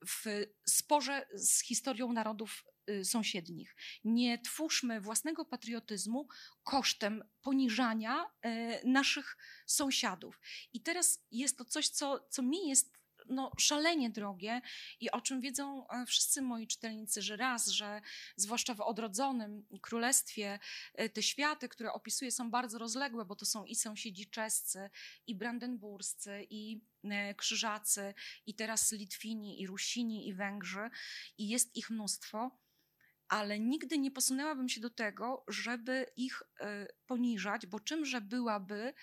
w 0.07 0.47
sporze 0.67 1.27
z 1.35 1.63
historią 1.63 2.13
narodów 2.13 2.65
sąsiednich. 3.05 3.77
Nie 4.05 4.39
twórzmy 4.39 5.01
własnego 5.01 5.45
patriotyzmu 5.45 6.29
kosztem 6.63 7.25
poniżania 7.43 8.25
y, 8.25 8.81
naszych 8.85 9.37
sąsiadów. 9.67 10.41
I 10.73 10.81
teraz 10.81 11.25
jest 11.31 11.59
to 11.59 11.65
coś, 11.65 11.89
co, 11.89 12.27
co 12.31 12.43
mi 12.43 12.69
jest 12.69 13.05
no, 13.29 13.51
szalenie 13.59 14.11
drogie 14.11 14.61
i 15.01 15.11
o 15.11 15.21
czym 15.21 15.41
wiedzą 15.41 15.89
e, 15.89 16.07
wszyscy 16.07 16.43
moi 16.43 16.67
czytelnicy, 16.67 17.23
że 17.23 17.37
raz, 17.37 17.69
że 17.69 18.01
zwłaszcza 18.37 18.75
w 18.75 18.81
odrodzonym 18.81 19.67
królestwie 19.83 20.59
e, 20.95 21.09
te 21.09 21.23
światy, 21.23 21.69
które 21.69 21.93
opisuję, 21.93 22.31
są 22.31 22.51
bardzo 22.51 22.79
rozległe, 22.79 23.25
bo 23.25 23.37
to 23.37 23.47
są 23.47 23.65
i 23.65 23.75
sąsiedzi 23.75 24.31
czescy, 24.31 24.91
i 25.27 25.35
brandenburscy, 25.35 26.47
i 26.51 26.81
e, 27.05 27.35
krzyżacy, 27.35 28.15
i 28.47 28.55
teraz 28.55 28.93
Litwini, 28.93 29.61
i 29.63 29.67
Rusini, 29.67 30.29
i 30.29 30.35
Węgrzy, 30.35 30.91
i 31.39 31.49
jest 31.49 31.77
ich 31.77 31.91
mnóstwo 31.91 32.64
ale 33.35 33.61
nigdy 33.61 33.99
nie 33.99 34.11
posunęłabym 34.11 34.69
się 34.69 34.81
do 34.81 34.91
tego, 34.91 35.45
żeby 35.49 36.07
ich 36.17 36.43
e, 36.61 36.87
poniżać, 37.07 37.67
bo 37.67 37.81
czymże 37.81 38.21
byłaby, 38.21 38.95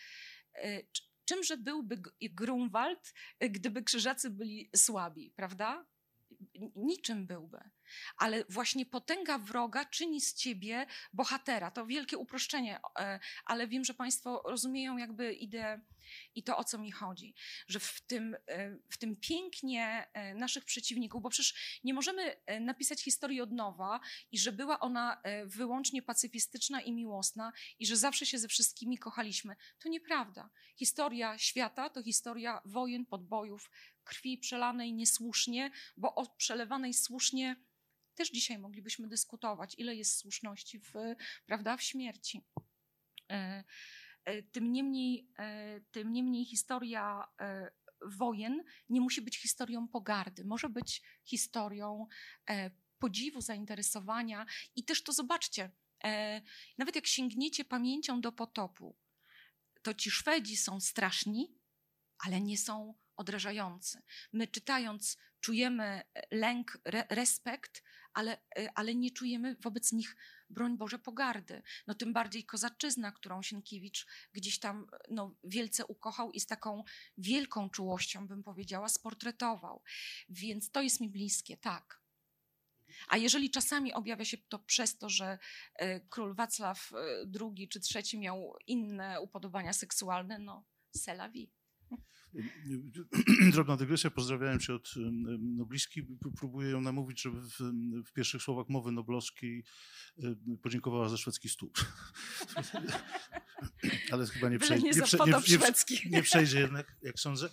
e, 0.55 0.81
czymże 1.25 1.57
byłby 1.57 2.01
Grunwald, 2.21 3.13
e, 3.39 3.49
gdyby 3.49 3.83
krzyżacy 3.83 4.29
byli 4.29 4.69
słabi, 4.75 5.33
prawda? 5.35 5.85
Niczym 6.75 7.27
byłby 7.27 7.59
ale 8.17 8.45
właśnie 8.49 8.85
potęga 8.85 9.37
wroga 9.37 9.85
czyni 9.85 10.21
z 10.21 10.33
ciebie 10.33 10.85
bohatera. 11.13 11.71
To 11.71 11.85
wielkie 11.85 12.17
uproszczenie, 12.17 12.79
e, 12.99 13.19
ale 13.45 13.67
wiem, 13.67 13.85
że 13.85 13.93
Państwo 13.93 14.43
rozumieją 14.45 14.97
jakby 14.97 15.33
ideę 15.33 15.81
i 16.35 16.43
to, 16.43 16.57
o 16.57 16.63
co 16.63 16.77
mi 16.77 16.91
chodzi. 16.91 17.35
Że 17.67 17.79
w 17.79 18.01
tym, 18.01 18.35
e, 18.47 18.77
w 18.89 18.97
tym 18.97 19.15
pięknie 19.15 20.07
e, 20.13 20.33
naszych 20.35 20.65
przeciwników, 20.65 21.21
bo 21.21 21.29
przecież 21.29 21.79
nie 21.83 21.93
możemy 21.93 22.35
napisać 22.59 23.03
historii 23.03 23.41
od 23.41 23.51
nowa 23.51 23.99
i 24.31 24.39
że 24.39 24.51
była 24.51 24.79
ona 24.79 25.21
wyłącznie 25.45 26.01
pacyfistyczna 26.01 26.81
i 26.81 26.93
miłosna 26.93 27.51
i 27.79 27.85
że 27.85 27.97
zawsze 27.97 28.25
się 28.25 28.37
ze 28.37 28.47
wszystkimi 28.47 28.97
kochaliśmy. 28.97 29.55
To 29.79 29.89
nieprawda. 29.89 30.49
Historia 30.75 31.37
świata 31.37 31.89
to 31.89 32.03
historia 32.03 32.61
wojen, 32.65 33.05
podbojów, 33.05 33.69
krwi 34.03 34.37
przelanej 34.37 34.93
niesłusznie, 34.93 35.71
bo 35.97 36.15
o 36.15 36.35
przelewanej 36.35 36.93
słusznie 36.93 37.55
też 38.15 38.31
dzisiaj 38.31 38.59
moglibyśmy 38.59 39.07
dyskutować, 39.07 39.75
ile 39.77 39.95
jest 39.95 40.17
słuszności 40.17 40.79
w, 40.79 40.93
prawda, 41.45 41.77
w 41.77 41.81
śmierci. 41.81 42.41
E, 43.31 43.63
e, 44.25 44.43
tym 44.43 44.71
niemniej, 44.71 45.31
e, 45.39 45.81
tym 45.81 46.13
niemniej 46.13 46.45
historia 46.45 47.27
wojen 48.17 48.63
nie 48.89 49.01
musi 49.01 49.21
być 49.21 49.41
historią 49.41 49.87
pogardy, 49.87 50.45
może 50.45 50.69
być 50.69 51.01
historią 51.23 52.07
podziwu, 52.99 53.41
zainteresowania 53.41 54.45
i 54.75 54.83
też 54.83 55.03
to 55.03 55.13
zobaczcie, 55.13 55.71
nawet 56.77 56.95
jak 56.95 57.07
sięgniecie 57.07 57.65
pamięcią 57.65 58.21
do 58.21 58.31
potopu, 58.31 58.97
to 59.81 59.93
ci 59.93 60.11
Szwedzi 60.11 60.57
są 60.57 60.79
straszni, 60.79 61.59
ale 62.19 62.41
nie 62.41 62.57
są 62.57 62.93
odrażający. 63.21 64.01
My 64.33 64.47
czytając 64.47 65.17
czujemy 65.39 66.01
lęk, 66.31 66.77
re, 66.85 67.05
respekt, 67.09 67.83
ale, 68.13 68.37
y, 68.59 68.69
ale 68.75 68.95
nie 68.95 69.11
czujemy 69.11 69.55
wobec 69.55 69.91
nich, 69.91 70.15
broń 70.49 70.77
Boże, 70.77 70.99
pogardy. 70.99 71.61
No 71.87 71.95
tym 71.95 72.13
bardziej 72.13 72.45
Kozaczyzna, 72.45 73.11
którą 73.11 73.41
Sienkiewicz 73.41 74.07
gdzieś 74.33 74.59
tam 74.59 74.87
no, 75.09 75.35
wielce 75.43 75.85
ukochał 75.85 76.31
i 76.31 76.39
z 76.39 76.47
taką 76.47 76.83
wielką 77.17 77.69
czułością, 77.69 78.27
bym 78.27 78.43
powiedziała, 78.43 78.89
sportretował. 78.89 79.83
Więc 80.29 80.71
to 80.71 80.81
jest 80.81 81.01
mi 81.01 81.09
bliskie, 81.09 81.57
tak. 81.57 82.01
A 83.07 83.17
jeżeli 83.17 83.49
czasami 83.49 83.93
objawia 83.93 84.25
się 84.25 84.37
to 84.37 84.59
przez 84.59 84.97
to, 84.97 85.09
że 85.09 85.37
król 86.09 86.35
Wacław 86.35 86.91
II 87.41 87.69
czy 87.69 87.79
III 87.95 88.19
miał 88.19 88.55
inne 88.67 89.21
upodobania 89.21 89.73
seksualne, 89.73 90.39
no, 90.39 90.65
c'est 90.97 91.13
la 91.13 91.29
vie. 91.29 91.60
Drobna 93.53 93.77
dygresja, 93.77 94.11
pozdrawiałem 94.11 94.59
cię 94.59 94.73
od 94.73 94.93
nobliski. 95.39 96.07
Próbuję 96.37 96.69
ją 96.69 96.81
namówić, 96.81 97.21
żeby 97.21 97.41
w, 97.41 97.59
w 98.05 98.13
pierwszych 98.13 98.41
słowach 98.41 98.69
mowy 98.69 98.91
noblowskiej 98.91 99.63
podziękowała 100.61 101.09
za 101.09 101.17
szwedzki 101.17 101.49
stół. 101.49 101.71
Ale 104.11 104.27
chyba 104.27 104.49
nie 104.49 104.59
przejdzie, 104.59 104.89
nie, 104.89 105.01
prze, 105.01 105.17
nie, 105.17 105.25
nie, 105.25 105.31
nie 106.09 106.23
przejdzie 106.23 106.59
jednak, 106.59 106.97
jak 107.01 107.19
sądzę. 107.19 107.49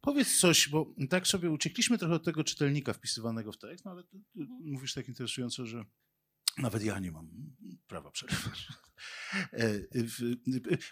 Powiedz 0.00 0.38
coś, 0.38 0.68
bo 0.68 0.94
tak 1.10 1.26
sobie 1.26 1.50
uciekliśmy 1.50 1.98
trochę 1.98 2.14
od 2.14 2.24
tego 2.24 2.44
czytelnika 2.44 2.92
wpisywanego 2.92 3.52
w 3.52 3.58
tekst, 3.58 3.84
no 3.84 3.90
ale 3.90 4.04
ty, 4.04 4.18
ty 4.32 4.46
mówisz 4.60 4.94
tak 4.94 5.08
interesująco, 5.08 5.66
że 5.66 5.84
nawet 6.58 6.84
ja 6.84 6.98
nie 6.98 7.12
mam 7.12 7.28
prawa 7.86 8.10
przerywać. 8.10 8.68
E, 9.52 9.80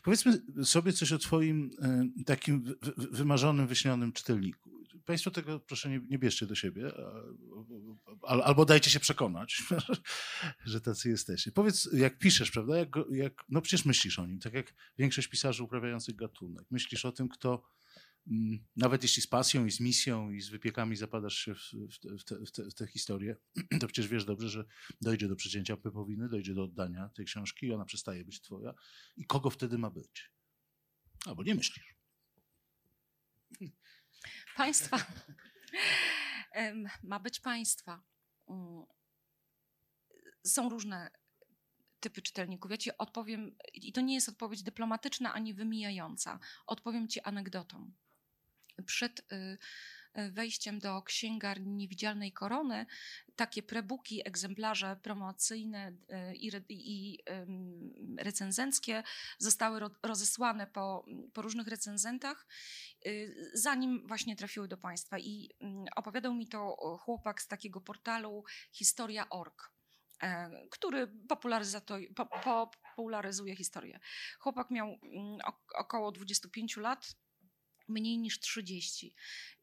powiedzmy 0.05 0.43
sobie 0.65 0.93
coś 0.93 1.13
o 1.13 1.19
Twoim 1.19 1.71
e, 1.83 2.25
takim 2.25 2.75
wymarzonym, 2.97 3.67
wyśnionym 3.67 4.13
czytelniku. 4.13 4.73
Państwo 5.05 5.31
tego 5.31 5.61
proszę 5.61 5.91
nie, 5.91 6.01
nie 6.09 6.19
bierzcie 6.19 6.47
do 6.47 6.55
siebie, 6.55 6.93
albo 8.23 8.65
dajcie 8.65 8.91
się 8.91 9.01
przekonać, 9.01 9.63
że 10.65 10.81
tacy 10.81 11.09
jesteście. 11.09 11.53
Powiedz, 11.53 11.89
jak 11.93 12.19
piszesz, 12.19 12.51
prawda? 12.51 12.77
Jak, 12.77 12.89
jak, 13.11 13.45
no 13.49 13.61
przecież 13.61 13.85
myślisz 13.85 14.19
o 14.19 14.27
nim, 14.27 14.41
tak 14.41 14.55
jak 14.55 14.75
większość 14.99 15.29
pisarzy 15.29 15.63
uprawiających 15.63 16.17
gatunek. 16.17 16.67
Myślisz 16.71 17.05
o 17.05 17.13
tym, 17.13 17.29
kto 17.29 17.63
nawet 18.77 19.03
jeśli 19.03 19.23
z 19.23 19.27
pasją 19.27 19.67
i 19.67 19.71
z 19.71 19.81
misją 19.81 20.31
i 20.31 20.41
z 20.41 20.49
wypiekami 20.49 20.97
zapadasz 20.97 21.35
się 21.35 21.55
w, 21.55 21.61
w, 21.61 21.99
te, 22.25 22.37
w, 22.47 22.53
te, 22.53 22.65
w 22.65 22.75
tę 22.75 22.87
historię, 22.87 23.37
to 23.81 23.87
przecież 23.87 24.09
wiesz 24.09 24.25
dobrze, 24.25 24.49
że 24.49 24.65
dojdzie 25.01 25.29
do 25.29 25.37
przecięcia 25.37 25.77
pepowiny, 25.77 26.29
dojdzie 26.29 26.55
do 26.55 26.65
oddania 26.65 27.09
tej 27.09 27.25
książki 27.25 27.67
i 27.67 27.73
ona 27.73 27.85
przestaje 27.85 28.25
być 28.25 28.41
twoja. 28.41 28.75
I 29.17 29.27
kogo 29.27 29.51
wtedy 29.51 29.79
ma 29.79 29.91
być? 29.91 30.33
Albo 31.27 31.43
nie 31.43 31.55
myślisz. 31.55 31.95
Państwa. 34.57 35.07
ma 37.03 37.21
być 37.21 37.41
państwa. 37.41 38.03
Mm. 38.49 38.85
Są 40.47 40.69
różne 40.69 41.11
typy 42.01 42.23
czytelników. 42.23 42.71
Ja 42.71 42.77
ci 42.77 42.99
odpowiem, 42.99 43.57
i 43.75 43.93
to 43.93 44.01
nie 44.01 44.15
jest 44.15 44.29
odpowiedź 44.29 44.63
dyplomatyczna 44.63 45.33
ani 45.35 45.55
wymijająca. 45.55 46.39
Odpowiem 46.67 47.09
ci 47.09 47.21
anegdotą 47.21 47.93
przed 48.87 49.21
y, 49.21 49.59
y, 50.19 50.31
wejściem 50.31 50.79
do 50.79 51.03
księgarni 51.03 51.75
Niewidzialnej 51.75 52.33
Korony 52.33 52.87
takie 53.37 53.63
prebuki, 53.63 54.29
egzemplarze 54.29 54.97
promocyjne 55.03 55.93
y, 56.33 56.37
i, 56.37 56.51
i 56.69 57.19
recenzenckie 58.19 59.03
zostały 59.39 59.81
rozesłane 60.03 60.67
po, 60.67 61.07
po 61.33 61.43
różnych 61.43 61.69
recenzentach, 61.69 62.47
zanim 63.55 64.07
właśnie 64.07 64.37
trafiły 64.37 64.69
do 64.69 64.77
Państwa. 64.77 65.19
I 65.19 65.51
mm, 65.61 65.85
opowiadał 65.97 66.35
mi 66.35 66.49
to 66.49 66.77
chłopak 67.01 67.43
z 67.43 67.49
takiego 67.49 67.81
portalu 67.81 68.45
Historia.org 68.73 69.73
e, 70.23 70.51
który 70.71 71.13
popularyzuje 72.97 73.57
historię. 73.57 74.01
Chłopak 74.39 74.71
miał 74.71 74.89
mm, 74.89 75.39
około 75.75 76.13
25 76.13 76.77
lat, 76.77 77.15
mniej 77.89 78.19
niż 78.19 78.41
30. 78.41 79.15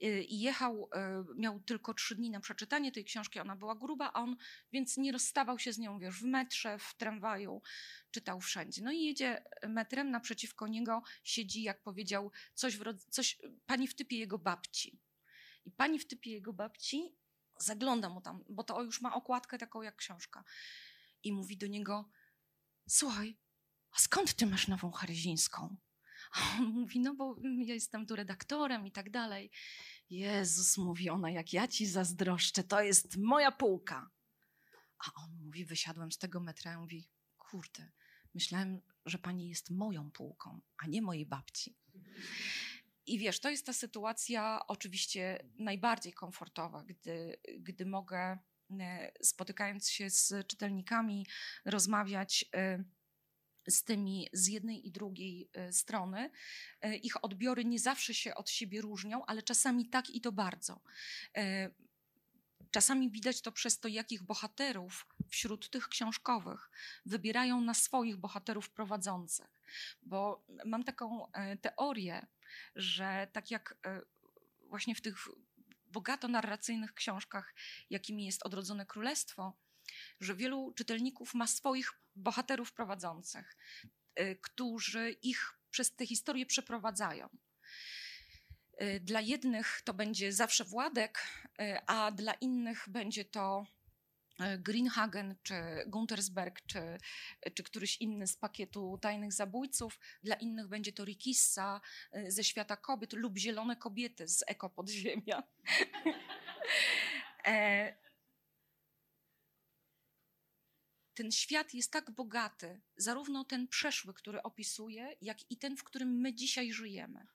Y, 0.03 0.23
I 0.23 0.39
jechał, 0.39 0.89
y, 1.33 1.35
miał 1.35 1.59
tylko 1.59 1.93
trzy 1.93 2.15
dni 2.15 2.29
na 2.29 2.39
przeczytanie 2.39 2.91
tej 2.91 3.05
książki, 3.05 3.39
ona 3.39 3.55
była 3.55 3.75
gruba, 3.75 4.11
a 4.13 4.21
on 4.23 4.35
więc 4.71 4.97
nie 4.97 5.11
rozstawał 5.11 5.59
się 5.59 5.73
z 5.73 5.77
nią, 5.77 5.99
wiesz, 5.99 6.15
w 6.15 6.23
metrze, 6.23 6.79
w 6.79 6.93
tramwaju, 6.97 7.61
czytał 8.11 8.41
wszędzie. 8.41 8.81
No 8.81 8.91
i 8.91 9.03
jedzie 9.03 9.43
metrem, 9.67 10.11
naprzeciwko 10.11 10.67
niego 10.67 11.01
siedzi, 11.23 11.63
jak 11.63 11.81
powiedział, 11.81 12.31
coś, 12.53 12.77
w, 12.77 12.83
coś 13.09 13.37
pani 13.65 13.87
w 13.87 13.95
typie 13.95 14.17
jego 14.17 14.39
babci. 14.39 14.99
I 15.65 15.71
pani 15.71 15.99
w 15.99 16.07
typie 16.07 16.31
jego 16.31 16.53
babci 16.53 17.15
zagląda 17.59 18.09
mu 18.09 18.21
tam, 18.21 18.43
bo 18.49 18.63
to 18.63 18.83
już 18.83 19.01
ma 19.01 19.15
okładkę 19.15 19.57
taką 19.57 19.81
jak 19.81 19.95
książka. 19.95 20.43
I 21.23 21.33
mówi 21.33 21.57
do 21.57 21.67
niego, 21.67 22.09
słuchaj, 22.89 23.37
a 23.91 23.99
skąd 23.99 24.33
ty 24.33 24.45
masz 24.45 24.67
nową 24.67 24.91
Haryzińską? 24.91 25.77
A 26.31 26.57
on 26.59 26.65
mówi, 26.65 26.99
no 26.99 27.15
bo 27.15 27.35
ja 27.65 27.73
jestem 27.73 28.05
tu 28.05 28.15
redaktorem 28.15 28.87
i 28.87 28.91
tak 28.91 29.09
dalej. 29.09 29.51
Jezus, 30.09 30.77
mówi 30.77 31.09
ona, 31.09 31.31
jak 31.31 31.53
ja 31.53 31.67
ci 31.67 31.85
zazdroszczę, 31.85 32.63
to 32.63 32.81
jest 32.81 33.17
moja 33.17 33.51
półka. 33.51 34.09
A 34.99 35.23
on 35.23 35.31
mówi, 35.45 35.65
wysiadłem 35.65 36.11
z 36.11 36.17
tego 36.17 36.39
metra 36.39 36.73
i 36.73 36.77
mówi, 36.77 37.09
kurde, 37.37 37.91
myślałem, 38.33 38.81
że 39.05 39.17
pani 39.17 39.49
jest 39.49 39.69
moją 39.69 40.11
półką, 40.11 40.61
a 40.77 40.87
nie 40.87 41.01
mojej 41.01 41.25
babci. 41.25 41.75
I 43.05 43.19
wiesz, 43.19 43.39
to 43.39 43.49
jest 43.49 43.65
ta 43.65 43.73
sytuacja 43.73 44.59
oczywiście 44.67 45.49
najbardziej 45.55 46.13
komfortowa, 46.13 46.83
gdy, 46.83 47.37
gdy 47.59 47.85
mogę, 47.85 48.37
e, 48.79 49.11
spotykając 49.21 49.89
się 49.89 50.09
z 50.09 50.47
czytelnikami, 50.47 51.27
rozmawiać 51.65 52.45
y, 52.55 52.83
z 53.69 53.83
tymi 53.83 54.27
z 54.33 54.47
jednej 54.47 54.87
i 54.87 54.91
drugiej 54.91 55.49
e, 55.53 55.73
strony. 55.73 56.31
E, 56.81 56.95
ich 56.95 57.23
odbiory 57.23 57.65
nie 57.65 57.79
zawsze 57.79 58.13
się 58.13 58.35
od 58.35 58.49
siebie 58.49 58.81
różnią, 58.81 59.25
ale 59.25 59.43
czasami 59.43 59.89
tak 59.89 60.09
i 60.09 60.21
to 60.21 60.31
bardzo. 60.31 60.81
E, 61.37 61.69
czasami 62.71 63.11
widać 63.11 63.41
to 63.41 63.51
przez 63.51 63.79
to, 63.79 63.87
jakich 63.87 64.23
bohaterów 64.23 65.07
wśród 65.29 65.69
tych 65.69 65.87
książkowych 65.87 66.69
wybierają 67.05 67.61
na 67.61 67.73
swoich 67.73 68.17
bohaterów 68.17 68.69
prowadzących. 68.69 69.61
Bo 70.01 70.45
mam 70.65 70.83
taką 70.83 71.31
teorię, 71.61 72.27
że 72.75 73.27
tak 73.33 73.51
jak 73.51 73.77
właśnie 74.69 74.95
w 74.95 75.01
tych 75.01 75.27
bogato 75.87 76.27
narracyjnych 76.27 76.93
książkach, 76.93 77.53
jakimi 77.89 78.25
jest 78.25 78.43
Odrodzone 78.43 78.85
Królestwo, 78.85 79.53
że 80.19 80.35
wielu 80.35 80.73
czytelników 80.73 81.33
ma 81.33 81.47
swoich 81.47 81.93
bohaterów 82.15 82.73
prowadzących, 82.73 83.57
y, 84.19 84.39
którzy 84.41 85.11
ich 85.11 85.59
przez 85.69 85.95
tę 85.95 86.05
historię 86.05 86.45
przeprowadzają. 86.45 87.29
Y, 88.81 88.99
dla 88.99 89.21
jednych 89.21 89.81
to 89.85 89.93
będzie 89.93 90.33
zawsze 90.33 90.63
Władek, 90.63 91.19
y, 91.61 91.77
a 91.87 92.11
dla 92.11 92.33
innych 92.33 92.85
będzie 92.89 93.25
to 93.25 93.65
Greenhagen, 94.59 95.35
czy 95.43 95.53
Guntersberg, 95.87 96.61
czy, 96.65 96.97
czy 97.53 97.63
któryś 97.63 97.97
inny 97.97 98.27
z 98.27 98.35
pakietu 98.35 98.97
Tajnych 99.01 99.33
Zabójców. 99.33 99.99
Dla 100.23 100.35
innych 100.35 100.67
będzie 100.67 100.93
to 100.93 101.05
Rikissa 101.05 101.81
ze 102.27 102.43
świata 102.43 102.77
kobiet 102.77 103.13
lub 103.13 103.37
Zielone 103.37 103.75
Kobiety 103.75 104.27
z 104.27 104.43
Eko 104.47 104.69
Podziemia. 104.79 105.43
E, 107.45 107.95
ten 111.19 111.31
świat 111.31 111.73
jest 111.73 111.91
tak 111.91 112.11
bogaty, 112.11 112.81
zarówno 112.97 113.43
ten 113.43 113.67
przeszły, 113.67 114.13
który 114.13 114.43
opisuje, 114.43 115.15
jak 115.21 115.51
i 115.51 115.57
ten, 115.57 115.77
w 115.77 115.83
którym 115.83 116.09
my 116.19 116.33
dzisiaj 116.33 116.71
żyjemy. 116.73 117.27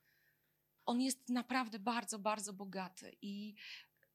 On 0.86 1.00
jest 1.00 1.28
naprawdę 1.28 1.78
bardzo, 1.78 2.18
bardzo 2.18 2.52
bogaty 2.52 3.16
i 3.22 3.54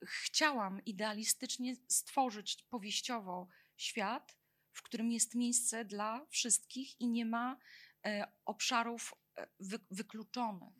chciałam 0.04 0.86
idealistycznie 0.86 1.76
stworzyć 1.88 2.64
powieściowo 2.70 3.48
świat, 3.78 4.38
w 4.72 4.82
którym 4.82 5.12
jest 5.12 5.36
miejsce 5.36 5.86
dla 5.86 6.26
wszystkich 6.30 7.02
i 7.02 7.08
nie 7.08 7.26
ma 7.26 7.58
e, 8.06 8.32
obszarów 8.46 9.14
e, 9.38 9.48
wy, 9.60 9.80
wykluczonych. 9.92 10.74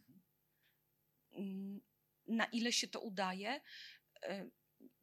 Mm, 1.32 1.82
na 2.28 2.46
ile 2.46 2.72
się 2.72 2.88
to 2.88 3.00
udaje, 3.00 3.62
e, 4.24 4.50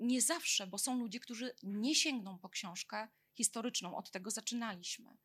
nie 0.01 0.23
zawsze, 0.23 0.67
bo 0.67 0.79
są 0.79 0.99
ludzie, 0.99 1.21
którzy 1.21 1.55
nie 1.63 1.95
sięgną 1.95 2.39
po 2.39 2.49
książkę 2.49 3.09
historyczną, 3.37 3.97
od 3.97 4.11
tego 4.11 4.31
zaczynaliśmy, 4.31 5.17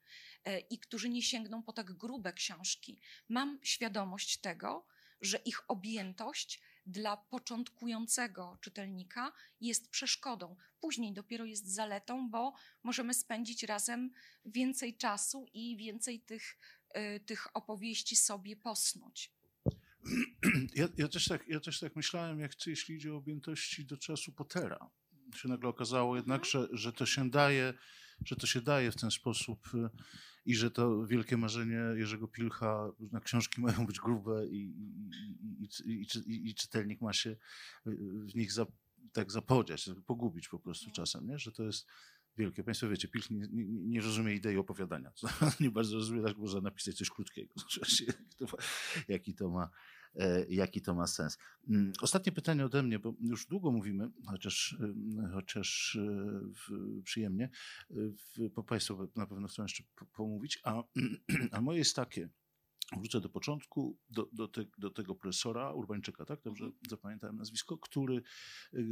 e, 0.45 0.59
i 0.59 0.79
którzy 0.79 1.09
nie 1.09 1.21
sięgną 1.21 1.63
po 1.63 1.73
tak 1.73 1.93
grube 1.93 2.33
książki. 2.33 2.99
Mam 3.29 3.59
świadomość 3.63 4.37
tego, 4.37 4.85
że 5.21 5.37
ich 5.37 5.63
objętość 5.67 6.61
dla 6.85 7.17
początkującego 7.17 8.57
czytelnika 8.61 9.31
jest 9.61 9.89
przeszkodą. 9.89 10.55
Później 10.79 11.13
dopiero 11.13 11.45
jest 11.45 11.67
zaletą, 11.67 12.29
bo 12.29 12.53
możemy 12.83 13.13
spędzić 13.13 13.63
razem 13.63 14.11
więcej 14.45 14.97
czasu 14.97 15.45
i 15.53 15.77
więcej 15.77 16.19
tych, 16.19 16.57
y, 16.97 17.19
tych 17.19 17.47
opowieści 17.55 18.15
sobie 18.15 18.55
posnuć. 18.55 19.31
Ja, 20.75 20.87
ja, 20.97 21.07
też 21.07 21.27
tak, 21.27 21.47
ja 21.47 21.59
też 21.59 21.79
tak 21.79 21.95
myślałem, 21.95 22.39
jak 22.39 22.67
jeśli 22.67 22.95
idzie 22.95 23.13
o 23.13 23.17
objętości 23.17 23.85
do 23.85 23.97
czasu 23.97 24.31
Pottera. 24.31 24.89
Się 25.35 25.49
nagle 25.49 25.69
okazało 25.69 26.15
jednak, 26.15 26.41
mhm. 26.45 26.67
że, 26.67 26.77
że 26.77 26.93
to 26.93 27.05
się 27.05 27.29
daje 27.29 27.73
że 28.25 28.35
to 28.35 28.47
się 28.47 28.61
daje 28.61 28.91
w 28.91 28.95
ten 28.95 29.11
sposób 29.11 29.67
y, 29.73 29.89
i 30.45 30.55
że 30.55 30.71
to 30.71 31.05
wielkie 31.05 31.37
marzenie 31.37 31.79
Jerzego 31.95 32.27
Pilcha, 32.27 32.91
na 33.11 33.19
książki 33.19 33.61
mają 33.61 33.85
być 33.85 33.99
grube 33.99 34.47
i, 34.47 34.73
i, 35.59 35.69
i, 35.85 36.07
i, 36.25 36.49
i 36.49 36.55
czytelnik 36.55 37.01
ma 37.01 37.13
się 37.13 37.29
y, 37.29 37.37
w 38.31 38.35
nich 38.35 38.51
za, 38.51 38.65
tak 39.13 39.31
zapodziać, 39.31 39.89
pogubić 40.05 40.47
po 40.47 40.59
prostu 40.59 40.85
no. 40.87 40.93
czasem, 40.93 41.27
nie? 41.27 41.39
że 41.39 41.51
to 41.51 41.63
jest 41.63 41.87
wielkie. 42.37 42.63
Państwo 42.63 42.89
wiecie, 42.89 43.07
Pilch 43.07 43.29
nie, 43.29 43.47
nie, 43.51 43.65
nie 43.65 44.01
rozumie 44.01 44.33
idei 44.33 44.57
opowiadania. 44.57 45.11
nie 45.59 45.71
bardzo 45.71 45.95
rozumie, 45.95 46.23
tak 46.23 46.37
można 46.37 46.61
napisać 46.61 46.95
coś 46.95 47.09
krótkiego. 47.09 47.53
Jaki 49.07 49.35
to 49.35 49.49
ma 49.49 49.69
jaki 50.49 50.81
to 50.81 50.95
ma 50.95 51.07
sens. 51.07 51.37
Mm, 51.69 51.93
ostatnie 52.01 52.31
pytanie 52.31 52.65
ode 52.65 52.83
mnie, 52.83 52.99
bo 52.99 53.13
już 53.19 53.47
długo 53.47 53.71
mówimy, 53.71 54.11
chociaż, 54.25 54.77
chociaż 55.33 55.95
e, 55.95 57.01
przyjemnie, 57.03 57.49
bo 58.55 58.63
Państwo 58.63 59.07
na 59.15 59.27
pewno 59.27 59.47
chcą 59.47 59.63
jeszcze 59.63 59.83
pomówić, 60.13 60.59
a, 60.63 60.83
a 61.51 61.61
moje 61.61 61.79
jest 61.79 61.95
takie, 61.95 62.29
wrócę 62.97 63.21
do 63.21 63.29
początku, 63.29 63.97
do, 64.09 64.29
do, 64.33 64.47
te, 64.47 64.65
do 64.77 64.89
tego 64.89 65.15
profesora 65.15 65.73
Urbańczyka, 65.73 66.25
tak? 66.25 66.41
Dobrze 66.43 66.65
Mhm. 66.65 66.81
zapamiętałem 66.89 67.35
nazwisko, 67.35 67.77
który 67.77 68.21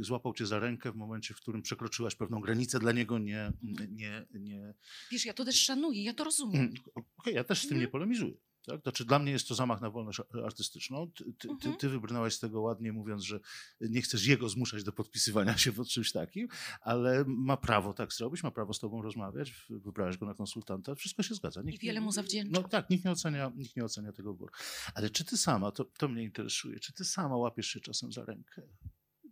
złapał 0.00 0.34
cię 0.34 0.46
za 0.46 0.58
rękę 0.58 0.92
w 0.92 0.96
momencie, 0.96 1.34
w 1.34 1.36
którym 1.36 1.62
przekroczyłaś 1.62 2.14
pewną 2.14 2.40
granicę, 2.40 2.78
dla 2.78 2.92
niego 2.92 3.18
nie... 3.18 3.52
Mhm. 3.64 3.96
nie, 3.96 4.26
nie 4.34 4.74
Wiesz, 5.10 5.24
ja 5.24 5.34
to 5.34 5.44
też 5.44 5.62
szanuję, 5.62 6.04
ja 6.04 6.14
to 6.14 6.24
rozumiem. 6.24 6.60
Mm, 6.60 6.74
Okej, 7.16 7.34
ja 7.34 7.44
też 7.44 7.58
z 7.58 7.62
tym 7.62 7.76
Mhm. 7.76 7.80
nie 7.80 7.88
polemizuję. 7.88 8.34
Tak? 8.66 8.82
Znaczy, 8.82 9.04
dla 9.04 9.18
mnie 9.18 9.32
jest 9.32 9.48
to 9.48 9.54
zamach 9.54 9.80
na 9.80 9.90
wolność 9.90 10.20
artystyczną. 10.44 11.10
Ty, 11.10 11.24
ty, 11.24 11.32
ty, 11.38 11.48
Mhm. 11.48 11.76
ty 11.76 11.88
wybrnęłaś 11.88 12.34
z 12.34 12.40
tego 12.40 12.60
ładnie, 12.60 12.92
mówiąc, 12.92 13.22
że 13.22 13.40
nie 13.80 14.02
chcesz 14.02 14.26
jego 14.26 14.48
zmuszać 14.48 14.84
do 14.84 14.92
podpisywania 14.92 15.58
się 15.58 15.72
pod 15.72 15.88
czymś 15.88 16.12
takim, 16.12 16.48
ale 16.80 17.24
ma 17.26 17.56
prawo 17.56 17.92
tak 17.94 18.12
zrobić, 18.12 18.42
ma 18.42 18.50
prawo 18.50 18.72
z 18.74 18.78
tobą 18.78 19.02
rozmawiać, 19.02 19.66
wybrałeś 19.70 20.16
go 20.16 20.26
na 20.26 20.34
konsultanta, 20.34 20.94
wszystko 20.94 21.22
się 21.22 21.34
zgadza. 21.34 21.62
I 21.62 21.78
wiele 21.78 22.00
mu 22.00 22.12
zawdzięczam. 22.12 22.62
No 22.62 22.68
tak, 22.68 22.90
nikt 22.90 23.04
nie 23.04 23.10
ocenia, 23.10 23.52
nikt 23.56 23.76
nie 23.76 23.84
ocenia 23.84 24.12
tego 24.12 24.34
gór. 24.34 24.50
Ale 24.94 25.10
czy 25.10 25.24
ty 25.24 25.36
sama, 25.36 25.72
to, 25.72 25.84
to 25.84 26.08
mnie 26.08 26.22
interesuje, 26.22 26.80
czy 26.80 26.92
ty 26.92 27.04
sama 27.04 27.36
łapiesz 27.36 27.66
się 27.66 27.80
czasem 27.80 28.12
za 28.12 28.24
rękę? 28.24 28.62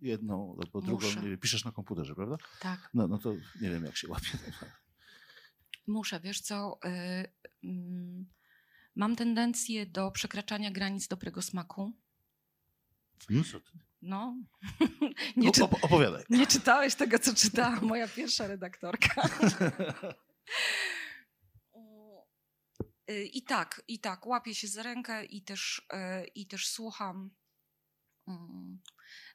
Jedną 0.01 0.57
albo 0.63 0.81
drugą, 0.83 1.07
wiem, 1.23 1.39
piszesz 1.39 1.65
na 1.65 1.73
komputerze, 1.73 2.15
prawda? 2.15 2.37
Tak. 2.61 2.91
No, 2.95 3.09
no 3.09 3.19
to 3.19 3.35
nie 3.61 3.71
wiem, 3.71 3.85
jak 3.85 3.97
się 3.97 4.09
łapie. 4.09 4.39
Muszę, 5.87 6.21
wiesz 6.21 6.41
co, 6.41 6.79
y, 6.85 6.89
mm, 7.65 8.27
mam 8.99 9.17
tendencję 9.17 9.87
do 9.87 10.11
przekraczania 10.11 10.71
granic 10.71 11.09
dobrego 11.09 11.43
smaku. 11.43 11.93
No 13.31 13.43
ty? 13.61 13.79
No, 14.03 14.37
nie, 15.37 15.53
czy, 15.53 15.61
Op- 15.63 15.79
opowiadaj. 15.85 16.25
nie 16.31 16.47
czytałeś 16.47 16.95
tego, 16.95 17.19
co 17.19 17.35
czytała 17.35 17.81
moja 17.81 18.09
pierwsza 18.09 18.47
redaktorka. 18.47 19.29
Y, 23.11 23.25
I 23.25 23.43
tak, 23.43 23.83
i 23.89 23.99
tak, 23.99 24.27
łapię 24.27 24.55
się 24.55 24.69
za 24.69 24.83
rękę 24.83 25.25
i 25.25 25.43
też, 25.43 25.83
y, 26.23 26.27
i 26.27 26.47
też 26.47 26.69
słucham. 26.69 27.31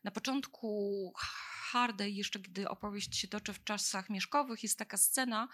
Na 0.04 0.12
początku 0.12 1.14
Hardej, 1.74 2.16
jeszcze 2.16 2.40
gdy 2.40 2.70
opowieść 2.70 3.18
się 3.18 3.28
toczy 3.28 3.54
w 3.54 3.64
czasach 3.64 4.10
mieszkowych, 4.10 4.64
jest 4.64 4.80
taka 4.80 4.98
scena, 4.98 5.48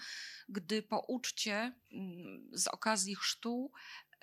gdy 0.49 0.83
po 0.83 0.99
uczcie 0.99 1.73
mm, 1.91 2.49
z 2.53 2.67
okazji 2.67 3.15
chrztu 3.15 3.71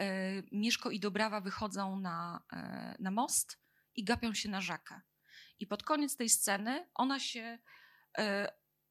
y, 0.00 0.48
Mieszko 0.52 0.90
i 0.90 1.00
Dobrawa 1.00 1.40
wychodzą 1.40 2.00
na, 2.00 2.42
y, 2.52 3.02
na 3.02 3.10
most 3.10 3.58
i 3.94 4.04
gapią 4.04 4.34
się 4.34 4.48
na 4.48 4.60
rzekę. 4.60 5.00
I 5.58 5.66
pod 5.66 5.82
koniec 5.82 6.16
tej 6.16 6.28
sceny 6.28 6.88
ona 6.94 7.20
się, 7.20 7.58
y, 8.18 8.22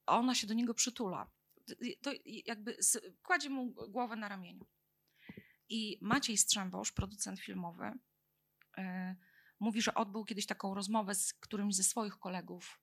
ona 0.06 0.36
się 0.36 0.48
do 0.48 0.54
niego 0.54 0.74
przytula. 0.74 1.32
To 2.02 2.12
jakby 2.46 2.78
kładzie 3.24 3.50
mu 3.50 3.74
głowę 3.90 4.16
na 4.16 4.28
ramieniu. 4.28 4.66
I 5.70 5.98
Maciej 6.02 6.38
Strzembosz, 6.38 6.92
producent 6.92 7.40
filmowy, 7.40 7.92
mówi, 9.60 9.82
że 9.82 9.94
odbył 9.94 10.26
kiedyś 10.26 10.46
taką 10.46 10.76
rozmowę 10.76 11.16
z 11.16 11.34
którymś 11.34 11.76
ze 11.76 11.84
swoich 11.84 12.20
kolegów. 12.20 12.82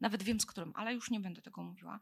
nawet 0.00 0.22
wiem 0.22 0.40
z 0.40 0.46
którym, 0.46 0.72
ale 0.76 0.94
już 0.94 1.10
nie 1.10 1.20
będę 1.20 1.42
tego 1.42 1.62
mówiła. 1.62 2.00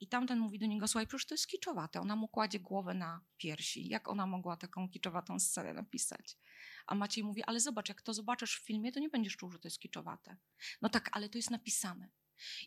I 0.00 0.08
tamten 0.08 0.38
mówi 0.38 0.58
do 0.58 0.66
niego, 0.66 0.88
słuchaj, 0.88 1.06
przecież 1.06 1.26
to 1.26 1.34
jest 1.34 1.46
kiczowate. 1.46 2.00
Ona 2.00 2.16
mu 2.16 2.28
kładzie 2.28 2.60
głowę 2.60 2.94
na 2.94 3.24
piersi. 3.36 3.88
Jak 3.88 4.08
ona 4.08 4.26
mogła 4.26 4.56
taką 4.56 4.88
kiczowatą 4.88 5.40
scenę 5.40 5.74
napisać? 5.74 6.38
A 6.86 6.94
Maciej 6.94 7.24
mówi, 7.24 7.42
ale 7.44 7.60
zobacz, 7.60 7.88
jak 7.88 8.02
to 8.02 8.14
zobaczysz 8.14 8.56
w 8.56 8.66
filmie, 8.66 8.92
to 8.92 9.00
nie 9.00 9.08
będziesz 9.08 9.36
czuł, 9.36 9.50
że 9.50 9.58
to 9.58 9.68
jest 9.68 9.78
kiczowate. 9.78 10.36
No 10.82 10.88
tak, 10.88 11.10
ale 11.12 11.28
to 11.28 11.38
jest 11.38 11.50
napisane. 11.50 12.10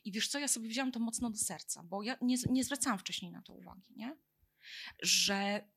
I 0.04 0.12
wiesz 0.12 0.28
co, 0.28 0.40
ja 0.40 0.48
sobie 0.48 0.70
wziąłam 0.70 0.92
to 0.92 1.00
mocno 1.00 1.30
do 1.30 1.38
serca, 1.38 1.84
bo 1.84 2.04
ja 2.04 2.18
nie, 2.22 2.36
nie 2.50 2.64
zwracałam 2.64 3.00
wcześniej 3.00 3.32
na 3.32 3.42
to 3.42 3.54
uwagi, 3.54 3.94
nie? 3.96 4.18
Że 5.02 5.68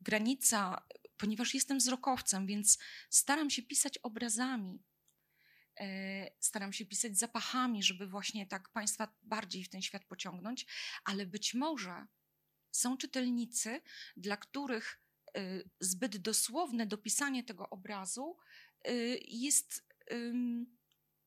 granica, 0.00 0.86
ponieważ 1.16 1.54
jestem 1.54 1.78
wzrokowcem, 1.78 2.46
więc 2.46 2.78
staram 3.10 3.50
się 3.50 3.62
pisać 3.62 3.98
obrazami, 3.98 4.82
e, 5.80 6.30
staram 6.40 6.72
się 6.72 6.86
pisać 6.86 7.18
zapachami, 7.18 7.82
żeby 7.82 8.06
właśnie 8.06 8.46
tak 8.46 8.68
Państwa 8.68 9.16
bardziej 9.22 9.64
w 9.64 9.68
ten 9.68 9.82
świat 9.82 10.04
pociągnąć, 10.04 10.66
ale 11.04 11.26
być 11.26 11.54
może 11.54 12.06
są 12.72 12.96
czytelnicy, 12.96 13.80
dla 14.16 14.36
których 14.36 15.02
e, 15.36 15.60
zbyt 15.80 16.16
dosłowne 16.16 16.86
dopisanie 16.86 17.44
tego 17.44 17.70
obrazu 17.70 18.36
e, 18.84 18.92
jest 19.18 19.86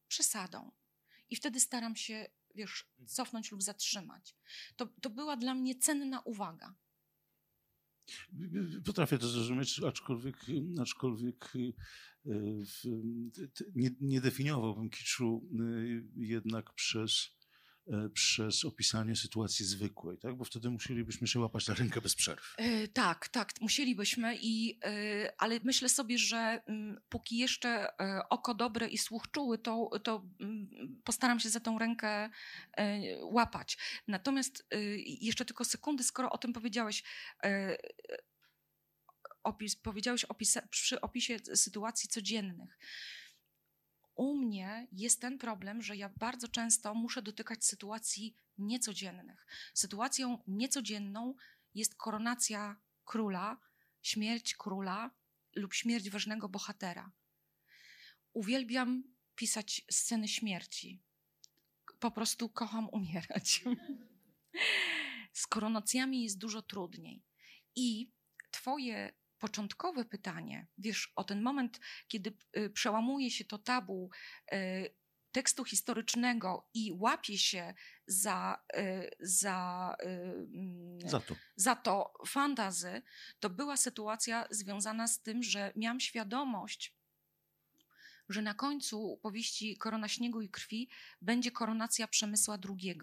przesadą. 0.08 0.72
I 1.30 1.36
wtedy 1.36 1.60
staram 1.60 1.96
się, 1.96 2.30
wiesz, 2.56 2.90
cofnąć 3.08 3.52
lub 3.52 3.64
zatrzymać. 3.64 4.36
To, 4.76 4.88
to 5.02 5.10
była 5.10 5.38
dla 5.38 5.54
mnie 5.54 5.76
cenna 5.76 6.22
uwaga. 6.22 6.76
Potrafię 8.86 9.18
to 9.18 9.28
zrozumieć, 9.28 9.82
aczkolwiek, 9.84 10.46
aczkolwiek 10.82 11.54
y, 11.56 11.74
nie, 13.76 13.90
nie 14.02 14.22
definiowałbym 14.22 14.90
kiczu 14.90 15.50
y, 15.60 16.04
jednak 16.16 16.74
przez, 16.74 17.39
przez 18.14 18.66
opisanie 18.66 19.16
sytuacji 19.16 19.66
zwykłej, 19.66 20.18
tak? 20.18 20.36
bo 20.36 20.46
wtedy 20.46 20.70
musielibyśmy 20.70 21.28
się 21.28 21.40
łapać 21.40 21.68
na 21.68 21.74
rękę 21.74 22.02
bez 22.02 22.16
przerw. 22.16 22.56
E, 22.58 22.88
tak, 22.88 23.28
tak, 23.28 23.54
musielibyśmy, 23.62 24.38
i, 24.42 24.80
e, 24.84 25.34
ale 25.38 25.60
myślę 25.64 25.90
sobie, 25.90 26.18
że 26.18 26.62
mm, 26.66 27.02
póki 27.10 27.38
jeszcze 27.38 28.00
e, 28.00 28.30
oko 28.30 28.54
dobre 28.54 28.88
i 28.88 28.98
słuch 28.98 29.32
czuły, 29.32 29.58
to, 29.58 29.90
to 30.04 30.26
mm, 30.40 30.70
postaram 31.04 31.40
się 31.40 31.50
za 31.50 31.60
tą 31.60 31.80
rękę 31.80 32.30
e, 32.78 33.00
łapać. 33.26 33.78
Natomiast 34.08 34.68
e, 34.72 34.80
jeszcze 35.06 35.46
tylko 35.46 35.66
sekundy, 35.66 36.04
skoro 36.04 36.30
o 36.30 36.38
tym 36.38 36.54
powiedziałeś, 36.54 37.04
e, 37.44 37.78
opis, 39.44 39.76
powiedziałeś 39.76 40.26
opisa, 40.26 40.68
przy 40.68 41.02
opisie 41.02 41.40
sytuacji 41.56 42.10
codziennych. 42.10 42.78
U 44.20 44.36
mnie 44.36 44.88
jest 44.92 45.22
ten 45.22 45.38
problem, 45.38 45.82
że 45.82 45.96
ja 45.96 46.10
bardzo 46.10 46.48
często 46.48 46.94
muszę 46.94 47.22
dotykać 47.22 47.66
sytuacji 47.66 48.36
niecodziennych. 48.58 49.48
Sytuacją 49.74 50.44
niecodzienną 50.48 51.36
jest 51.76 51.96
koronacja 51.96 52.76
króla, 53.06 53.60
śmierć 54.02 54.56
króla 54.56 55.12
lub 55.56 55.74
śmierć 55.74 56.10
ważnego 56.10 56.50
bohatera. 56.50 57.12
Uwielbiam 58.34 59.04
pisać 59.36 59.82
sceny 59.92 60.28
śmierci. 60.28 61.02
Po 62.00 62.12
prostu 62.12 62.50
kocham 62.50 62.90
umierać. 62.90 63.64
Z 65.34 65.48
koronacjami 65.48 66.24
jest 66.24 66.38
dużo 66.38 66.62
trudniej. 66.62 67.24
I 67.76 68.12
Twoje 68.52 69.14
początkowe 69.40 70.06
pytanie, 70.06 70.68
wiesz, 70.78 71.14
o 71.16 71.24
ten 71.24 71.42
moment, 71.42 71.80
kiedy 72.08 72.34
y, 72.58 72.70
przełamuje 72.70 73.32
się 73.32 73.46
to 73.46 73.58
tabu 73.58 74.10
y, 74.54 75.00
tekstu 75.32 75.66
historycznego 75.66 76.70
i 76.74 76.92
łapie 76.96 77.38
się 77.38 77.74
za, 78.08 78.64
y, 78.78 79.10
za, 79.20 79.96
mm, 80.00 81.10
Za 81.10 81.20
to. 81.20 81.36
za 81.56 81.76
to 81.76 82.14
fantazy, 82.28 83.02
to 83.40 83.50
była 83.50 83.78
sytuacja 83.78 84.48
związana 84.50 85.08
z 85.08 85.22
tym, 85.22 85.44
że 85.44 85.74
miałam 85.76 86.00
świadomość, 86.00 86.96
że 88.30 88.42
na 88.42 88.54
końcu 88.54 89.20
powieści 89.22 89.78
Korona 89.78 90.08
Śniegu 90.08 90.42
i 90.42 90.50
Krwi 90.50 90.90
będzie 91.22 91.52
koronacja 91.52 92.08
Przemysła 92.08 92.58
II. 92.70 93.00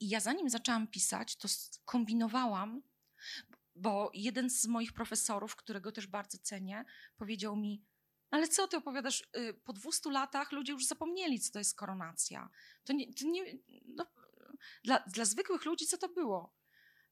I 0.00 0.08
ja 0.08 0.20
zanim 0.20 0.50
zaczęłam 0.50 0.86
pisać, 0.86 1.36
to 1.36 1.48
kombinowałam, 1.84 2.82
bo 3.80 4.10
jeden 4.14 4.50
z 4.50 4.66
moich 4.66 4.92
profesorów, 4.92 5.56
którego 5.56 5.92
też 5.92 6.06
bardzo 6.06 6.38
cenię, 6.38 6.84
powiedział 7.16 7.56
mi, 7.56 7.84
ale 8.30 8.48
co 8.48 8.68
ty 8.68 8.76
opowiadasz? 8.76 9.28
Y, 9.36 9.54
Po 9.54 9.72
200 9.72 10.10
latach 10.10 10.52
ludzie 10.52 10.72
już 10.72 10.86
zapomnieli, 10.86 11.40
co 11.40 11.52
to 11.52 11.58
jest 11.58 11.76
koronacja. 11.76 12.50
To 12.84 12.92
nie, 12.92 13.14
to 13.14 13.26
nie 13.26 13.44
no, 13.84 14.06
dla, 14.84 14.98
dla 15.06 15.24
zwykłych 15.24 15.64
ludzi 15.64 15.86
co 15.86 15.98
to 15.98 16.08
było? 16.08 16.54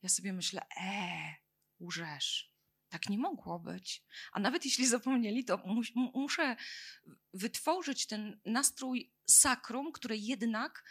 Ja 0.02 0.08
sobie 0.08 0.32
myślę, 0.32 0.60
e, 0.80 1.34
łżesz. 1.80 2.54
Tak 2.88 3.08
nie 3.08 3.18
mogło 3.18 3.58
być. 3.58 4.04
A 4.32 4.40
nawet 4.40 4.64
jeśli 4.64 4.86
zapomnieli, 4.86 5.44
to 5.44 5.56
mus, 5.56 5.86
mu- 5.94 6.12
muszę 6.14 6.56
wytworzyć 7.34 8.06
ten 8.06 8.40
nastrój 8.44 9.12
sakrum, 9.26 9.92
które 9.92 10.16
jednak, 10.16 10.84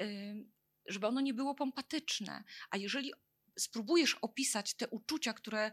y, 0.00 0.46
żeby 0.88 1.06
ono 1.06 1.20
nie 1.20 1.34
było 1.34 1.54
pompatyczne. 1.54 2.44
A 2.70 2.76
jeżeli 2.76 3.12
spróbujesz 3.58 4.14
opisać 4.14 4.74
te 4.74 4.88
uczucia, 4.88 5.32
które 5.32 5.72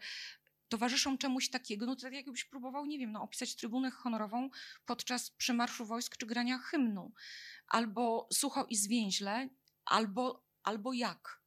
towarzyszą 0.69 1.17
czemuś 1.17 1.49
takiego, 1.49 1.85
no 1.85 1.95
to 1.95 2.01
tak 2.01 2.13
jakbyś 2.13 2.45
próbował, 2.45 2.85
nie 2.85 2.99
wiem, 2.99 3.11
no, 3.11 3.21
opisać 3.21 3.55
trybunę 3.55 3.91
honorową 3.91 4.49
podczas 4.85 5.31
przymarszu 5.31 5.85
wojsk 5.85 6.17
czy 6.17 6.25
grania 6.25 6.57
hymnu. 6.57 7.13
Albo 7.67 8.27
sucho 8.33 8.65
i 8.65 8.75
zwięźle, 8.75 9.49
albo, 9.85 10.45
albo 10.63 10.93
jak. 10.93 11.41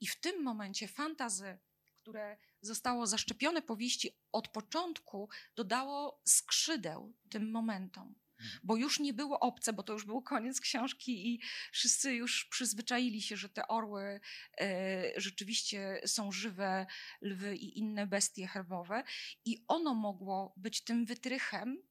I 0.00 0.06
w 0.06 0.20
tym 0.20 0.42
momencie 0.42 0.88
fantazy, 0.88 1.58
które 2.02 2.36
zostało 2.60 3.06
zaszczepione 3.06 3.62
powieści 3.62 4.10
od 4.32 4.48
początku, 4.48 5.28
dodało 5.56 6.20
skrzydeł 6.24 7.14
tym 7.30 7.50
momentom. 7.50 8.14
Bo 8.62 8.76
już 8.76 9.00
nie 9.00 9.14
było 9.14 9.40
obce, 9.40 9.72
bo 9.72 9.82
to 9.82 9.92
już 9.92 10.04
był 10.04 10.22
koniec 10.22 10.60
książki 10.60 11.34
i 11.34 11.40
wszyscy 11.72 12.14
już 12.14 12.44
przyzwyczaili 12.44 13.22
się, 13.22 13.36
że 13.36 13.48
te 13.48 13.68
orły 13.68 14.20
e, 14.60 15.20
rzeczywiście 15.20 16.00
są 16.06 16.32
żywe 16.32 16.86
lwy 17.20 17.56
i 17.56 17.78
inne 17.78 18.06
bestie 18.06 18.46
herbowe 18.46 19.04
i 19.44 19.64
ono 19.68 19.94
mogło 19.94 20.54
być 20.56 20.84
tym 20.84 21.06
wytrychem 21.06 21.82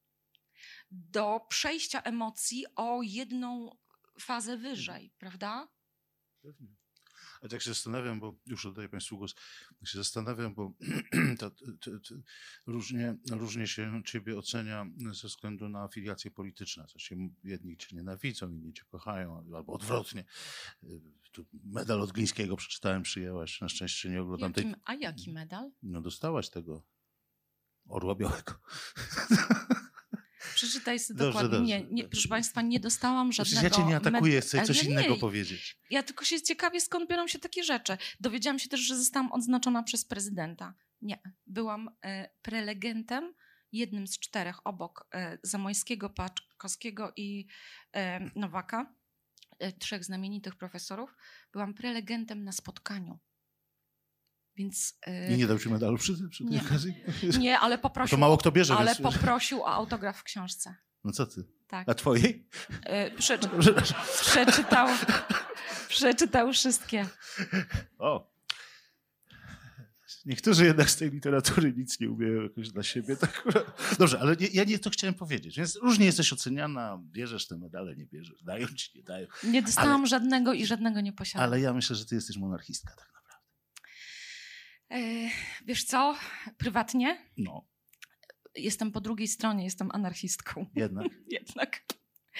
do 0.92 1.46
przejścia 1.50 2.02
emocji 2.02 2.66
o 2.76 3.00
jedną 3.04 3.78
fazę 4.20 4.58
wyżej, 4.58 5.12
prawda? 5.18 5.68
Pewnie. 6.42 6.83
A 7.44 7.48
tak 7.48 7.62
się 7.62 7.70
zastanawiam, 7.70 8.20
bo 8.20 8.36
już 8.46 8.66
oddaję 8.66 8.90
Państwu 8.90 9.18
głos, 9.18 9.36
tak 9.80 9.88
się 9.88 9.98
zastanawiam, 9.98 10.54
bo 10.54 10.74
różnie, 12.68 13.16
różnie 13.32 13.68
się 13.68 14.02
Ciebie 14.06 14.38
ocenia 14.38 14.86
ze 15.12 15.28
względu 15.28 15.70
na 15.70 15.84
afiliacje 15.84 16.32
polityczne. 16.32 16.86
Się 16.98 17.30
jedni 17.44 17.78
Cię 17.78 17.96
nienawidzą, 17.96 18.50
inni 18.50 18.74
Cię 18.74 18.84
kochają, 18.92 19.38
albo 19.38 19.74
odwrotnie. 19.74 20.26
Tu 21.32 21.46
medal 21.64 22.02
od 22.02 22.12
Glińskiego 22.12 22.56
przeczytałem, 22.56 23.04
przyjęłaś, 23.04 23.62
na 23.62 23.70
szczęście 23.70 24.10
nie 24.10 24.22
oglądam 24.22 24.54
Jakim, 24.58 24.74
tej... 24.74 24.82
a 24.86 24.94
jaki 24.94 25.32
medal? 25.32 25.72
No 25.84 26.02
dostałaś 26.02 26.50
tego 26.50 26.84
orła 27.88 28.16
białego. 28.16 28.54
Przeczytaj 30.64 31.00
sobie 31.00 31.18
Dobrze, 31.18 31.44
dokładnie. 31.44 31.58
dobrze, 31.80 31.94
nie, 31.94 32.04
nie, 32.04 32.10
proszę 32.10 32.28
Państwa, 32.28 32.62
nie 32.62 32.80
dostałam 32.80 33.32
żadnego... 33.32 33.60
Przecież 33.60 33.78
ja 33.78 33.84
Cię 33.84 33.90
nie 33.90 33.96
atakuję, 33.96 34.36
med- 34.36 34.44
chcę 34.44 34.64
coś 34.64 34.84
nie, 34.84 34.90
innego 34.90 35.16
powiedzieć. 35.16 35.78
Ja 35.90 36.04
tylko 36.04 36.26
się 36.26 36.42
ciekawię, 36.42 36.82
skąd 36.82 37.10
biorą 37.10 37.28
się 37.28 37.40
takie 37.40 37.64
rzeczy. 37.64 37.98
Dowiedziałam 38.20 38.60
się 38.60 38.70
też, 38.70 38.80
że 38.80 38.98
zostałam 38.98 39.32
odznaczona 39.32 39.84
przez 39.84 40.06
prezydenta. 40.06 40.74
Nie, 41.02 41.20
byłam 41.48 41.90
e, 42.06 42.30
prelegentem, 42.42 43.34
jednym 43.72 44.08
z 44.08 44.20
czterech 44.20 44.68
obok 44.68 45.08
e, 45.14 45.38
Zamojskiego, 45.44 46.10
Paczkowskiego 46.10 47.14
i 47.16 47.48
e, 47.94 48.30
Nowaka, 48.36 48.94
e, 49.60 49.72
trzech 49.72 50.04
znamienitych 50.04 50.56
profesorów. 50.56 51.16
Byłam 51.54 51.74
prelegentem 51.74 52.44
na 52.44 52.52
spotkaniu. 52.52 53.20
Więc 54.56 55.00
I 55.30 55.38
nie 55.38 55.48
dał 55.48 55.60
Ci 55.60 55.70
medalu 55.70 55.98
przy, 55.98 56.30
przy 56.30 56.44
tej 56.44 56.54
Nie. 56.54 56.62
okazji? 56.62 56.94
nie, 57.40 57.60
ale 57.60 57.78
To 57.78 57.82
poprosił, 57.82 58.18
mało 58.18 58.38
kto 58.38 58.52
bierze, 58.52 58.76
ale 58.76 58.96
więc... 58.96 59.02
poprosił 59.02 59.62
o 59.62 59.68
autograf 59.68 60.18
w 60.18 60.24
książce. 60.24 60.76
No 61.04 61.12
co 61.12 61.26
Ty? 61.26 61.44
Tak. 61.68 61.90
A 61.90 61.94
Twojej? 61.94 62.48
E, 62.84 63.12
przeczy, 63.12 63.50
przeczytał, 64.22 64.88
przeczytał 65.88 66.54
wszystkie. 66.54 67.06
O. 67.98 68.34
Niektórzy 70.26 70.66
jednak 70.66 70.90
z 70.90 70.96
tej 70.96 71.12
literatury 71.12 71.74
nic 71.78 72.00
nie 72.00 72.10
umieją 72.10 72.42
jakoś 72.42 72.70
dla 72.70 72.84
siebie. 72.84 73.16
Tak. 73.16 73.44
Dobrze, 74.00 74.20
ale 74.20 74.36
nie, 74.36 74.48
ja 74.54 74.64
nie 74.64 74.80
to 74.80 74.90
chciałem 74.90 75.14
powiedzieć. 75.14 75.58
Więc 75.58 75.76
różnie 75.76 76.06
jesteś 76.06 76.34
oceniana, 76.34 77.00
bierzesz 77.12 77.48
te 77.48 77.58
medale, 77.58 77.96
nie 77.96 78.06
bierzesz, 78.06 78.44
dają 78.44 78.68
ci, 78.68 78.98
nie 78.98 79.04
dają. 79.04 79.28
Nie 79.44 79.62
dostałam 79.62 80.08
żadnego 80.08 80.54
i 80.54 80.66
żadnego 80.66 81.02
nie 81.02 81.14
posiadam. 81.14 81.44
Ale 81.48 81.60
ja 81.60 81.74
myślę, 81.74 81.96
że 81.96 82.06
ty 82.06 82.16
jesteś 82.16 82.38
monarchistka 82.38 82.96
tak 82.96 83.13
wiesz 85.66 85.84
co? 85.84 86.16
Prywatnie 86.58 87.18
No, 87.38 87.68
jestem 88.56 88.92
po 88.92 89.02
drugiej 89.02 89.28
stronie, 89.28 89.64
jestem 89.64 89.90
anarchistką. 89.92 90.66
jednak. 90.76 91.08
Jednak. 91.32 91.84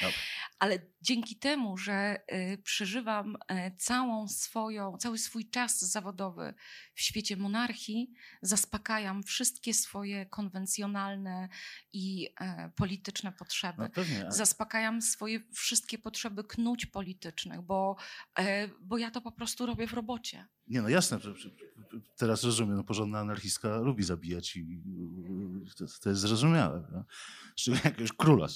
Dobra. 0.02 0.18
Ale 0.64 0.80
dzięki 1.02 1.36
temu, 1.36 1.78
że 1.78 2.20
y, 2.34 2.58
przeżywam 2.58 3.36
y, 3.36 3.76
całą 3.78 4.28
swoją, 4.28 4.98
cały 4.98 5.18
swój 5.18 5.50
czas 5.50 5.92
zawodowy 5.92 6.54
w 6.96 7.02
świecie 7.02 7.38
monarchii, 7.38 8.14
zaspokajam 8.42 9.24
wszystkie 9.24 9.74
swoje 9.74 10.26
konwencjonalne 10.26 11.50
i 11.94 12.30
e, 12.40 12.72
polityczne 12.76 13.32
potrzeby. 13.32 13.90
No 14.24 14.32
zaspokajam 14.32 15.02
swoje 15.02 15.40
wszystkie 15.54 15.98
potrzeby 15.98 16.44
knuć 16.44 16.86
politycznych, 16.86 17.62
bo, 17.62 17.96
e, 18.40 18.68
bo 18.82 18.98
ja 18.98 19.12
to 19.12 19.22
po 19.22 19.32
prostu 19.32 19.66
robię 19.66 19.88
w 19.88 19.94
robocie. 19.94 20.48
Nie 20.68 20.82
no 20.82 20.90
jasne, 20.90 21.20
teraz 22.16 22.44
rozumiem, 22.44 22.76
no, 22.76 22.84
porządna 22.84 23.20
anarchistka 23.20 23.78
lubi 23.78 24.04
zabijać 24.04 24.56
i 24.56 24.82
to, 25.78 25.86
to 26.02 26.10
jest 26.10 26.22
zrozumiałe. 26.22 26.88
No? 26.92 27.06
Szczególnie 27.56 27.86
jakiegoś 27.86 28.12
króla. 28.14 28.48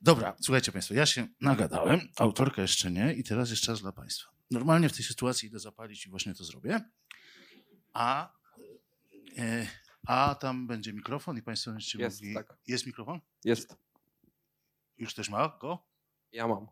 Dobra, 0.00 0.36
słuchajcie 0.40 0.72
Państwo, 0.72 0.94
ja 0.98 1.06
się 1.06 1.28
nagadałem, 1.40 2.00
autorka 2.16 2.62
jeszcze 2.62 2.90
nie 2.90 3.14
i 3.14 3.24
teraz 3.24 3.50
jest 3.50 3.62
czas 3.62 3.80
dla 3.80 3.92
Państwa. 3.92 4.30
Normalnie 4.50 4.88
w 4.88 4.92
tej 4.92 5.04
sytuacji 5.04 5.48
idę 5.48 5.58
zapalić 5.58 6.06
i 6.06 6.10
właśnie 6.10 6.34
to 6.34 6.44
zrobię, 6.44 6.80
a, 7.92 8.32
e, 9.38 9.66
a 10.06 10.34
tam 10.34 10.66
będzie 10.66 10.92
mikrofon 10.92 11.38
i 11.38 11.42
Państwo 11.42 11.70
będziecie 11.70 11.98
Jest, 11.98 12.20
mogli... 12.20 12.34
tak. 12.34 12.56
Jest 12.66 12.86
mikrofon? 12.86 13.20
Jest. 13.44 13.76
Już 14.98 15.14
też 15.14 15.28
ma 15.28 15.58
go? 15.60 15.86
Ja 16.32 16.48
mam. 16.48 16.66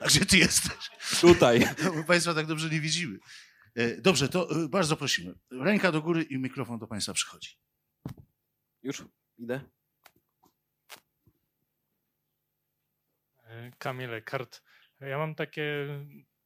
A 0.00 0.06
gdzie 0.06 0.26
Ty 0.26 0.38
jesteś? 0.38 0.90
Tutaj. 1.20 1.68
No, 1.84 2.04
Państwa 2.04 2.34
tak 2.34 2.46
dobrze 2.46 2.70
nie 2.70 2.80
widzimy. 2.80 3.18
E, 3.74 4.00
Dobrze, 4.00 4.28
to 4.28 4.64
e, 4.64 4.68
bardzo 4.68 4.96
prosimy. 4.96 5.34
Ręka 5.50 5.92
do 5.92 6.02
góry 6.02 6.22
i 6.22 6.38
mikrofon 6.38 6.78
do 6.78 6.86
Państwa 6.86 7.12
przychodzi. 7.12 7.58
Już 8.82 9.04
idę. 9.38 9.60
Kamil 13.78 14.14
Eckart. 14.14 14.62
Ja 15.00 15.18
mam 15.18 15.34
takie, 15.34 15.64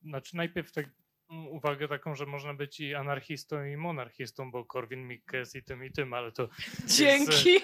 znaczy 0.02 0.36
najpierw 0.36 0.72
tak, 0.72 0.86
mm, 1.30 1.46
uwagę 1.46 1.88
taką, 1.88 2.14
że 2.14 2.26
można 2.26 2.54
być 2.54 2.80
i 2.80 2.94
anarchistą 2.94 3.64
i 3.64 3.76
monarchistą, 3.76 4.50
bo 4.50 4.64
Korwin 4.64 5.06
Mikke 5.06 5.38
jest 5.38 5.54
i 5.54 5.62
tym 5.62 5.84
i 5.84 5.92
tym, 5.92 6.14
ale 6.14 6.32
to 6.32 6.48
Dzięki. 6.86 7.60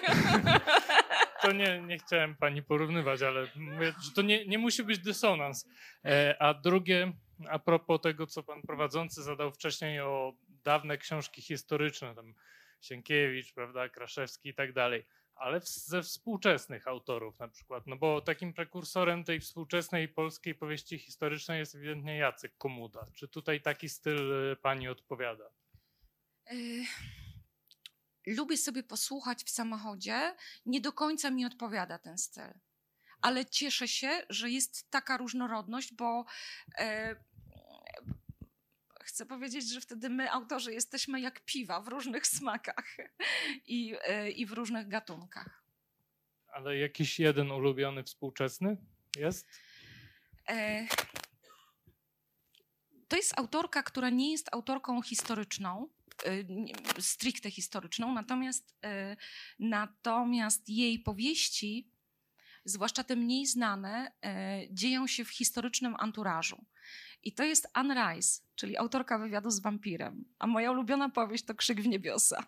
to 1.43 1.53
nie, 1.53 1.83
nie 1.83 1.99
chciałem 1.99 2.37
pani 2.37 2.63
porównywać, 2.63 3.23
ale 3.23 3.49
mówię, 3.57 3.93
że 4.03 4.11
to 4.15 4.23
nie, 4.23 4.47
nie 4.47 4.59
musi 4.59 4.85
być 4.85 4.99
dysonans. 4.99 5.69
E, 6.05 6.37
A 6.39 6.55
drugie, 6.55 7.13
a 7.49 7.59
propos 7.59 8.01
tego, 8.01 8.27
co 8.27 8.43
pan 8.43 8.63
prowadzący 8.63 9.23
zadał 9.23 9.53
wcześniej 9.53 10.01
o 10.01 10.33
dawne 10.65 10.99
książki 10.99 11.43
historyczne, 11.43 12.15
tam 12.15 12.35
Sienkiewicz, 12.81 13.53
prawda, 13.55 13.89
Kraszewski 13.89 14.49
i 14.49 14.55
tak 14.55 14.73
dalej, 14.73 15.07
ale 15.37 15.61
ze 15.65 16.03
współczesnych 16.03 16.89
autorów 16.89 17.39
na 17.39 17.49
przykład, 17.49 17.87
no 17.87 17.97
bo 17.97 18.21
takim 18.21 18.53
prekursorem 18.53 19.25
tej 19.25 19.41
współczesnej 19.41 20.09
polskiej 20.09 20.55
powieści 20.55 20.99
historycznej 20.99 21.59
jest 21.59 21.75
ewidentnie 21.75 22.17
Jacek 22.17 22.57
Komuda. 22.59 23.07
Czy 23.15 23.29
tutaj 23.29 23.61
taki 23.61 23.89
styl 23.89 24.53
e, 24.53 24.57
pani 24.57 24.89
odpowiada? 24.89 25.51
Y, 26.53 26.85
Lubię 28.27 28.57
sobie 28.57 28.83
posłuchać 28.83 29.45
w 29.45 29.51
samochodzie. 29.51 30.35
Nie 30.67 30.81
do 30.81 30.93
końca 30.93 31.31
mi 31.31 31.47
odpowiada 31.47 31.99
ten 31.99 32.19
styl. 32.19 32.61
Ale 33.21 33.47
cieszę 33.47 33.89
się, 33.89 34.23
że 34.31 34.51
jest 34.51 34.91
taka 34.91 35.17
różnorodność, 35.17 35.95
bo 35.95 36.25
e, 36.79 37.17
chcę 39.07 39.27
powiedzieć, 39.27 39.73
że 39.73 39.81
wtedy 39.81 40.11
my, 40.11 40.31
autorzy, 40.31 40.73
jesteśmy 40.73 41.21
jak 41.21 41.45
piwa 41.45 41.81
w 41.81 41.89
różnych 41.89 42.27
smakach 42.37 42.97
i, 43.67 43.95
e, 44.05 44.31
i 44.31 44.47
w 44.47 44.53
różnych 44.53 44.89
gatunkach. 44.89 45.65
Ale 46.49 46.77
jakiś 46.77 47.19
jeden 47.19 47.51
ulubiony 47.51 48.05
współczesny 48.05 48.77
jest? 49.17 49.47
E, 50.49 50.87
To 53.09 53.17
jest 53.17 53.39
autorka, 53.39 53.83
która 53.83 54.11
nie 54.11 54.33
jest 54.33 54.49
autorką 54.55 55.03
historyczną, 55.03 55.89
e, 56.25 57.03
stricte 57.03 57.51
historyczną, 57.51 58.15
natomiast, 58.15 58.75
e, 58.85 59.17
natomiast 59.59 60.69
jej 60.69 60.99
powieści, 60.99 61.91
zwłaszcza 62.65 63.05
te 63.05 63.17
mniej 63.17 63.47
znane, 63.47 64.13
dzieją 64.71 65.07
się 65.07 65.25
w 65.25 65.31
historycznym 65.31 65.97
anturażu. 65.99 66.65
I 67.27 67.33
to 67.33 67.45
jest 67.45 67.69
Anne 67.73 67.95
Rice, 67.95 68.43
czyli 68.55 68.77
autorka 68.77 69.19
wywiadu 69.19 69.51
z 69.51 69.61
wampirem. 69.61 70.25
A 70.39 70.47
moja 70.47 70.71
ulubiona 70.71 71.09
powieść 71.09 71.45
to 71.45 71.55
Krzyk 71.55 71.81
w 71.81 71.87
niebiosa. 71.87 72.47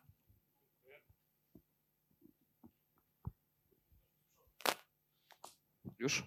Już? 5.99 6.23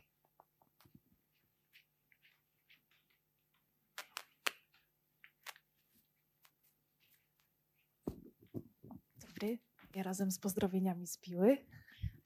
Dobry. 9.20 9.60
Ja 9.96 10.04
razem 10.04 10.32
z 10.32 10.40
pozdrowieniami 10.40 11.08
z 11.08 11.18
Piły. 11.18 11.58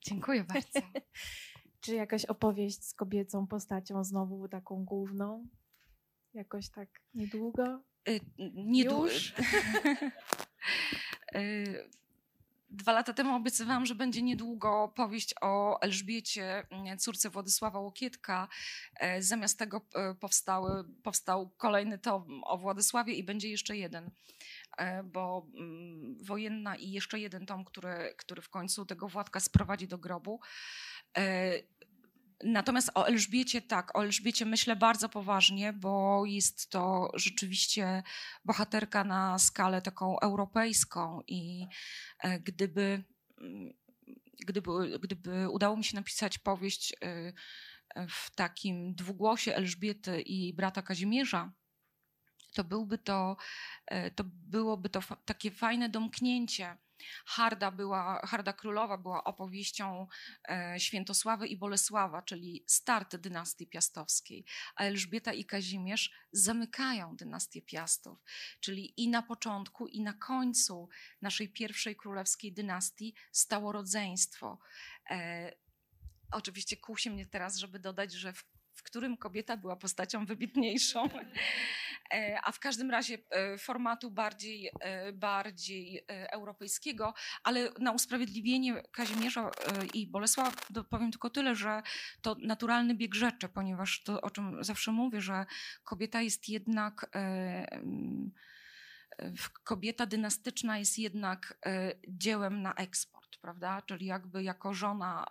Dziękuję 0.01 0.43
bardzo. 0.43 0.80
Czy 1.82 1.95
jakaś 1.95 2.26
opowieść 2.26 2.84
z 2.84 2.93
kobiecą 2.93 3.47
postacią 3.47 4.03
znowu 4.03 4.47
taką 4.47 4.86
główną? 4.86 5.47
Jakoś 6.36 6.70
tak 6.70 6.90
niedługo? 7.14 7.82
Y, 8.10 8.20
Nie 8.54 8.86
du- 8.86 9.06
Już? 9.06 9.34
Y, 11.36 11.90
Dwa 12.70 12.92
lata 12.92 13.14
temu 13.14 13.36
obiecywałam, 13.36 13.86
że 13.86 13.96
będzie 13.96 14.22
niedługo 14.22 14.94
powieść 14.96 15.34
o 15.42 15.80
Elżbiecie, 15.82 16.64
mm, 16.70 16.98
córce 16.98 17.30
Władysława 17.30 17.80
Łokietka. 17.80 18.48
E, 18.96 19.22
Zamiast 19.22 19.60
tego 19.60 19.82
e, 19.96 20.16
powstały, 20.16 20.84
powstał 21.04 21.50
kolejny 21.50 21.98
tom 22.00 22.44
o 22.44 22.58
Władysławie 22.58 23.14
i 23.14 23.24
będzie 23.24 23.50
jeszcze 23.50 23.78
jeden, 23.78 24.12
bo 25.04 25.48
mm, 25.58 26.18
wojenna 26.24 26.76
i 26.76 26.92
jeszcze 26.92 27.20
jeden 27.20 27.46
tom, 27.46 27.66
który, 27.66 28.14
który 28.18 28.42
w 28.42 28.50
końcu 28.50 28.86
tego 28.86 29.08
Władka 29.08 29.40
sprowadzi 29.40 29.88
do 29.88 29.98
grobu. 29.98 30.40
Natomiast 32.44 32.92
o 32.96 33.08
Elżbiecie 33.08 33.62
tak, 33.62 33.98
o 33.98 34.04
Elżbiecie 34.04 34.46
myślę 34.46 34.76
bardzo 34.76 35.10
poważnie, 35.10 35.74
bo 35.74 36.24
jest 36.26 36.70
to 36.70 37.12
rzeczywiście 37.14 38.04
bohaterka 38.46 39.04
na 39.04 39.40
skalę 39.40 39.82
taką 39.82 40.20
europejską 40.20 41.22
i 41.28 41.68
gdyby, 42.44 43.04
mm, 43.42 43.74
gdyby, 44.48 45.00
gdyby 45.00 45.50
udało 45.50 45.78
mi 45.78 45.84
się 45.84 45.96
napisać 45.96 46.38
powieść 46.38 46.96
w 48.10 48.36
takim 48.36 48.96
dwugłosie 48.96 49.56
Elżbiety 49.56 50.22
i 50.22 50.54
brata 50.54 50.82
Kazimierza, 50.82 51.54
to 52.54 52.64
byłby 52.64 52.98
to, 52.98 53.38
e, 53.86 54.12
to 54.12 54.24
byłoby 54.28 54.90
to 54.90 55.00
takie 55.26 55.52
fajne 55.52 55.90
domknięcie. 55.90 56.78
Harda, 57.26 57.72
była, 57.72 58.22
Harda 58.28 58.54
Królowa 58.54 58.98
była 58.98 59.24
opowieścią 59.24 60.08
e, 60.50 60.76
Świętosławy 60.80 61.48
i 61.48 61.58
Bolesława, 61.58 62.22
czyli 62.22 62.64
start 62.68 63.16
dynastii 63.16 63.68
piastowskiej, 63.68 64.46
a 64.76 64.84
Elżbieta 64.84 65.34
i 65.34 65.46
Kazimierz 65.46 66.12
zamykają 66.32 67.16
dynastię 67.16 67.62
Piastów, 67.62 68.24
czyli 68.60 69.02
i 69.02 69.10
na 69.10 69.22
początku, 69.22 69.88
i 69.88 70.02
na 70.02 70.14
końcu 70.14 70.89
naszej 71.22 71.50
pierwszej 71.50 71.96
królewskiej 71.96 72.54
dynastii 72.54 73.16
stało 73.32 73.72
rodzeństwo. 73.72 74.60
E, 75.10 75.52
oczywiście 76.32 76.78
kusi 76.78 77.10
mnie 77.10 77.26
teraz, 77.26 77.58
żeby 77.58 77.80
dodać, 77.80 78.14
że 78.14 78.34
w, 78.34 78.43
w 78.74 78.84
którym 78.84 79.18
kobieta 79.18 79.58
była 79.58 79.76
postacią 79.76 80.26
wybitniejszą. 80.26 81.10
E, 82.14 82.39
a 82.43 82.51
w 82.51 82.60
każdym 82.60 82.91
razie 82.91 83.18
e, 83.30 83.58
formatu 83.58 84.12
bardziej, 84.12 84.72
e, 84.80 85.14
bardziej 85.14 86.06
europejskiego, 86.08 87.14
ale 87.43 87.70
na 87.80 87.91
usprawiedliwienie 87.91 88.84
Kazimierza 88.91 89.51
i 89.93 90.08
Bolesława 90.08 90.51
powiem 90.89 91.12
tylko 91.12 91.30
tyle, 91.30 91.56
że 91.56 91.82
to 92.22 92.36
naturalny 92.41 92.95
bieg 92.95 93.16
rzeczy, 93.16 93.49
ponieważ 93.49 94.03
to, 94.03 94.22
o 94.22 94.30
czym 94.30 94.64
zawsze 94.64 94.91
mówię, 94.91 95.22
że 95.22 95.45
kobieta 95.84 96.22
jest 96.22 96.49
jednak 96.49 97.10
kobieta 99.64 100.06
dynastyczna 100.06 100.78
jest 100.78 100.97
jednak 100.99 101.58
dziełem 102.08 102.62
na 102.62 102.74
eksport, 102.74 103.38
prawda? 103.38 103.82
Czyli 103.82 104.06
jakby 104.06 104.43
jako 104.43 104.74
żona 104.74 105.26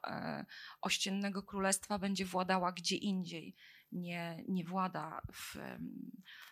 ościennego 0.80 1.42
królestwa 1.42 1.98
będzie 1.98 2.24
władała 2.24 2.72
gdzie 2.72 2.96
indziej, 2.96 3.54
nie, 3.94 4.44
nie 4.48 4.64
włada 4.64 5.20
w, 5.32 5.56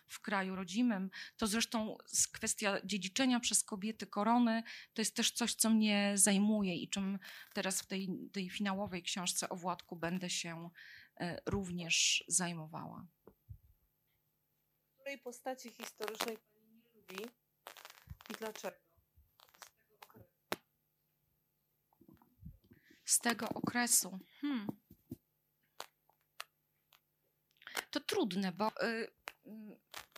w 0.07 0.21
kraju 0.21 0.55
rodzimym. 0.55 1.09
To 1.37 1.47
zresztą 1.47 1.97
kwestia 2.31 2.77
dziedziczenia 2.85 3.39
przez 3.39 3.63
kobiety 3.63 4.07
korony 4.07 4.63
to 4.93 5.01
jest 5.01 5.15
też 5.15 5.31
coś, 5.31 5.55
co 5.55 5.69
mnie 5.69 6.13
zajmuje 6.15 6.75
i 6.75 6.89
czym 6.89 7.19
teraz 7.53 7.81
w 7.81 7.87
tej, 7.87 8.09
tej 8.31 8.49
finałowej 8.49 9.03
książce 9.03 9.49
o 9.49 9.55
Władku 9.55 9.95
będę 9.95 10.29
się 10.29 10.69
e, 11.19 11.41
również 11.45 12.23
zajmowała. 12.27 13.07
Której 14.95 15.17
postaci 15.17 15.69
historycznej 15.71 16.37
pani 16.37 16.73
nie 16.73 16.89
lubi 16.93 17.23
i 18.29 18.33
dlaczego? 18.39 18.77
Z 23.05 23.19
tego 23.19 23.49
okresu. 23.49 24.19
Hmm. 24.41 24.82
To 27.93 27.99
trudne, 27.99 28.51
bo 28.51 28.67
y, 28.67 29.07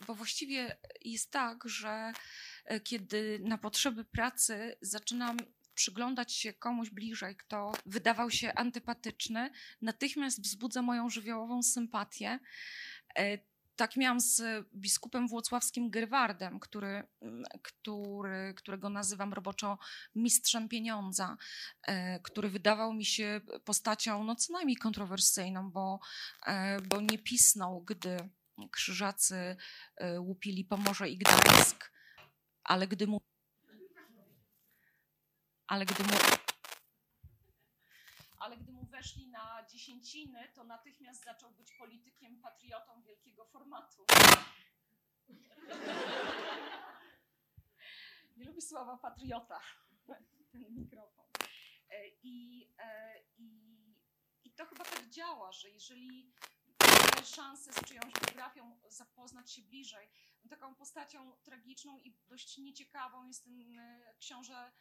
bo 0.06 0.14
właściwie 0.14 0.76
jest 1.04 1.30
tak, 1.30 1.68
że 1.68 2.12
e, 2.64 2.80
kiedy 2.80 3.40
na 3.42 3.58
potrzeby 3.58 4.04
pracy 4.04 4.76
zaczynam 4.80 5.36
przyglądać 5.74 6.32
się 6.32 6.52
komuś 6.52 6.90
bliżej, 6.90 7.36
kto 7.36 7.72
wydawał 7.86 8.30
się 8.30 8.54
antypatyczny, 8.54 9.50
natychmiast 9.82 10.42
wzbudza 10.42 10.82
moją 10.82 11.10
żywiołową 11.10 11.62
sympatię. 11.62 12.38
E, 13.76 13.78
tak 13.78 13.96
miałam 13.96 14.20
z 14.20 14.42
biskupem 14.74 15.28
włocławskim 15.28 15.90
Gerwardem, 15.90 16.60
który, 16.60 17.02
który, 17.62 18.54
którego 18.54 18.90
nazywam 18.90 19.32
roboczo 19.32 19.78
mistrzem 20.14 20.68
pieniądza, 20.68 21.36
e, 21.82 22.20
który 22.20 22.48
wydawał 22.48 22.92
mi 22.92 23.04
się 23.04 23.40
postacią 23.64 24.24
no, 24.24 24.36
co 24.36 24.52
najmniej 24.52 24.76
kontrowersyjną, 24.76 25.70
bo, 25.70 26.00
bo 26.88 27.00
nie 27.00 27.18
pisnął, 27.18 27.80
gdy 27.80 28.30
krzyżacy 28.70 29.56
e, 29.96 30.20
łupili 30.20 30.64
Pomorze 30.64 31.08
i 31.08 31.18
Gdańsk, 31.18 31.92
ale 32.64 32.88
gdy 32.88 33.06
mu 33.06 33.20
ale 35.66 35.86
gdy 35.86 36.02
mu 36.02 36.10
ale 38.38 38.56
gdy 38.56 38.72
mu 38.72 38.75
weszli 38.96 39.28
na 39.28 39.66
dziesięciny, 39.68 40.48
to 40.54 40.64
natychmiast 40.64 41.24
zaczął 41.24 41.50
być 41.50 41.72
politykiem, 41.72 42.40
patriotą 42.40 43.02
wielkiego 43.02 43.44
formatu. 43.44 44.04
Nie 48.36 48.44
lubi 48.44 48.62
słowa 48.62 48.96
patriota, 48.96 49.60
ten 50.52 50.74
mikrofon. 50.74 51.26
E, 51.90 52.08
I, 52.22 52.68
e, 52.78 53.20
i, 53.38 53.50
I 54.44 54.50
to 54.50 54.66
chyba 54.66 54.84
tak 54.84 55.10
działa, 55.10 55.52
że 55.52 55.70
jeżeli 55.70 56.32
szansę 57.24 57.72
z 57.72 57.84
czyjąś 57.84 58.12
biografią 58.12 58.80
zapoznać 58.88 59.52
się 59.52 59.62
bliżej. 59.62 60.08
Taką 60.50 60.74
postacią 60.74 61.32
tragiczną 61.42 62.00
i 62.00 62.16
dość 62.28 62.58
nieciekawą 62.58 63.26
jest 63.26 63.44
ten 63.44 63.78
e, 63.78 64.14
książę 64.18 64.72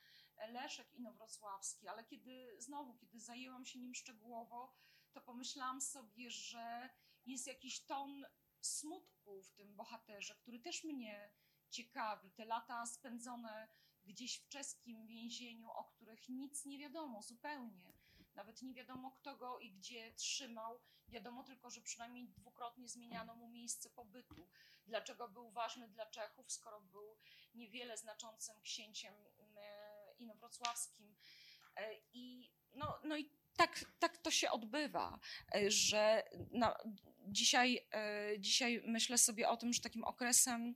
Leszek 0.48 0.94
Inowrocławski, 0.94 1.88
ale 1.88 2.04
kiedy 2.04 2.56
znowu, 2.60 2.96
kiedy 2.96 3.20
zajęłam 3.20 3.66
się 3.66 3.80
nim 3.80 3.96
szczegółowo, 3.96 4.76
to 5.14 5.22
pomyślałam 5.22 5.82
sobie, 5.82 6.32
że 6.32 6.90
jest 7.26 7.48
jakiś 7.48 7.86
ton 7.86 8.26
smutku 8.62 9.44
w 9.44 9.52
tym 9.52 9.76
bohaterze, 9.76 10.36
który 10.36 10.60
też 10.60 10.84
mnie 10.84 11.32
ciekawi. 11.70 12.32
Te 12.32 12.46
lata 12.46 12.86
spędzone 12.86 13.68
gdzieś 14.06 14.40
w 14.40 14.50
czeskim 14.50 15.08
więzieniu, 15.08 15.72
o 15.72 15.84
których 15.84 16.30
nic 16.30 16.66
nie 16.66 16.80
wiadomo 16.80 17.22
zupełnie. 17.22 17.94
Nawet 18.36 18.62
nie 18.62 18.74
wiadomo, 18.74 19.12
kto 19.12 19.36
go 19.36 19.60
i 19.60 19.72
gdzie 19.72 20.14
trzymał. 20.14 20.80
Wiadomo 21.08 21.44
tylko, 21.44 21.70
że 21.70 21.82
przynajmniej 21.82 22.28
dwukrotnie 22.30 22.90
zmieniano 22.90 23.36
mu 23.36 23.50
miejsce 23.50 23.90
pobytu. 23.90 24.48
Dlaczego 24.88 25.30
był 25.30 25.52
ważny 25.52 25.88
dla 25.88 26.06
Czechów, 26.06 26.52
skoro 26.52 26.82
był 26.82 27.18
niewiele 27.54 27.98
znaczącym 27.98 28.62
księciem 28.62 29.14
inowrocławskim. 30.20 31.16
E, 31.76 31.96
I, 32.14 32.52
no, 32.74 33.00
no 33.04 33.18
i 33.18 33.30
tak, 33.58 33.86
tak 34.00 34.18
to 34.18 34.32
się 34.32 34.52
odbywa, 34.52 35.20
e, 35.56 35.72
że 35.72 36.24
no, 36.52 36.76
dzisiaj, 37.28 37.88
dzisiaj 38.40 38.84
myślę 38.88 39.18
sobie 39.18 39.50
o 39.50 39.58
tym, 39.58 39.74
że 39.74 39.82
takim 39.82 40.04
okresem 40.04 40.76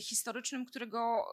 historycznym, 0.00 0.66
którego, 0.66 1.26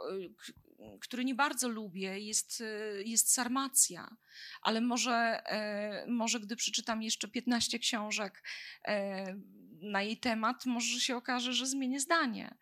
który 1.01 1.25
nie 1.25 1.35
bardzo 1.35 1.69
lubię, 1.69 2.19
jest, 2.19 2.63
jest 3.05 3.33
Sarmacja. 3.33 4.17
Ale 4.61 4.81
może, 4.81 5.41
e, 5.45 6.05
może 6.07 6.39
gdy 6.39 6.55
przeczytam 6.55 7.03
jeszcze 7.03 7.27
15 7.27 7.79
książek 7.79 8.43
e, 8.87 9.35
na 9.81 10.01
jej 10.01 10.17
temat, 10.17 10.65
może 10.65 10.99
się 10.99 11.15
okaże, 11.15 11.53
że 11.53 11.67
zmienię 11.67 11.99
zdanie. 11.99 12.57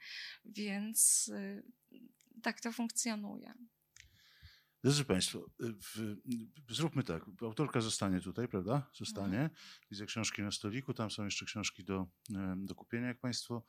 Więc 0.45 1.31
e, 1.35 1.61
tak 2.41 2.61
to 2.61 2.71
funkcjonuje. 2.71 3.53
Drodzy 4.83 5.05
Państwo, 5.05 5.49
w, 5.59 6.15
zróbmy 6.69 7.03
tak. 7.03 7.25
Autorka 7.41 7.81
zostanie 7.81 8.21
tutaj, 8.21 8.47
prawda? 8.47 8.89
Zostanie. 8.93 9.39
Mhm. 9.39 9.49
Widzę 9.91 10.05
książki 10.05 10.41
na 10.41 10.51
stoliku, 10.51 10.93
tam 10.93 11.11
są 11.11 11.25
jeszcze 11.25 11.45
książki 11.45 11.83
do, 11.83 12.07
do 12.55 12.75
kupienia, 12.75 13.07
jak 13.07 13.19
Państwo 13.19 13.63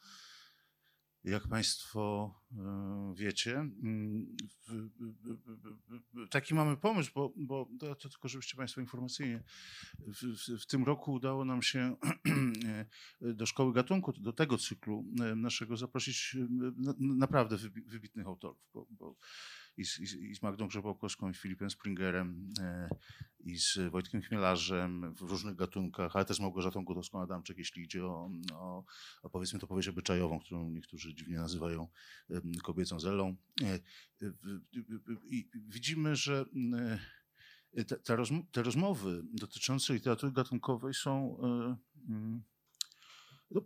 jak 1.24 1.48
Państwo 1.48 2.34
e, 2.52 3.14
wiecie, 3.16 3.56
mm, 3.56 4.36
taki 6.30 6.54
mamy 6.54 6.76
pomysł, 6.76 7.10
bo, 7.14 7.32
bo 7.36 7.68
to, 7.80 7.94
to 7.94 8.08
tylko 8.08 8.28
żebyście 8.28 8.56
Państwo 8.56 8.80
informacyjnie, 8.80 9.42
w, 9.98 10.22
w, 10.22 10.62
w, 10.62 10.66
tym 10.66 10.84
roku 10.84 11.12
udało 11.12 11.44
nam 11.44 11.62
się 11.62 11.96
do 13.20 13.46
Szkoły 13.46 13.72
Gatunku, 13.72 14.12
do 14.12 14.32
tego 14.32 14.58
cyklu 14.58 15.04
e, 15.20 15.34
naszego 15.34 15.76
zaprosić 15.76 16.36
e, 16.36 16.46
naprawdę 16.98 17.56
wybitnych 17.86 18.26
autorów, 18.26 18.68
bo, 18.74 18.86
bo 18.90 19.16
i 19.76 19.84
z, 19.84 19.98
i 19.98 20.34
z 20.34 20.42
Magdą 20.42 20.68
Grzebałkowską, 20.68 21.30
i 21.30 21.34
Filipem 21.34 21.70
Springerem, 21.70 22.50
e, 22.60 22.88
i 23.40 23.58
z 23.58 23.78
Wojtkiem 23.90 24.22
Chmielarzem 24.22 25.14
w 25.14 25.20
różnych 25.20 25.56
gatunkach, 25.56 26.16
ale 26.16 26.24
też 26.24 26.36
z 26.36 26.40
Małgorzatą 26.40 26.84
Gutowską-Adamczyk, 26.84 27.58
jeśli 27.58 27.82
idzie 27.82 28.04
o, 28.04 28.30
o, 28.52 28.84
o, 29.22 29.30
powiedzmy 29.30 29.58
to 29.58 29.66
powieść 29.66 29.88
obyczajową, 29.88 30.40
którą 30.40 30.70
niektórzy 30.70 31.14
dziwnie 31.14 31.36
nazywają 31.36 31.88
kobiecą 32.62 33.00
zelą. 33.00 33.36
E, 33.62 33.78
I 35.24 35.48
widzimy, 35.54 36.16
że 36.16 36.44
te, 37.86 38.16
te 38.52 38.62
rozmowy 38.62 39.22
dotyczące 39.32 39.94
literatury 39.94 40.32
gatunkowej 40.32 40.94
są 40.94 41.38
no, 43.50 43.62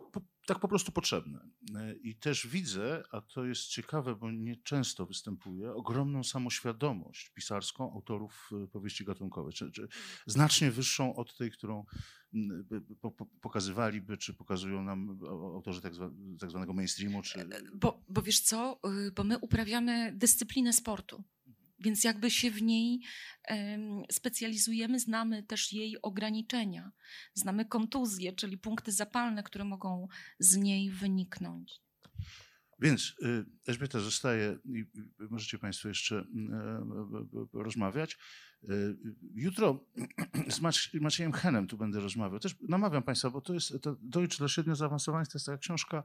tak 0.49 0.59
po 0.59 0.69
prostu 0.69 0.93
potrzebne. 0.93 1.41
E, 1.77 1.95
I 1.95 2.16
też 2.16 2.47
widzę, 2.47 3.03
a 3.11 3.20
to 3.20 3.45
jest 3.45 3.62
ciekawe, 3.66 4.15
bo 4.16 4.31
nie 4.31 4.57
często 4.57 5.07
występuje, 5.07 5.73
ogromną 5.75 6.25
samoświadomość 6.25 7.29
pisarską 7.31 7.93
autorów 7.93 8.51
e, 8.65 8.66
powieści 8.66 9.05
gatunkowej, 9.05 9.53
czy, 9.53 9.70
czy 9.70 9.89
znacznie 10.27 10.70
wyższą 10.70 11.15
od 11.16 11.37
tej, 11.37 11.51
którą 11.51 11.85
by- 12.33 12.81
by 12.81 12.97
po- 12.97 13.11
po- 13.11 13.27
pokazywaliby, 13.41 14.16
czy 14.16 14.35
pokazują 14.35 14.83
nam 14.83 15.19
autorzy 15.55 15.81
tak, 15.81 15.95
zwa, 15.95 16.11
tak 16.41 16.51
zwanego 16.51 16.73
mainstreamu, 16.73 17.23
czy... 17.23 17.39
Bo, 17.75 18.05
bo 18.09 18.23
wiesz 18.23 18.41
co, 18.41 18.81
y, 19.07 19.12
bo 19.12 19.25
my 19.25 19.39
uprawiamy 19.39 20.12
dyscyplinę 20.16 20.73
sportu. 20.73 21.25
Więc 21.81 22.05
jakby 22.05 22.31
się 22.31 22.51
w 22.51 22.63
niej 22.63 23.01
em, 23.45 24.03
specjalizujemy, 24.13 25.01
znamy 25.01 25.43
też 25.43 25.73
jej 25.73 26.03
ograniczenia. 26.03 26.93
Znamy 27.35 27.65
kontuzje, 27.65 28.33
czyli 28.33 28.59
punkty 28.59 28.93
zapalne, 28.93 29.43
które 29.43 29.65
mogą 29.65 30.09
z 30.39 30.57
niej 30.57 30.91
wyniknąć. 30.91 31.81
Więc 32.81 33.15
y, 33.23 33.45
Elżbieta 33.67 34.01
zostaje 34.01 34.59
i 34.65 34.79
y, 34.79 35.29
możecie 35.31 35.59
Państwo 35.59 35.89
jeszcze 35.89 36.17
e, 36.17 36.21
e, 36.21 37.63
rozmawiać. 37.63 38.19
Y, 38.65 38.97
Jutro 39.35 39.85
z 40.57 40.61
Mac- 40.61 41.01
Maciejem 41.01 41.33
Henem 41.33 41.67
tu 41.67 41.79
będę 41.79 42.01
rozmawiał. 42.01 42.39
Też 42.39 42.57
namawiam 42.69 43.03
Państwa, 43.03 43.31
bo 43.31 43.41
to 43.41 43.55
jest 43.55 43.73
to 43.83 43.97
Deutsch 44.03 44.39
dla 44.39 44.49
średnio 44.49 44.77
zaawansowanych, 44.77 45.29
to 45.29 45.39
jest 45.39 45.47
taka 45.47 45.59
książka 45.59 46.03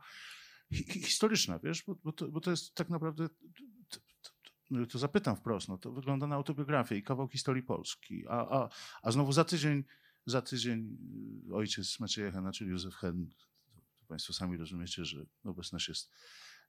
hi- 0.74 0.84
hi- 0.84 1.04
historyczna, 1.04 1.60
wiesz, 1.60 1.84
bo, 1.88 1.96
bo, 1.96 2.12
to, 2.12 2.28
bo 2.28 2.42
to 2.42 2.52
jest 2.52 2.76
tak 2.76 2.90
naprawdę, 2.90 3.30
to, 4.92 5.00
zapytam 5.00 5.36
wprost, 5.36 5.70
no, 5.70 5.78
to 5.78 5.92
wygląda 5.92 6.28
na 6.28 6.36
autobiografię 6.36 6.98
i 6.98 7.04
kawał 7.04 7.28
historii 7.28 7.64
Polski, 7.64 8.28
a, 8.28 8.62
a, 8.62 8.70
a 9.04 9.12
znowu 9.12 9.32
za 9.32 9.44
tydzień, 9.44 9.84
za 10.26 10.42
tydzień 10.42 10.98
y, 11.50 11.56
ojciec 11.56 12.00
Macieja 12.00 12.32
Hena, 12.32 12.52
czyli 12.52 12.70
Józef 12.70 12.96
Hen, 12.96 13.30
Państwo 14.08 14.34
sami 14.34 14.58
rozumiecie, 14.58 15.06
że 15.06 15.26
obecność 15.46 15.90
jest 15.90 16.12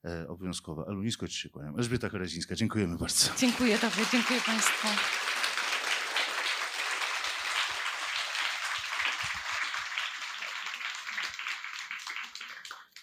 e, 0.04 0.28
obowiązkowa. 0.28 0.84
Ale 0.86 0.96
nisko 0.96 1.28
Ci 1.28 1.38
się 1.38 1.50
kłaniam. 1.50 1.78
Elżbieta 1.78 2.10
Karezińska, 2.10 2.54
dziękujemy 2.54 2.98
bardzo. 2.98 3.30
Dziękuję 3.38 3.78
Tobie, 3.78 4.06
dziękuję 4.12 4.40
Państwu. 4.40 4.88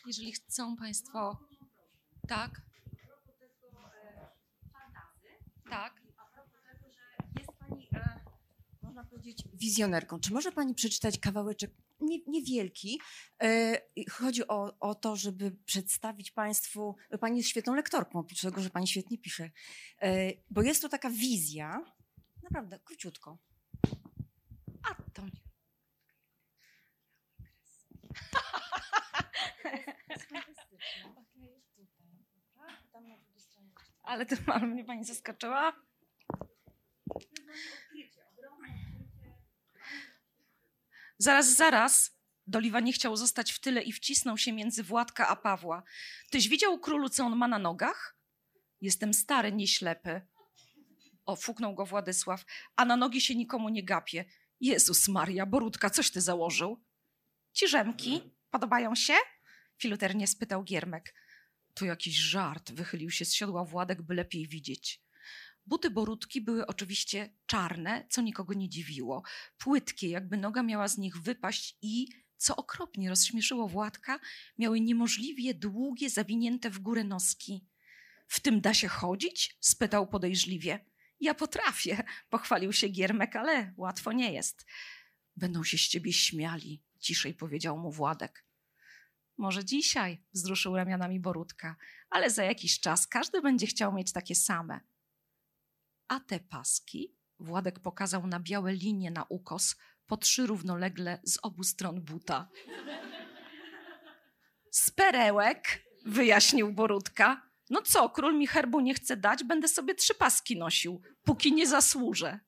Jeżeli 0.06 0.32
chcą 0.32 0.78
Państwo. 0.78 1.38
Tak. 2.28 2.62
Jest 7.40 7.52
pani, 7.60 7.88
e, 7.94 8.20
powiedzieć, 9.32 9.48
wizjonerką. 9.54 10.20
Czy 10.20 10.34
może 10.34 10.52
pani 10.52 10.76
przeczytać 10.76 11.20
kawałeczek 11.20 11.72
nie, 12.02 12.20
niewielki? 12.28 13.02
E, 13.44 13.78
chodzi 14.10 14.48
o, 14.48 14.80
o 14.80 14.96
to, 14.96 15.16
żeby 15.16 15.52
przedstawić 15.66 16.32
państwu. 16.32 16.96
Pani 17.20 17.38
jest 17.38 17.50
świetną 17.50 17.76
lektorką, 17.76 18.20
oprócz 18.20 18.42
tego, 18.42 18.62
że 18.62 18.70
pani 18.70 18.88
świetnie 18.88 19.18
pisze. 19.18 19.52
E, 20.02 20.32
bo 20.50 20.62
jest 20.62 20.82
to 20.82 20.90
taka 20.90 21.10
wizja, 21.10 21.86
naprawdę 22.44 22.80
króciutko. 22.80 23.38
A 24.90 24.96
to 25.14 25.22
nie. 25.26 25.32
Ale 34.04 34.26
to 34.26 34.36
mnie 34.60 34.86
pani 34.86 35.06
zaskoczyła. 35.06 35.74
Zaraz, 41.22 41.56
zaraz. 41.56 42.12
Doliwa 42.48 42.80
nie 42.80 42.94
chciał 42.94 43.16
zostać 43.16 43.52
w 43.52 43.60
tyle 43.60 43.82
i 43.82 43.92
wcisnął 43.92 44.38
się 44.38 44.54
między 44.54 44.84
Władka 44.84 45.28
a 45.28 45.36
Pawła. 45.36 45.84
Tyś 46.30 46.48
widział 46.48 46.80
królu, 46.80 47.10
co 47.10 47.26
on 47.26 47.36
ma 47.36 47.48
na 47.48 47.60
nogach? 47.60 48.18
Jestem 48.82 49.14
stary, 49.14 49.52
nie 49.52 49.68
ślepy. 49.68 50.22
O, 51.26 51.36
fuknął 51.36 51.76
go 51.76 51.86
Władysław. 51.86 52.46
A 52.76 52.86
na 52.86 52.96
nogi 52.96 53.22
się 53.22 53.36
nikomu 53.36 53.70
nie 53.70 53.84
gapie. 53.84 54.26
Jezus 54.60 55.08
Maria, 55.08 55.46
Borudka, 55.46 55.90
coś 55.90 56.12
ty 56.12 56.22
założył? 56.22 56.84
Ci 57.54 57.68
rzemki 57.68 58.22
podobają 58.52 58.96
się? 58.96 59.14
Filuternie 59.78 60.28
spytał 60.28 60.64
Giermek. 60.64 61.16
To 61.74 61.86
jakiś 61.86 62.16
żart, 62.16 62.72
wychylił 62.72 63.12
się 63.12 63.26
z 63.26 63.34
siodła 63.34 63.66
Władek, 63.66 64.02
by 64.02 64.14
lepiej 64.14 64.48
widzieć. 64.48 65.02
Buty 65.66 65.90
Borudki 65.90 66.42
były 66.42 66.68
oczywiście 66.68 67.34
czarne, 67.46 68.08
co 68.10 68.22
nikogo 68.22 68.54
nie 68.54 68.70
dziwiło. 68.70 69.24
Płytkie, 69.58 70.10
jakby 70.10 70.38
noga 70.38 70.64
miała 70.64 70.88
z 70.88 70.98
nich 70.98 71.18
wypaść 71.18 71.78
i, 71.82 72.08
co 72.38 72.56
okropnie 72.56 73.10
rozśmieszyło 73.10 73.68
Władka, 73.68 74.20
miały 74.58 74.82
niemożliwie 74.82 75.54
długie, 75.54 76.10
zawinięte 76.10 76.70
w 76.70 76.80
górę 76.80 77.04
noski. 77.04 77.66
W 78.28 78.40
tym 78.40 78.62
da 78.62 78.74
się 78.74 78.88
chodzić? 78.88 79.58
spytał 79.60 80.08
podejrzliwie. 80.08 80.86
Ja 81.20 81.34
potrafię, 81.34 82.04
pochwalił 82.30 82.74
się 82.74 82.88
Giermek, 82.88 83.36
ale 83.36 83.74
łatwo 83.78 84.12
nie 84.12 84.34
jest. 84.34 84.66
Będą 85.36 85.64
się 85.64 85.78
z 85.78 85.82
ciebie 85.82 86.14
śmiali, 86.14 86.84
ciszej 87.00 87.34
powiedział 87.34 87.78
mu 87.78 87.92
Władek. 87.92 88.46
Może 89.38 89.66
dzisiaj, 89.66 90.24
wzruszył 90.34 90.76
ramionami 90.76 91.20
Borudka, 91.20 91.76
ale 92.10 92.30
za 92.30 92.44
jakiś 92.44 92.80
czas 92.80 93.08
każdy 93.08 93.42
będzie 93.42 93.68
chciał 93.68 93.94
mieć 93.94 94.12
takie 94.12 94.36
same. 94.36 94.80
A 96.12 96.20
te 96.20 96.40
paski, 96.40 97.16
Władek 97.40 97.80
pokazał 97.80 98.28
na 98.28 98.40
białe 98.40 98.74
linie 98.74 99.12
na 99.12 99.26
ukos, 99.30 99.76
po 100.08 100.18
trzy 100.18 100.48
równolegle 100.48 101.20
z 101.24 101.40
obu 101.42 101.64
stron 101.64 102.02
buta. 102.02 102.50
Z 104.72 104.92
perełek, 104.92 105.84
wyjaśnił 106.06 106.74
Borudka. 106.74 107.42
No 107.70 107.82
co, 107.82 108.10
król 108.10 108.38
mi 108.38 108.48
herbu 108.48 108.80
nie 108.80 108.94
chce 108.94 109.18
dać, 109.18 109.44
będę 109.44 109.68
sobie 109.68 109.96
trzy 109.96 110.16
paski 110.16 110.58
nosił, 110.58 111.02
póki 111.24 111.54
nie 111.54 111.68
zasłużę. 111.68 112.40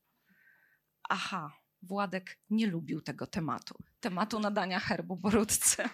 Aha, 1.10 1.52
Władek 1.82 2.40
nie 2.50 2.68
lubił 2.68 3.02
tego 3.02 3.28
tematu. 3.28 3.84
Tematu 4.00 4.40
nadania 4.40 4.80
herbu 4.80 5.16
Borudce. 5.16 5.90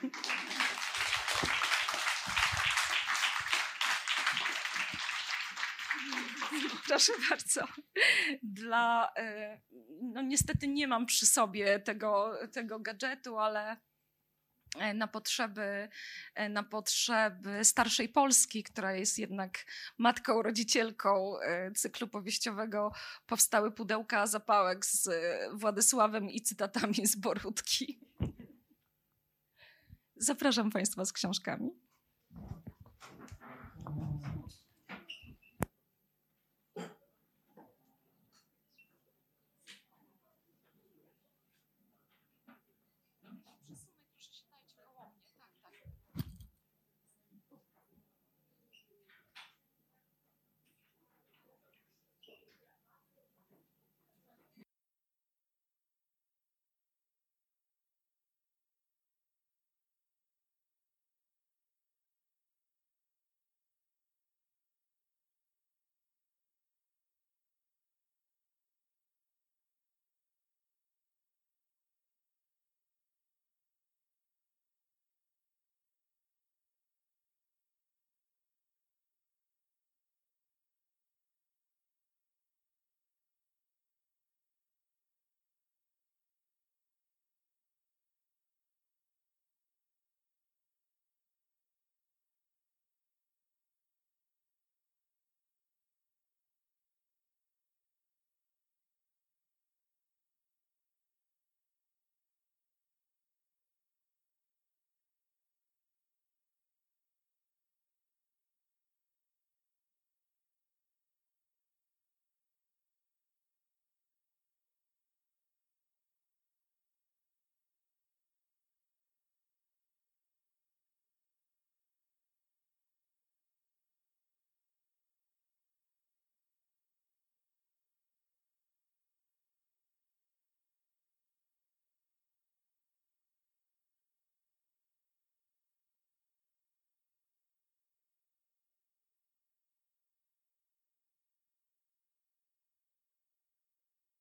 Proszę 6.88 7.14
bardzo. 7.30 7.68
Dla, 8.44 9.12
e, 9.18 9.62
no 10.02 10.22
niestety 10.22 10.68
nie 10.68 10.88
mam 10.88 11.06
przy 11.06 11.26
sobie 11.26 11.80
tego, 11.80 12.34
tego 12.52 12.80
gadżetu, 12.80 13.38
ale 13.38 13.78
e, 14.78 14.94
na 14.94 15.08
potrzeby, 15.08 15.90
e, 16.36 16.50
na 16.50 16.64
potrzeby 16.64 17.66
starszej 17.66 18.10
Polski, 18.10 18.64
która 18.64 18.94
jest 18.94 19.20
jednak 19.20 19.66
matką, 19.98 20.42
rodzicielką 20.42 21.36
cyklu 21.76 22.08
powieściowego, 22.08 22.92
powstały 23.26 23.72
pudełka 23.72 24.28
zapałek 24.28 24.86
z 24.86 25.10
Władysławem 25.54 26.30
i 26.30 26.42
cytatami 26.42 27.08
z 27.08 27.16
Borutki. 27.16 28.00
Zapraszam 30.16 30.72
Państwa 30.72 31.06
z 31.06 31.14
książkami. 31.14 31.89